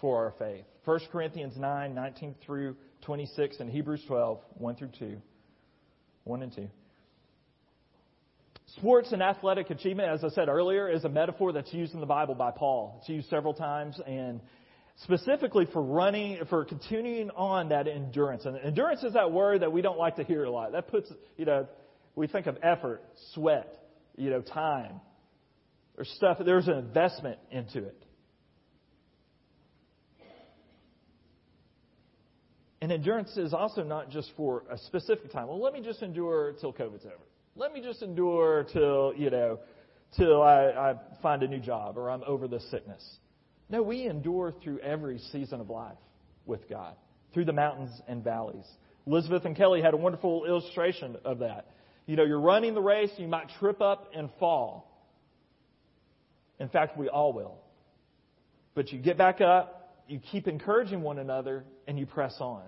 for 0.01 0.25
our 0.25 0.35
faith. 0.39 0.65
1 0.85 1.01
Corinthians 1.11 1.55
9, 1.57 1.95
19 1.95 2.35
through 2.45 2.77
26, 3.03 3.61
and 3.61 3.71
Hebrews 3.71 4.03
12, 4.07 4.39
1 4.55 4.77
through 4.77 4.91
2. 4.99 5.17
1 6.25 6.43
and 6.43 6.55
2. 6.55 6.69
Sports 8.77 9.13
and 9.13 9.23
athletic 9.23 9.71
achievement, 9.71 10.09
as 10.09 10.25
I 10.25 10.29
said 10.35 10.49
earlier, 10.49 10.89
is 10.89 11.05
a 11.05 11.09
metaphor 11.09 11.53
that's 11.53 11.73
used 11.73 11.95
in 11.95 12.01
the 12.01 12.07
Bible 12.07 12.35
by 12.35 12.51
Paul. 12.51 12.99
It's 13.01 13.09
used 13.09 13.29
several 13.29 13.55
times, 13.55 14.01
and 14.07 14.41
specifically 15.03 15.67
for 15.73 15.83
running, 15.83 16.39
for 16.49 16.65
continuing 16.65 17.31
on 17.31 17.69
that 17.69 17.87
endurance. 17.87 18.47
And 18.47 18.57
endurance 18.59 19.03
is 19.05 19.13
that 19.15 19.31
word 19.31 19.63
that 19.63 19.73
we 19.73 19.83
don't 19.83 19.99
like 19.99 20.17
to 20.17 20.25
hear 20.25 20.45
a 20.45 20.51
lot. 20.51 20.73
That 20.73 20.89
puts, 20.89 21.13
you 21.37 21.45
know, 21.45 21.69
we 22.17 22.27
think 22.27 22.47
of 22.47 22.57
effort, 22.63 23.03
sweat, 23.33 23.77
you 24.17 24.31
know, 24.31 24.41
time. 24.41 25.01
There's 25.97 26.11
stuff, 26.17 26.39
there's 26.45 26.69
an 26.69 26.79
investment 26.79 27.39
into 27.51 27.79
it. 27.85 28.05
And 32.81 32.93
endurance 32.93 33.35
is 33.37 33.55
also 33.55 33.83
not 33.83 34.11
just 34.11 34.31
for 34.37 34.65
a 34.71 34.77
specific 34.77 35.33
time. 35.33 35.49
Well, 35.49 35.63
let 35.63 35.73
me 35.73 35.81
just 35.81 36.03
endure 36.03 36.55
till 36.61 36.73
COVID's 36.73 37.07
over. 37.07 37.25
Let 37.57 37.73
me 37.73 37.81
just 37.81 38.03
endure 38.03 38.67
till, 38.73 39.15
you 39.17 39.31
know, 39.31 39.61
till 40.17 40.43
I, 40.43 40.67
I 40.67 40.95
find 41.23 41.43
a 41.43 41.49
new 41.49 41.61
job 41.61 41.97
or 41.97 42.11
I'm 42.11 42.23
over 42.27 42.47
this 42.47 42.69
sickness. 42.71 43.03
No, 43.71 43.83
we 43.83 44.07
endure 44.07 44.53
through 44.63 44.81
every 44.81 45.19
season 45.33 45.61
of 45.61 45.71
life 45.71 45.97
with 46.45 46.69
God, 46.69 46.95
through 47.33 47.47
the 47.47 47.53
mountains 47.53 47.91
and 48.07 48.23
valleys. 48.23 48.67
Elizabeth 49.07 49.45
and 49.45 49.57
Kelly 49.57 49.81
had 49.81 49.95
a 49.95 49.97
wonderful 49.97 50.45
illustration 50.45 51.17
of 51.25 51.39
that. 51.39 51.69
You 52.07 52.17
know, 52.17 52.25
you're 52.25 52.41
running 52.41 52.75
the 52.75 52.83
race, 52.83 53.11
you 53.17 53.29
might 53.29 53.49
trip 53.59 53.81
up 53.81 54.11
and 54.15 54.29
fall. 54.39 54.94
In 56.59 56.69
fact, 56.69 56.97
we 56.97 57.09
all 57.09 57.33
will. 57.33 57.59
But 58.75 58.93
you 58.93 58.99
get 58.99 59.19
back 59.19 59.41
up, 59.41 60.03
you 60.09 60.19
keep 60.19 60.49
encouraging 60.49 61.03
one 61.03 61.19
another, 61.19 61.65
and 61.87 61.99
you 61.99 62.07
press 62.07 62.37
on. 62.41 62.63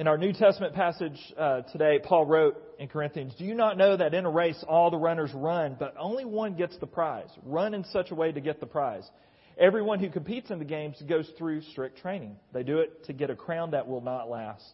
In 0.00 0.08
our 0.08 0.16
New 0.16 0.32
Testament 0.32 0.74
passage 0.74 1.18
uh, 1.36 1.60
today, 1.60 1.98
Paul 2.02 2.24
wrote 2.24 2.56
in 2.78 2.88
Corinthians, 2.88 3.34
Do 3.36 3.44
you 3.44 3.54
not 3.54 3.76
know 3.76 3.98
that 3.98 4.14
in 4.14 4.24
a 4.24 4.30
race 4.30 4.64
all 4.66 4.90
the 4.90 4.96
runners 4.96 5.30
run, 5.34 5.76
but 5.78 5.94
only 5.98 6.24
one 6.24 6.54
gets 6.54 6.74
the 6.78 6.86
prize? 6.86 7.28
Run 7.44 7.74
in 7.74 7.84
such 7.84 8.10
a 8.10 8.14
way 8.14 8.32
to 8.32 8.40
get 8.40 8.60
the 8.60 8.66
prize. 8.66 9.06
Everyone 9.58 9.98
who 9.98 10.08
competes 10.08 10.50
in 10.50 10.58
the 10.58 10.64
games 10.64 10.96
goes 11.06 11.30
through 11.36 11.60
strict 11.60 11.98
training. 11.98 12.36
They 12.54 12.62
do 12.62 12.78
it 12.78 13.04
to 13.04 13.12
get 13.12 13.28
a 13.28 13.36
crown 13.36 13.72
that 13.72 13.86
will 13.86 14.00
not 14.00 14.30
last. 14.30 14.64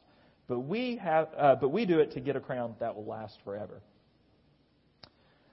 But 0.46 0.60
we, 0.60 0.96
have, 1.02 1.28
uh, 1.36 1.56
but 1.56 1.70
we 1.70 1.86
do 1.86 1.98
it 1.98 2.12
to 2.12 2.20
get 2.20 2.36
a 2.36 2.40
crown 2.40 2.76
that 2.78 2.94
will 2.94 3.06
last 3.06 3.36
forever. 3.42 3.82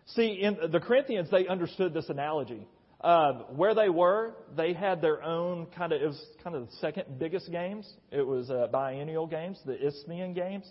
See, 0.08 0.42
in 0.42 0.58
the 0.72 0.80
Corinthians, 0.80 1.30
they 1.32 1.48
understood 1.48 1.94
this 1.94 2.10
analogy. 2.10 2.68
Uh, 3.02 3.34
where 3.56 3.76
they 3.76 3.90
were, 3.90 4.34
they 4.56 4.72
had 4.72 5.02
their 5.02 5.22
own 5.24 5.66
kind 5.76 5.92
of, 5.92 6.02
it 6.02 6.06
was 6.06 6.26
kind 6.42 6.56
of 6.56 6.68
the 6.68 6.76
second 6.78 7.20
biggest 7.20 7.52
games. 7.52 7.92
It 8.12 8.26
was 8.26 8.50
uh, 8.50 8.68
biennial 8.72 9.28
games, 9.28 9.60
the 9.66 9.76
Isthmian 9.76 10.34
Games. 10.34 10.66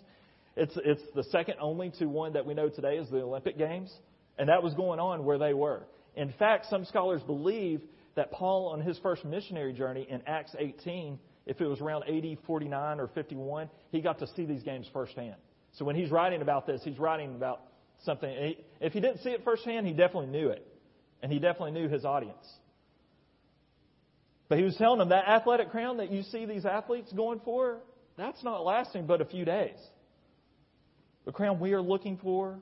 It's, 0.55 0.75
it's 0.83 1.01
the 1.13 1.23
second 1.25 1.55
only 1.61 1.91
to 1.99 2.05
one 2.05 2.33
that 2.33 2.45
we 2.45 2.55
know 2.55 2.69
today 2.69 2.95
is 2.97 3.07
the 3.09 3.21
Olympic 3.21 3.57
Games. 3.57 3.93
And 4.39 4.49
that 4.49 4.63
was 4.63 4.73
going 4.73 4.99
on 4.99 5.25
where 5.25 5.37
they 5.37 5.53
were. 5.53 5.83
In 6.15 6.33
fact, 6.39 6.67
some 6.69 6.85
scholars 6.85 7.21
believe 7.21 7.81
that 8.15 8.31
Paul, 8.31 8.69
on 8.69 8.81
his 8.81 8.97
first 8.99 9.25
missionary 9.25 9.73
journey 9.73 10.07
in 10.09 10.21
Acts 10.25 10.55
18, 10.57 11.19
if 11.45 11.61
it 11.61 11.67
was 11.67 11.81
around 11.81 12.05
80, 12.07 12.39
49, 12.47 12.99
or 12.99 13.07
51, 13.09 13.69
he 13.91 14.01
got 14.01 14.19
to 14.19 14.27
see 14.35 14.45
these 14.45 14.63
games 14.63 14.87
firsthand. 14.91 15.35
So 15.73 15.85
when 15.85 15.95
he's 15.95 16.09
writing 16.09 16.41
about 16.41 16.65
this, 16.65 16.81
he's 16.83 16.99
writing 16.99 17.35
about 17.35 17.61
something. 18.03 18.55
If 18.79 18.93
he 18.93 18.99
didn't 18.99 19.19
see 19.19 19.29
it 19.29 19.43
firsthand, 19.43 19.87
he 19.87 19.93
definitely 19.93 20.27
knew 20.27 20.49
it. 20.49 20.65
And 21.21 21.31
he 21.31 21.39
definitely 21.39 21.71
knew 21.71 21.87
his 21.87 22.05
audience. 22.05 22.45
But 24.49 24.57
he 24.57 24.63
was 24.63 24.75
telling 24.75 24.99
them 24.99 25.09
that 25.09 25.27
athletic 25.27 25.71
crown 25.71 25.97
that 25.97 26.11
you 26.11 26.21
see 26.23 26.45
these 26.45 26.65
athletes 26.65 27.11
going 27.13 27.41
for, 27.45 27.79
that's 28.17 28.43
not 28.43 28.63
lasting 28.63 29.07
but 29.07 29.21
a 29.21 29.25
few 29.25 29.45
days. 29.45 29.77
The 31.25 31.31
crown 31.31 31.59
we 31.59 31.73
are 31.73 31.81
looking 31.81 32.17
for, 32.17 32.59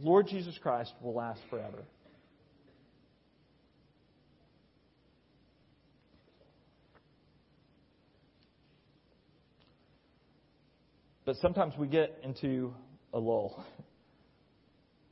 Lord 0.00 0.26
Jesus 0.26 0.58
Christ, 0.60 0.92
will 1.02 1.14
last 1.14 1.40
forever. 1.50 1.84
But 11.26 11.36
sometimes 11.36 11.74
we 11.78 11.88
get 11.88 12.18
into 12.24 12.72
a 13.12 13.18
lull. 13.18 13.62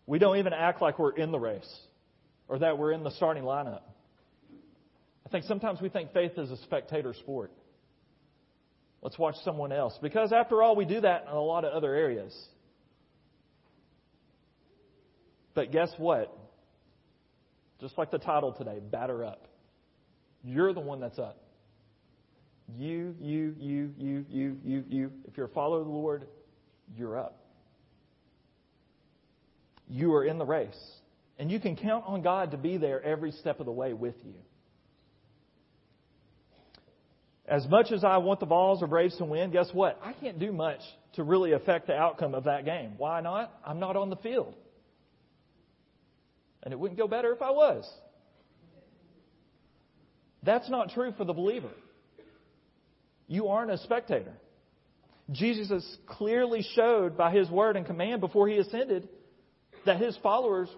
We 0.07 0.19
don't 0.19 0.39
even 0.39 0.53
act 0.53 0.81
like 0.81 0.99
we're 0.99 1.15
in 1.17 1.33
the 1.33 1.39
race 1.39 1.81
or 2.49 2.61
that 2.61 2.79
we're 2.79 2.93
in 2.93 3.03
the 3.03 3.11
starting 3.11 3.43
lineup. 3.43 3.83
I 5.27 5.29
think 5.29 5.45
sometimes 5.45 5.81
we 5.81 5.89
think 5.89 6.13
faith 6.13 6.33
is 6.39 6.51
a 6.51 6.57
spectator 6.59 7.13
sport. 7.15 7.51
Let's 9.03 9.19
watch 9.19 9.35
someone 9.45 9.73
else. 9.73 9.99
Because 10.01 10.33
after 10.33 10.63
all, 10.63 10.77
we 10.77 10.85
do 10.85 11.01
that 11.01 11.23
in 11.23 11.29
a 11.29 11.41
lot 11.41 11.65
of 11.65 11.73
other 11.73 11.95
areas. 11.95 12.35
But 15.55 15.73
guess 15.73 15.91
what? 15.99 16.37
Just 17.81 17.99
like 17.99 18.11
the 18.11 18.19
title 18.19 18.53
today, 18.53 18.79
batter 18.81 19.25
up. 19.25 19.49
You're 20.45 20.73
the 20.73 20.81
one 20.81 21.01
that's 21.01 21.19
up. 21.19 21.43
You, 22.77 23.15
you, 23.21 23.55
you, 23.59 23.95
you, 23.99 24.25
you, 24.29 24.57
you, 24.65 24.85
you. 24.89 25.13
If 25.27 25.37
you're 25.37 25.47
a 25.47 25.51
follower 25.51 25.81
of 25.81 25.87
the 25.87 25.93
Lord, 25.93 26.27
you're 26.97 27.19
up. 27.19 27.46
You 29.89 30.15
are 30.15 30.25
in 30.25 30.39
the 30.39 30.45
race. 30.45 30.77
And 31.39 31.51
you 31.51 31.61
can 31.61 31.77
count 31.77 32.05
on 32.07 32.23
God 32.23 32.53
to 32.53 32.57
be 32.57 32.77
there 32.77 33.03
every 33.03 33.33
step 33.33 33.61
of 33.61 33.67
the 33.67 33.73
way 33.73 33.93
with 33.93 34.15
you. 34.25 34.35
As 37.47 37.67
much 37.69 37.93
as 37.93 38.03
I 38.03 38.17
want 38.19 38.41
the 38.41 38.47
Vols 38.47 38.83
or 38.83 38.89
Braves 38.89 39.17
to 39.19 39.25
win, 39.25 39.53
guess 39.53 39.69
what? 39.73 40.01
I 40.03 40.13
can't 40.15 40.39
do 40.39 40.51
much 40.51 40.81
to 41.15 41.23
really 41.23 41.53
affect 41.53 41.87
the 41.87 41.95
outcome 41.95 42.35
of 42.35 42.45
that 42.45 42.65
game. 42.65 42.95
Why 42.97 43.21
not? 43.21 43.53
I'm 43.65 43.79
not 43.79 43.97
on 43.97 44.11
the 44.11 44.17
field. 44.17 44.55
And 46.63 46.73
it 46.73 46.79
wouldn't 46.79 46.99
go 46.99 47.07
better 47.07 47.33
if 47.33 47.43
I 47.43 47.51
was. 47.51 47.89
That's 50.43 50.69
not 50.69 50.91
true 50.91 51.13
for 51.17 51.25
the 51.25 51.33
believer. 51.33 51.71
You 53.29 53.49
aren't 53.49 53.71
a 53.71 53.79
spectator. 53.79 54.33
Jesus 55.31 55.69
has 55.71 55.97
clearly 56.07 56.65
showed 56.75 57.17
by 57.17 57.33
his 57.33 57.49
word 57.51 57.77
and 57.77 57.87
command 57.87 58.21
before 58.21 58.49
he 58.49 58.59
ascended 58.59 59.09
that 59.87 60.01
his 60.01 60.17
followers, 60.23 60.69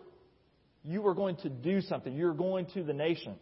you 0.84 1.02
were 1.02 1.14
going 1.14 1.36
to 1.36 1.48
do 1.48 1.80
something. 1.80 2.14
You're 2.14 2.34
going 2.34 2.66
to 2.74 2.82
the 2.82 2.92
nations. 2.92 3.40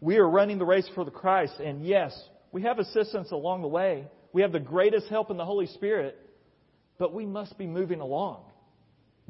We 0.00 0.16
are 0.16 0.28
running 0.28 0.58
the 0.58 0.66
race 0.66 0.88
for 0.94 1.04
the 1.04 1.10
Christ, 1.10 1.54
and 1.60 1.86
yes, 1.86 2.18
we 2.52 2.62
have 2.62 2.78
assistance 2.78 3.30
along 3.30 3.62
the 3.62 3.68
way. 3.68 4.06
We 4.32 4.42
have 4.42 4.52
the 4.52 4.60
greatest 4.60 5.08
help 5.08 5.30
in 5.30 5.36
the 5.36 5.44
Holy 5.44 5.66
Spirit, 5.66 6.18
but 6.98 7.14
we 7.14 7.24
must 7.24 7.56
be 7.56 7.66
moving 7.66 8.00
along, 8.00 8.42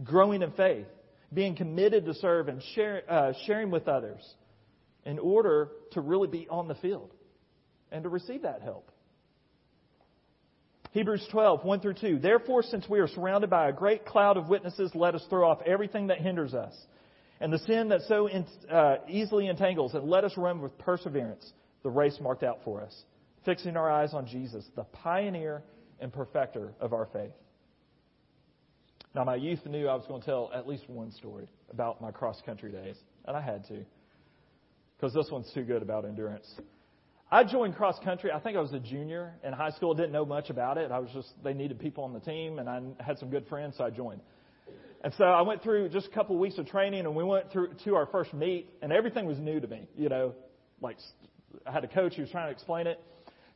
growing 0.02 0.42
in 0.42 0.50
faith, 0.52 0.86
being 1.32 1.54
committed 1.54 2.06
to 2.06 2.14
serve 2.14 2.48
and 2.48 2.62
share, 2.74 3.02
uh, 3.08 3.32
sharing 3.46 3.70
with 3.70 3.86
others 3.86 4.22
in 5.04 5.18
order 5.18 5.68
to 5.92 6.00
really 6.00 6.28
be 6.28 6.48
on 6.48 6.68
the 6.68 6.74
field 6.76 7.12
and 7.92 8.02
to 8.02 8.08
receive 8.08 8.42
that 8.42 8.62
help. 8.62 8.90
Hebrews 10.94 11.26
12, 11.32 11.64
1 11.64 11.80
through 11.80 11.94
2. 11.94 12.18
Therefore, 12.20 12.62
since 12.62 12.88
we 12.88 13.00
are 13.00 13.08
surrounded 13.08 13.50
by 13.50 13.68
a 13.68 13.72
great 13.72 14.06
cloud 14.06 14.36
of 14.36 14.48
witnesses, 14.48 14.92
let 14.94 15.16
us 15.16 15.26
throw 15.28 15.50
off 15.50 15.58
everything 15.66 16.06
that 16.06 16.18
hinders 16.18 16.54
us 16.54 16.72
and 17.40 17.52
the 17.52 17.58
sin 17.58 17.88
that 17.88 18.02
so 18.02 18.28
in, 18.28 18.46
uh, 18.70 18.98
easily 19.08 19.48
entangles, 19.48 19.94
and 19.94 20.08
let 20.08 20.22
us 20.22 20.32
run 20.36 20.62
with 20.62 20.78
perseverance 20.78 21.52
the 21.82 21.90
race 21.90 22.16
marked 22.20 22.44
out 22.44 22.60
for 22.64 22.80
us, 22.80 23.04
fixing 23.44 23.76
our 23.76 23.90
eyes 23.90 24.14
on 24.14 24.24
Jesus, 24.24 24.64
the 24.76 24.84
pioneer 24.84 25.64
and 26.00 26.12
perfecter 26.12 26.72
of 26.80 26.92
our 26.92 27.06
faith. 27.12 27.34
Now, 29.16 29.24
my 29.24 29.34
youth 29.34 29.66
knew 29.66 29.88
I 29.88 29.96
was 29.96 30.06
going 30.06 30.20
to 30.20 30.26
tell 30.26 30.50
at 30.54 30.68
least 30.68 30.88
one 30.88 31.10
story 31.10 31.48
about 31.70 32.00
my 32.00 32.12
cross 32.12 32.40
country 32.46 32.70
days, 32.70 32.96
and 33.26 33.36
I 33.36 33.40
had 33.40 33.66
to, 33.66 33.84
because 34.96 35.12
this 35.12 35.26
one's 35.30 35.50
too 35.52 35.64
good 35.64 35.82
about 35.82 36.04
endurance. 36.04 36.46
I 37.34 37.42
joined 37.42 37.74
cross 37.74 37.98
country. 38.04 38.30
I 38.30 38.38
think 38.38 38.56
I 38.56 38.60
was 38.60 38.72
a 38.74 38.78
junior 38.78 39.34
in 39.42 39.52
high 39.52 39.70
school. 39.70 39.92
Didn't 39.92 40.12
know 40.12 40.24
much 40.24 40.50
about 40.50 40.78
it. 40.78 40.92
I 40.92 41.00
was 41.00 41.10
just 41.12 41.30
they 41.42 41.52
needed 41.52 41.80
people 41.80 42.04
on 42.04 42.12
the 42.12 42.20
team, 42.20 42.60
and 42.60 42.68
I 42.68 42.80
had 43.04 43.18
some 43.18 43.28
good 43.28 43.48
friends, 43.48 43.74
so 43.76 43.82
I 43.82 43.90
joined. 43.90 44.20
And 45.02 45.12
so 45.18 45.24
I 45.24 45.42
went 45.42 45.60
through 45.60 45.88
just 45.88 46.06
a 46.06 46.10
couple 46.10 46.36
of 46.36 46.40
weeks 46.40 46.58
of 46.58 46.68
training, 46.68 47.00
and 47.00 47.16
we 47.16 47.24
went 47.24 47.50
through 47.50 47.70
to 47.86 47.96
our 47.96 48.06
first 48.06 48.32
meet, 48.34 48.70
and 48.82 48.92
everything 48.92 49.26
was 49.26 49.36
new 49.40 49.58
to 49.58 49.66
me. 49.66 49.88
You 49.96 50.10
know, 50.10 50.32
like 50.80 50.96
I 51.66 51.72
had 51.72 51.82
a 51.82 51.88
coach 51.88 52.14
who 52.14 52.22
was 52.22 52.30
trying 52.30 52.46
to 52.46 52.52
explain 52.52 52.86
it. 52.86 53.00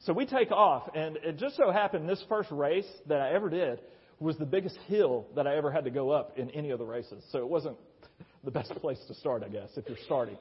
So 0.00 0.12
we 0.12 0.26
take 0.26 0.50
off, 0.50 0.90
and 0.96 1.16
it 1.18 1.36
just 1.36 1.56
so 1.56 1.70
happened 1.70 2.08
this 2.08 2.24
first 2.28 2.50
race 2.50 2.88
that 3.06 3.20
I 3.20 3.32
ever 3.32 3.48
did 3.48 3.78
was 4.18 4.36
the 4.38 4.46
biggest 4.46 4.76
hill 4.88 5.28
that 5.36 5.46
I 5.46 5.56
ever 5.56 5.70
had 5.70 5.84
to 5.84 5.90
go 5.90 6.10
up 6.10 6.36
in 6.36 6.50
any 6.50 6.70
of 6.70 6.80
the 6.80 6.84
races. 6.84 7.22
So 7.30 7.38
it 7.38 7.48
wasn't 7.48 7.76
the 8.42 8.50
best 8.50 8.72
place 8.80 8.98
to 9.06 9.14
start, 9.14 9.44
I 9.44 9.48
guess, 9.50 9.70
if 9.76 9.84
you're 9.86 9.98
starting. 10.04 10.36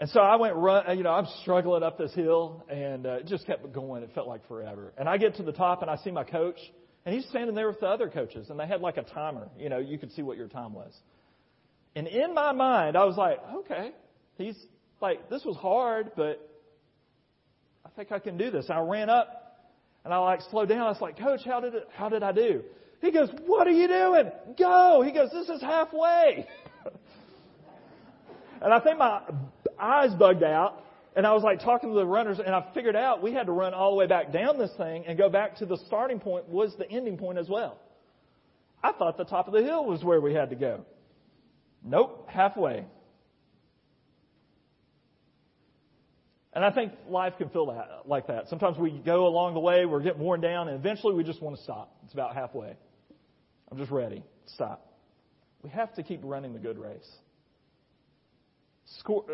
And 0.00 0.10
so 0.10 0.20
I 0.20 0.36
went 0.36 0.56
run, 0.56 0.96
you 0.96 1.04
know, 1.04 1.12
I'm 1.12 1.28
struggling 1.42 1.82
up 1.82 1.96
this 1.96 2.12
hill 2.14 2.64
and 2.68 3.06
uh, 3.06 3.12
it 3.14 3.26
just 3.26 3.46
kept 3.46 3.72
going. 3.72 4.02
It 4.02 4.10
felt 4.14 4.26
like 4.26 4.46
forever. 4.48 4.92
And 4.98 5.08
I 5.08 5.16
get 5.16 5.36
to 5.36 5.42
the 5.42 5.52
top 5.52 5.82
and 5.82 5.90
I 5.90 5.96
see 5.96 6.10
my 6.10 6.24
coach 6.24 6.58
and 7.04 7.14
he's 7.14 7.28
standing 7.28 7.54
there 7.54 7.68
with 7.68 7.80
the 7.80 7.86
other 7.86 8.08
coaches 8.08 8.50
and 8.50 8.58
they 8.58 8.66
had 8.66 8.80
like 8.80 8.96
a 8.96 9.02
timer. 9.02 9.48
You 9.58 9.68
know, 9.68 9.78
you 9.78 9.98
could 9.98 10.12
see 10.12 10.22
what 10.22 10.36
your 10.36 10.48
time 10.48 10.72
was. 10.72 10.92
And 11.94 12.08
in 12.08 12.34
my 12.34 12.52
mind, 12.52 12.96
I 12.96 13.04
was 13.04 13.16
like, 13.16 13.38
okay, 13.58 13.92
he's 14.36 14.56
like, 15.00 15.28
this 15.28 15.44
was 15.44 15.56
hard, 15.56 16.12
but 16.16 16.48
I 17.84 17.90
think 17.90 18.12
I 18.12 18.18
can 18.18 18.38
do 18.38 18.50
this. 18.50 18.66
I 18.70 18.80
ran 18.80 19.10
up 19.10 19.70
and 20.04 20.12
I 20.12 20.18
like 20.18 20.40
slowed 20.50 20.68
down. 20.68 20.80
I 20.80 20.90
was 20.90 21.00
like, 21.00 21.18
coach, 21.18 21.40
how 21.44 21.60
did 21.60 21.74
it, 21.74 21.88
how 21.94 22.08
did 22.08 22.22
I 22.22 22.32
do? 22.32 22.62
He 23.00 23.10
goes, 23.10 23.28
what 23.46 23.66
are 23.66 23.72
you 23.72 23.88
doing? 23.88 24.30
Go. 24.58 25.02
He 25.04 25.12
goes, 25.12 25.30
this 25.32 25.48
is 25.48 25.60
halfway. 25.60 26.46
and 28.62 28.72
I 28.72 28.80
think 28.80 28.96
my 28.96 29.22
eyes 29.82 30.14
bugged 30.14 30.42
out. 30.42 30.78
And 31.14 31.26
I 31.26 31.34
was 31.34 31.42
like 31.42 31.60
talking 31.60 31.90
to 31.90 31.94
the 31.94 32.06
runners, 32.06 32.38
and 32.38 32.54
I 32.54 32.64
figured 32.72 32.96
out 32.96 33.22
we 33.22 33.34
had 33.34 33.44
to 33.46 33.52
run 33.52 33.74
all 33.74 33.90
the 33.90 33.96
way 33.96 34.06
back 34.06 34.32
down 34.32 34.58
this 34.58 34.70
thing 34.78 35.04
and 35.06 35.18
go 35.18 35.28
back 35.28 35.56
to 35.56 35.66
the 35.66 35.76
starting 35.86 36.20
point 36.20 36.48
was 36.48 36.74
the 36.78 36.88
ending 36.90 37.18
point 37.18 37.36
as 37.36 37.50
well. 37.50 37.78
I 38.82 38.92
thought 38.92 39.18
the 39.18 39.24
top 39.24 39.46
of 39.46 39.52
the 39.52 39.62
hill 39.62 39.84
was 39.84 40.02
where 40.02 40.22
we 40.22 40.32
had 40.32 40.50
to 40.50 40.56
go. 40.56 40.86
Nope, 41.84 42.28
halfway. 42.30 42.86
And 46.54 46.64
I 46.64 46.70
think 46.70 46.92
life 47.08 47.34
can 47.38 47.48
feel 47.50 47.66
that, 47.66 48.06
like 48.06 48.26
that. 48.28 48.48
Sometimes 48.48 48.78
we 48.78 48.90
go 48.90 49.26
along 49.26 49.54
the 49.54 49.60
way, 49.60 49.84
we're 49.84 50.02
getting 50.02 50.20
worn 50.20 50.40
down, 50.40 50.68
and 50.68 50.78
eventually 50.78 51.14
we 51.14 51.24
just 51.24 51.42
want 51.42 51.56
to 51.56 51.62
stop. 51.62 51.94
It's 52.04 52.12
about 52.12 52.34
halfway. 52.34 52.74
I'm 53.70 53.78
just 53.78 53.90
ready. 53.90 54.22
Stop. 54.54 54.86
We 55.62 55.70
have 55.70 55.94
to 55.94 56.02
keep 56.02 56.20
running 56.22 56.52
the 56.52 56.58
good 56.58 56.78
race. 56.78 57.10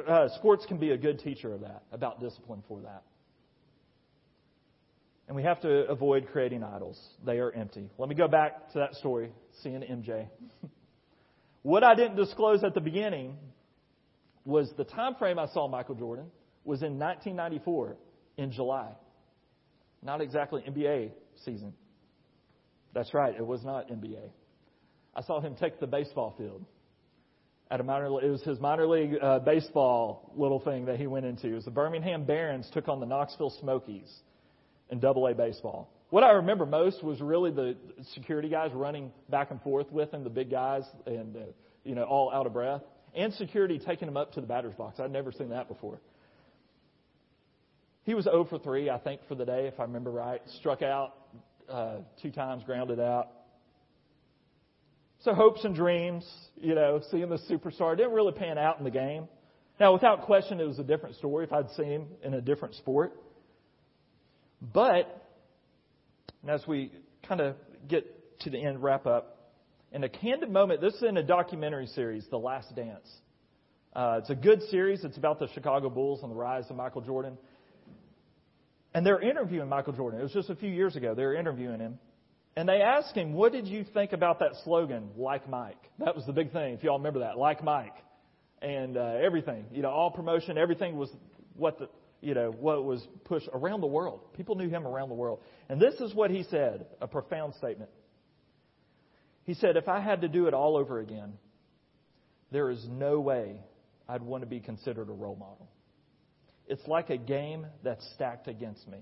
Uh, 0.09 0.29
sports 0.37 0.65
can 0.67 0.79
be 0.79 0.91
a 0.91 0.97
good 0.97 1.19
teacher 1.19 1.53
of 1.53 1.61
that, 1.61 1.83
about 1.93 2.21
discipline 2.21 2.63
for 2.69 2.81
that. 2.81 3.03
And 5.27 5.37
we 5.37 5.43
have 5.43 5.61
to 5.61 5.87
avoid 5.89 6.29
creating 6.33 6.63
idols. 6.63 6.99
They 7.25 7.39
are 7.39 7.53
empty. 7.53 7.91
Let 7.99 8.09
me 8.09 8.15
go 8.15 8.29
back 8.29 8.73
to 8.73 8.79
that 8.79 8.95
story, 8.95 9.31
seeing 9.63 9.83
MJ. 9.83 10.29
what 11.63 11.85
I 11.85 11.95
didn't 11.95 12.17
disclose 12.17 12.65
at 12.65 12.75
the 12.75 12.81
beginning 12.81 13.37
was 14.45 14.73
the 14.79 14.85
time 14.85 15.15
frame 15.17 15.39
I 15.39 15.47
saw 15.49 15.69
Michael 15.69 15.97
Jordan 15.97 16.27
was 16.65 16.83
in 16.83 16.99
1994 16.99 17.97
in 18.39 18.53
July. 18.53 18.93
Not 20.03 20.23
exactly 20.23 20.63
NBA 20.63 21.11
season. 21.45 21.75
That's 22.95 23.13
right, 23.13 23.35
it 23.35 23.47
was 23.47 23.63
not 23.65 23.91
NBA. 23.91 24.31
I 25.15 25.23
saw 25.23 25.41
him 25.41 25.57
take 25.57 25.79
the 25.79 25.87
baseball 25.87 26.35
field 26.39 26.65
at 27.71 27.81
a 27.81 27.83
minor. 27.83 28.07
It 28.23 28.31
was 28.31 28.43
his 28.43 28.61
minor 28.61 28.87
league 28.87 29.16
uh, 29.21 29.41
baseball 29.41 30.33
little 30.37 30.61
thing 30.61 30.87
that 30.87 30.99
he 30.99 31.07
went 31.07 31.27
into. 31.27 31.49
It 31.49 31.55
was 31.55 31.64
the 31.64 31.71
Birmingham 31.71 32.25
Barons 32.25 32.69
took 32.73 32.89
on 32.89 33.01
the 33.01 33.07
Knoxville 33.07 33.55
Smokies 33.61 34.12
in 34.91 35.01
Double 35.01 35.27
A 35.27 35.35
baseball. 35.35 35.91
What 36.11 36.25
I 36.25 36.33
remember 36.33 36.64
most 36.64 37.05
was 37.05 37.21
really 37.21 37.51
the 37.51 37.77
security 38.14 38.49
guys 38.49 38.73
running 38.73 39.12
back 39.29 39.51
and 39.51 39.61
forth 39.61 39.91
with 39.93 40.12
him, 40.12 40.25
the 40.25 40.31
big 40.31 40.51
guys, 40.51 40.85
and 41.07 41.37
uh, 41.37 41.41
you 41.85 41.95
know 41.95 42.05
all 42.05 42.33
out 42.33 42.47
of 42.47 42.55
breath, 42.55 42.83
and 43.14 43.33
security 43.35 43.79
taking 43.79 44.09
him 44.09 44.16
up 44.16 44.33
to 44.33 44.41
the 44.41 44.47
batter's 44.47 44.75
box. 44.75 44.99
I'd 45.01 45.12
never 45.12 45.33
seen 45.33 45.51
that 45.51 45.69
before. 45.69 46.01
He 48.05 48.14
was 48.14 48.25
0 48.25 48.47
for 48.49 48.59
3, 48.59 48.89
I 48.89 48.97
think, 48.97 49.21
for 49.29 49.35
the 49.35 49.45
day, 49.45 49.66
if 49.66 49.79
I 49.79 49.83
remember 49.83 50.11
right. 50.11 50.41
Struck 50.61 50.81
out 50.81 51.12
uh, 51.69 51.97
two 52.23 52.31
times, 52.31 52.64
grounded 52.64 52.99
out. 52.99 53.29
So 55.21 55.35
hopes 55.35 55.64
and 55.64 55.75
dreams, 55.75 56.25
you 56.57 56.75
know, 56.75 57.01
seeing 57.11 57.29
the 57.29 57.39
superstar 57.51 57.97
didn't 57.97 58.12
really 58.12 58.33
pan 58.33 58.57
out 58.57 58.79
in 58.79 58.85
the 58.85 58.91
game. 58.91 59.27
Now, 59.81 59.93
without 59.93 60.23
question, 60.23 60.61
it 60.61 60.66
was 60.66 60.79
a 60.79 60.85
different 60.85 61.16
story 61.16 61.45
if 61.45 61.53
I'd 61.53 61.71
seen 61.73 61.87
him 61.87 62.07
in 62.23 62.35
a 62.35 62.41
different 62.41 62.75
sport. 62.77 63.12
But 64.61 65.25
as 66.47 66.66
we 66.66 66.93
kind 67.27 67.41
of 67.41 67.57
get 67.89 68.41
to 68.41 68.51
the 68.51 68.59
end, 68.59 68.83
wrap 68.83 69.07
up, 69.07 69.53
in 69.93 70.05
a 70.05 70.09
candid 70.09 70.51
moment, 70.51 70.81
this 70.81 70.95
is 70.95 71.03
in 71.03 71.16
a 71.16 71.23
documentary 71.23 71.87
series, 71.87 72.25
The 72.31 72.39
Last 72.39 72.75
Dance. 72.77 73.09
Uh, 73.95 74.19
it's 74.19 74.31
a 74.31 74.35
good 74.35 74.62
series. 74.71 75.03
It's 75.03 75.16
about 75.16 75.39
the 75.39 75.49
Chicago 75.55 75.89
Bulls 75.89 76.21
and 76.23 76.31
the 76.31 76.37
rise 76.37 76.64
of 76.71 76.77
Michael 76.77 77.01
Jordan. 77.01 77.39
And 78.95 79.05
they're 79.05 79.21
interviewing 79.21 79.69
Michael 79.69 79.93
Jordan. 79.93 80.21
It 80.21 80.25
was 80.25 80.33
just 80.33 80.51
a 80.51 80.57
few 80.57 80.71
years 80.71 80.97
ago. 80.97 81.14
They 81.14 81.25
were 81.25 81.35
interviewing 81.35 81.81
him. 81.81 81.99
And 82.59 82.69
they 82.69 82.83
asked 82.83 83.15
him, 83.15 83.35
What 83.35 83.53
did 83.53 83.69
you 83.69 83.85
think 83.95 84.13
about 84.13 84.41
that 84.41 84.51
slogan, 84.65 85.11
like 85.17 85.49
Mike? 85.49 85.79
That 86.01 86.17
was 86.17 86.27
the 86.27 86.33
big 86.33 86.51
thing, 86.51 86.75
if 86.75 86.83
y'all 86.83 86.99
remember 86.99 87.21
that, 87.21 87.39
like 87.39 87.63
Mike. 87.63 87.95
And 88.61 88.97
uh, 88.97 89.15
everything, 89.25 89.67
you 89.71 89.81
know, 89.81 89.91
all 89.91 90.11
promotion, 90.11 90.59
everything 90.59 90.97
was 90.97 91.09
what 91.55 91.79
the, 91.79 91.89
you 92.21 92.35
know, 92.35 92.51
what 92.51 92.85
was 92.85 93.07
pushed 93.23 93.49
around 93.55 93.81
the 93.81 93.87
world. 93.87 94.23
People 94.37 94.57
knew 94.57 94.69
him 94.69 94.89
around 94.89 95.09
the 95.09 95.15
world. 95.15 95.39
And 95.69 95.81
this 95.81 95.95
is 96.01 96.13
what 96.17 96.33
he 96.33 96.43
said, 96.51 96.87
a 97.01 97.07
profound 97.07 97.55
statement. 97.55 97.93
He 99.45 99.55
said, 99.55 99.77
If 99.77 99.87
I 99.87 100.01
had 100.01 100.23
to 100.23 100.29
do 100.29 100.49
it 100.49 100.53
all 100.53 100.77
over 100.77 100.99
again, 100.99 101.35
there 102.51 102.71
is 102.71 102.85
no 102.91 103.21
way 103.21 103.61
I'd 104.09 104.23
want 104.23 104.43
to 104.43 104.49
be 104.49 104.59
considered 104.59 105.09
a 105.09 105.13
role 105.13 105.37
model. 105.37 105.71
It's 106.67 106.89
like 106.89 107.11
a 107.11 107.19
game 107.19 107.69
that's 107.85 108.05
stacked 108.15 108.49
against 108.49 108.89
me. 108.89 108.99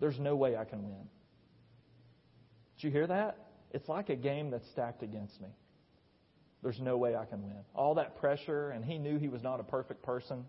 There's 0.00 0.18
no 0.18 0.36
way 0.36 0.54
I 0.54 0.66
can 0.66 0.82
win. 0.82 1.08
Did 2.78 2.86
you 2.86 2.92
hear 2.92 3.06
that? 3.08 3.36
It's 3.72 3.88
like 3.88 4.08
a 4.08 4.16
game 4.16 4.50
that's 4.50 4.68
stacked 4.70 5.02
against 5.02 5.40
me. 5.40 5.48
There's 6.62 6.80
no 6.80 6.96
way 6.96 7.16
I 7.16 7.24
can 7.24 7.42
win. 7.42 7.58
All 7.74 7.96
that 7.96 8.18
pressure, 8.18 8.70
and 8.70 8.84
he 8.84 8.98
knew 8.98 9.18
he 9.18 9.28
was 9.28 9.42
not 9.42 9.60
a 9.60 9.64
perfect 9.64 10.02
person. 10.02 10.44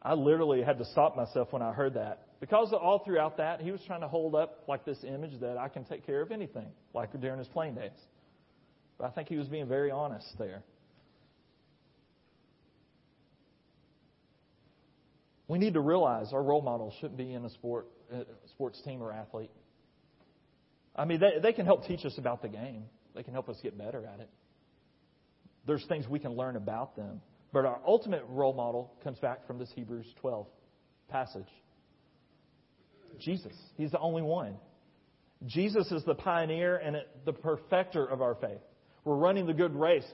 I 0.00 0.14
literally 0.14 0.62
had 0.62 0.78
to 0.78 0.84
stop 0.84 1.16
myself 1.16 1.52
when 1.52 1.62
I 1.62 1.72
heard 1.72 1.94
that. 1.94 2.26
Because 2.40 2.72
all 2.72 3.02
throughout 3.04 3.38
that, 3.38 3.60
he 3.60 3.72
was 3.72 3.80
trying 3.86 4.02
to 4.02 4.08
hold 4.08 4.34
up 4.34 4.64
like 4.68 4.84
this 4.84 5.02
image 5.02 5.40
that 5.40 5.56
I 5.56 5.68
can 5.68 5.84
take 5.84 6.04
care 6.04 6.20
of 6.20 6.30
anything, 6.30 6.66
like 6.92 7.18
during 7.20 7.38
his 7.38 7.48
playing 7.48 7.74
days. 7.74 7.98
But 8.98 9.06
I 9.06 9.10
think 9.10 9.28
he 9.28 9.36
was 9.36 9.48
being 9.48 9.66
very 9.66 9.90
honest 9.90 10.26
there. 10.38 10.62
We 15.48 15.58
need 15.58 15.74
to 15.74 15.80
realize 15.80 16.32
our 16.32 16.42
role 16.42 16.62
model 16.62 16.92
shouldn't 17.00 17.18
be 17.18 17.32
in 17.32 17.44
a 17.44 17.50
sport, 17.50 17.86
a 18.12 18.24
sports 18.50 18.80
team 18.82 19.02
or 19.02 19.12
athlete. 19.12 19.50
I 20.96 21.04
mean, 21.04 21.20
they, 21.20 21.40
they 21.42 21.52
can 21.52 21.66
help 21.66 21.86
teach 21.86 22.04
us 22.04 22.16
about 22.18 22.42
the 22.42 22.48
game. 22.48 22.84
They 23.14 23.22
can 23.22 23.32
help 23.32 23.48
us 23.48 23.56
get 23.62 23.76
better 23.76 24.04
at 24.06 24.20
it. 24.20 24.30
There's 25.66 25.84
things 25.86 26.06
we 26.08 26.18
can 26.18 26.32
learn 26.32 26.56
about 26.56 26.96
them. 26.96 27.20
But 27.52 27.64
our 27.64 27.80
ultimate 27.86 28.24
role 28.28 28.52
model 28.52 28.92
comes 29.02 29.18
back 29.18 29.46
from 29.46 29.58
this 29.58 29.70
Hebrews 29.74 30.06
12 30.20 30.46
passage. 31.08 31.48
Jesus. 33.20 33.52
He's 33.76 33.92
the 33.92 33.98
only 34.00 34.22
one. 34.22 34.56
Jesus 35.46 35.90
is 35.92 36.02
the 36.04 36.14
pioneer 36.14 36.76
and 36.76 36.96
the 37.24 37.32
perfecter 37.32 38.04
of 38.04 38.22
our 38.22 38.34
faith. 38.34 38.60
We're 39.04 39.16
running 39.16 39.46
the 39.46 39.54
good 39.54 39.74
race 39.74 40.06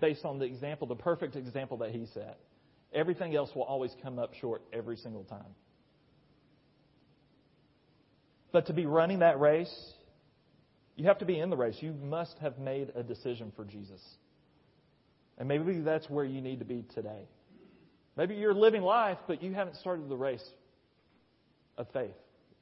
based 0.00 0.24
on 0.24 0.38
the 0.38 0.44
example, 0.44 0.86
the 0.86 0.94
perfect 0.94 1.36
example 1.36 1.78
that 1.78 1.90
he 1.90 2.06
set. 2.14 2.38
Everything 2.94 3.34
else 3.34 3.50
will 3.54 3.64
always 3.64 3.90
come 4.02 4.18
up 4.18 4.34
short 4.40 4.62
every 4.72 4.96
single 4.96 5.24
time. 5.24 5.54
But 8.52 8.66
to 8.66 8.72
be 8.72 8.86
running 8.86 9.18
that 9.18 9.38
race, 9.38 9.74
you 10.96 11.04
have 11.06 11.18
to 11.18 11.26
be 11.26 11.38
in 11.38 11.50
the 11.50 11.56
race. 11.56 11.76
You 11.80 11.92
must 11.92 12.36
have 12.40 12.58
made 12.58 12.90
a 12.94 13.02
decision 13.02 13.52
for 13.54 13.64
Jesus. 13.64 14.00
And 15.38 15.46
maybe 15.46 15.80
that's 15.80 16.08
where 16.08 16.24
you 16.24 16.40
need 16.40 16.60
to 16.60 16.64
be 16.64 16.84
today. 16.94 17.28
Maybe 18.16 18.34
you're 18.34 18.54
living 18.54 18.80
life, 18.80 19.18
but 19.26 19.42
you 19.42 19.52
haven't 19.52 19.76
started 19.76 20.08
the 20.08 20.16
race 20.16 20.44
of 21.76 21.86
faith 21.92 22.14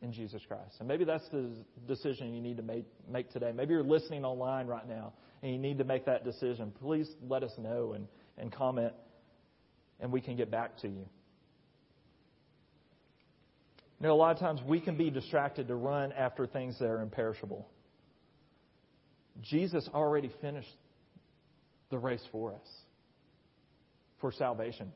in 0.03 0.13
Jesus 0.13 0.43
Christ. 0.49 0.75
And 0.81 0.89
maybe 0.89 1.05
that's 1.05 1.29
the 1.29 1.51
decision 1.87 2.35
you 2.35 2.43
need 2.43 2.57
to 2.57 2.65
make, 2.65 2.87
make 3.09 3.31
today. 3.31 3.53
Maybe 3.55 3.73
you're 3.73 3.85
listening 3.85 4.25
online 4.25 4.67
right 4.67 4.89
now 4.89 5.13
and 5.43 5.53
you 5.53 5.59
need 5.59 5.79
to 5.79 5.85
make 5.85 6.07
that 6.07 6.25
decision. 6.25 6.73
Please 6.81 7.09
let 7.29 7.45
us 7.45 7.53
know 7.57 7.93
and, 7.93 8.09
and 8.37 8.51
comment, 8.53 8.93
and 10.01 10.11
we 10.11 10.21
can 10.21 10.37
get 10.37 10.51
back 10.51 10.77
to 10.79 10.89
you. 10.89 11.07
You 14.01 14.09
know, 14.09 14.13
a 14.13 14.17
lot 14.17 14.33
of 14.33 14.41
times 14.41 14.61
we 14.67 14.81
can 14.81 14.97
be 14.97 15.09
distracted 15.09 15.69
to 15.69 15.77
run 15.77 16.13
after 16.13 16.47
things 16.47 16.79
that 16.81 16.87
are 16.87 17.01
imperishable. 17.01 17.69
Jesus 19.43 19.89
already 19.93 20.31
finished 20.41 20.77
the 21.91 21.99
race 21.99 22.25
for 22.33 22.53
us 22.53 22.69
for 24.21 24.33
salvation. 24.33 24.93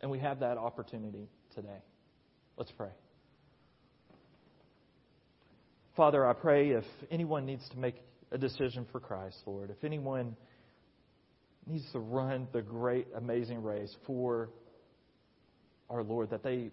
And 0.00 0.10
we 0.10 0.18
have 0.18 0.40
that 0.40 0.58
opportunity 0.58 1.28
today. 1.54 1.82
Let's 2.56 2.72
pray. 2.72 2.90
Father, 5.96 6.26
I 6.26 6.34
pray 6.34 6.70
if 6.70 6.84
anyone 7.10 7.46
needs 7.46 7.66
to 7.70 7.78
make 7.78 7.96
a 8.30 8.38
decision 8.38 8.86
for 8.92 9.00
Christ, 9.00 9.36
Lord, 9.46 9.70
if 9.70 9.82
anyone 9.82 10.36
needs 11.66 11.84
to 11.92 11.98
run 11.98 12.48
the 12.52 12.60
great, 12.60 13.06
amazing 13.16 13.62
race 13.62 13.94
for 14.06 14.50
our 15.88 16.02
Lord, 16.02 16.30
that 16.30 16.42
they, 16.42 16.70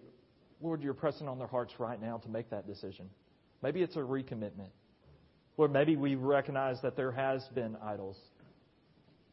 Lord, 0.60 0.82
you're 0.82 0.94
pressing 0.94 1.28
on 1.28 1.38
their 1.38 1.46
hearts 1.46 1.72
right 1.78 2.00
now 2.00 2.18
to 2.18 2.28
make 2.28 2.50
that 2.50 2.66
decision. 2.66 3.08
Maybe 3.62 3.82
it's 3.82 3.96
a 3.96 4.00
recommitment. 4.00 4.70
Lord, 5.56 5.72
maybe 5.72 5.96
we 5.96 6.16
recognize 6.16 6.80
that 6.82 6.96
there 6.96 7.12
has 7.12 7.44
been 7.54 7.76
idols. 7.82 8.16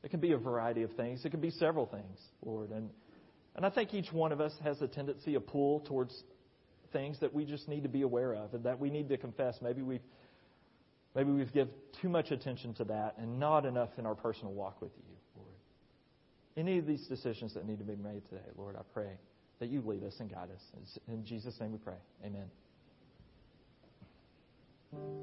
It 0.03 0.09
can 0.09 0.19
be 0.19 0.33
a 0.33 0.37
variety 0.37 0.83
of 0.83 0.91
things. 0.93 1.25
It 1.25 1.29
can 1.29 1.41
be 1.41 1.51
several 1.51 1.85
things, 1.85 2.19
Lord. 2.43 2.71
And, 2.71 2.89
and 3.55 3.65
I 3.65 3.69
think 3.69 3.93
each 3.93 4.11
one 4.11 4.31
of 4.31 4.41
us 4.41 4.53
has 4.63 4.81
a 4.81 4.87
tendency, 4.87 5.35
a 5.35 5.39
pull 5.39 5.81
towards 5.81 6.23
things 6.91 7.19
that 7.21 7.33
we 7.33 7.45
just 7.45 7.67
need 7.67 7.83
to 7.83 7.89
be 7.89 8.01
aware 8.01 8.33
of 8.33 8.53
and 8.53 8.63
that 8.63 8.79
we 8.79 8.89
need 8.89 9.09
to 9.09 9.17
confess. 9.17 9.57
Maybe 9.61 9.81
we've, 9.81 10.01
maybe 11.15 11.31
we've 11.31 11.53
given 11.53 11.73
too 12.01 12.09
much 12.09 12.31
attention 12.31 12.73
to 12.75 12.83
that 12.85 13.15
and 13.17 13.39
not 13.39 13.65
enough 13.65 13.89
in 13.97 14.05
our 14.05 14.15
personal 14.15 14.53
walk 14.53 14.81
with 14.81 14.91
you, 14.97 15.15
Lord. 15.35 15.55
Any 16.57 16.77
of 16.79 16.85
these 16.85 17.07
decisions 17.07 17.53
that 17.53 17.67
need 17.67 17.79
to 17.79 17.85
be 17.85 17.95
made 17.95 18.23
today, 18.29 18.41
Lord, 18.57 18.75
I 18.75 18.81
pray 18.93 19.17
that 19.59 19.69
you 19.69 19.81
lead 19.85 20.03
us 20.03 20.15
and 20.19 20.29
guide 20.29 20.49
us. 20.53 20.97
In 21.07 21.23
Jesus' 21.25 21.59
name 21.59 21.71
we 21.71 21.77
pray. 21.77 21.97
Amen. 22.25 22.47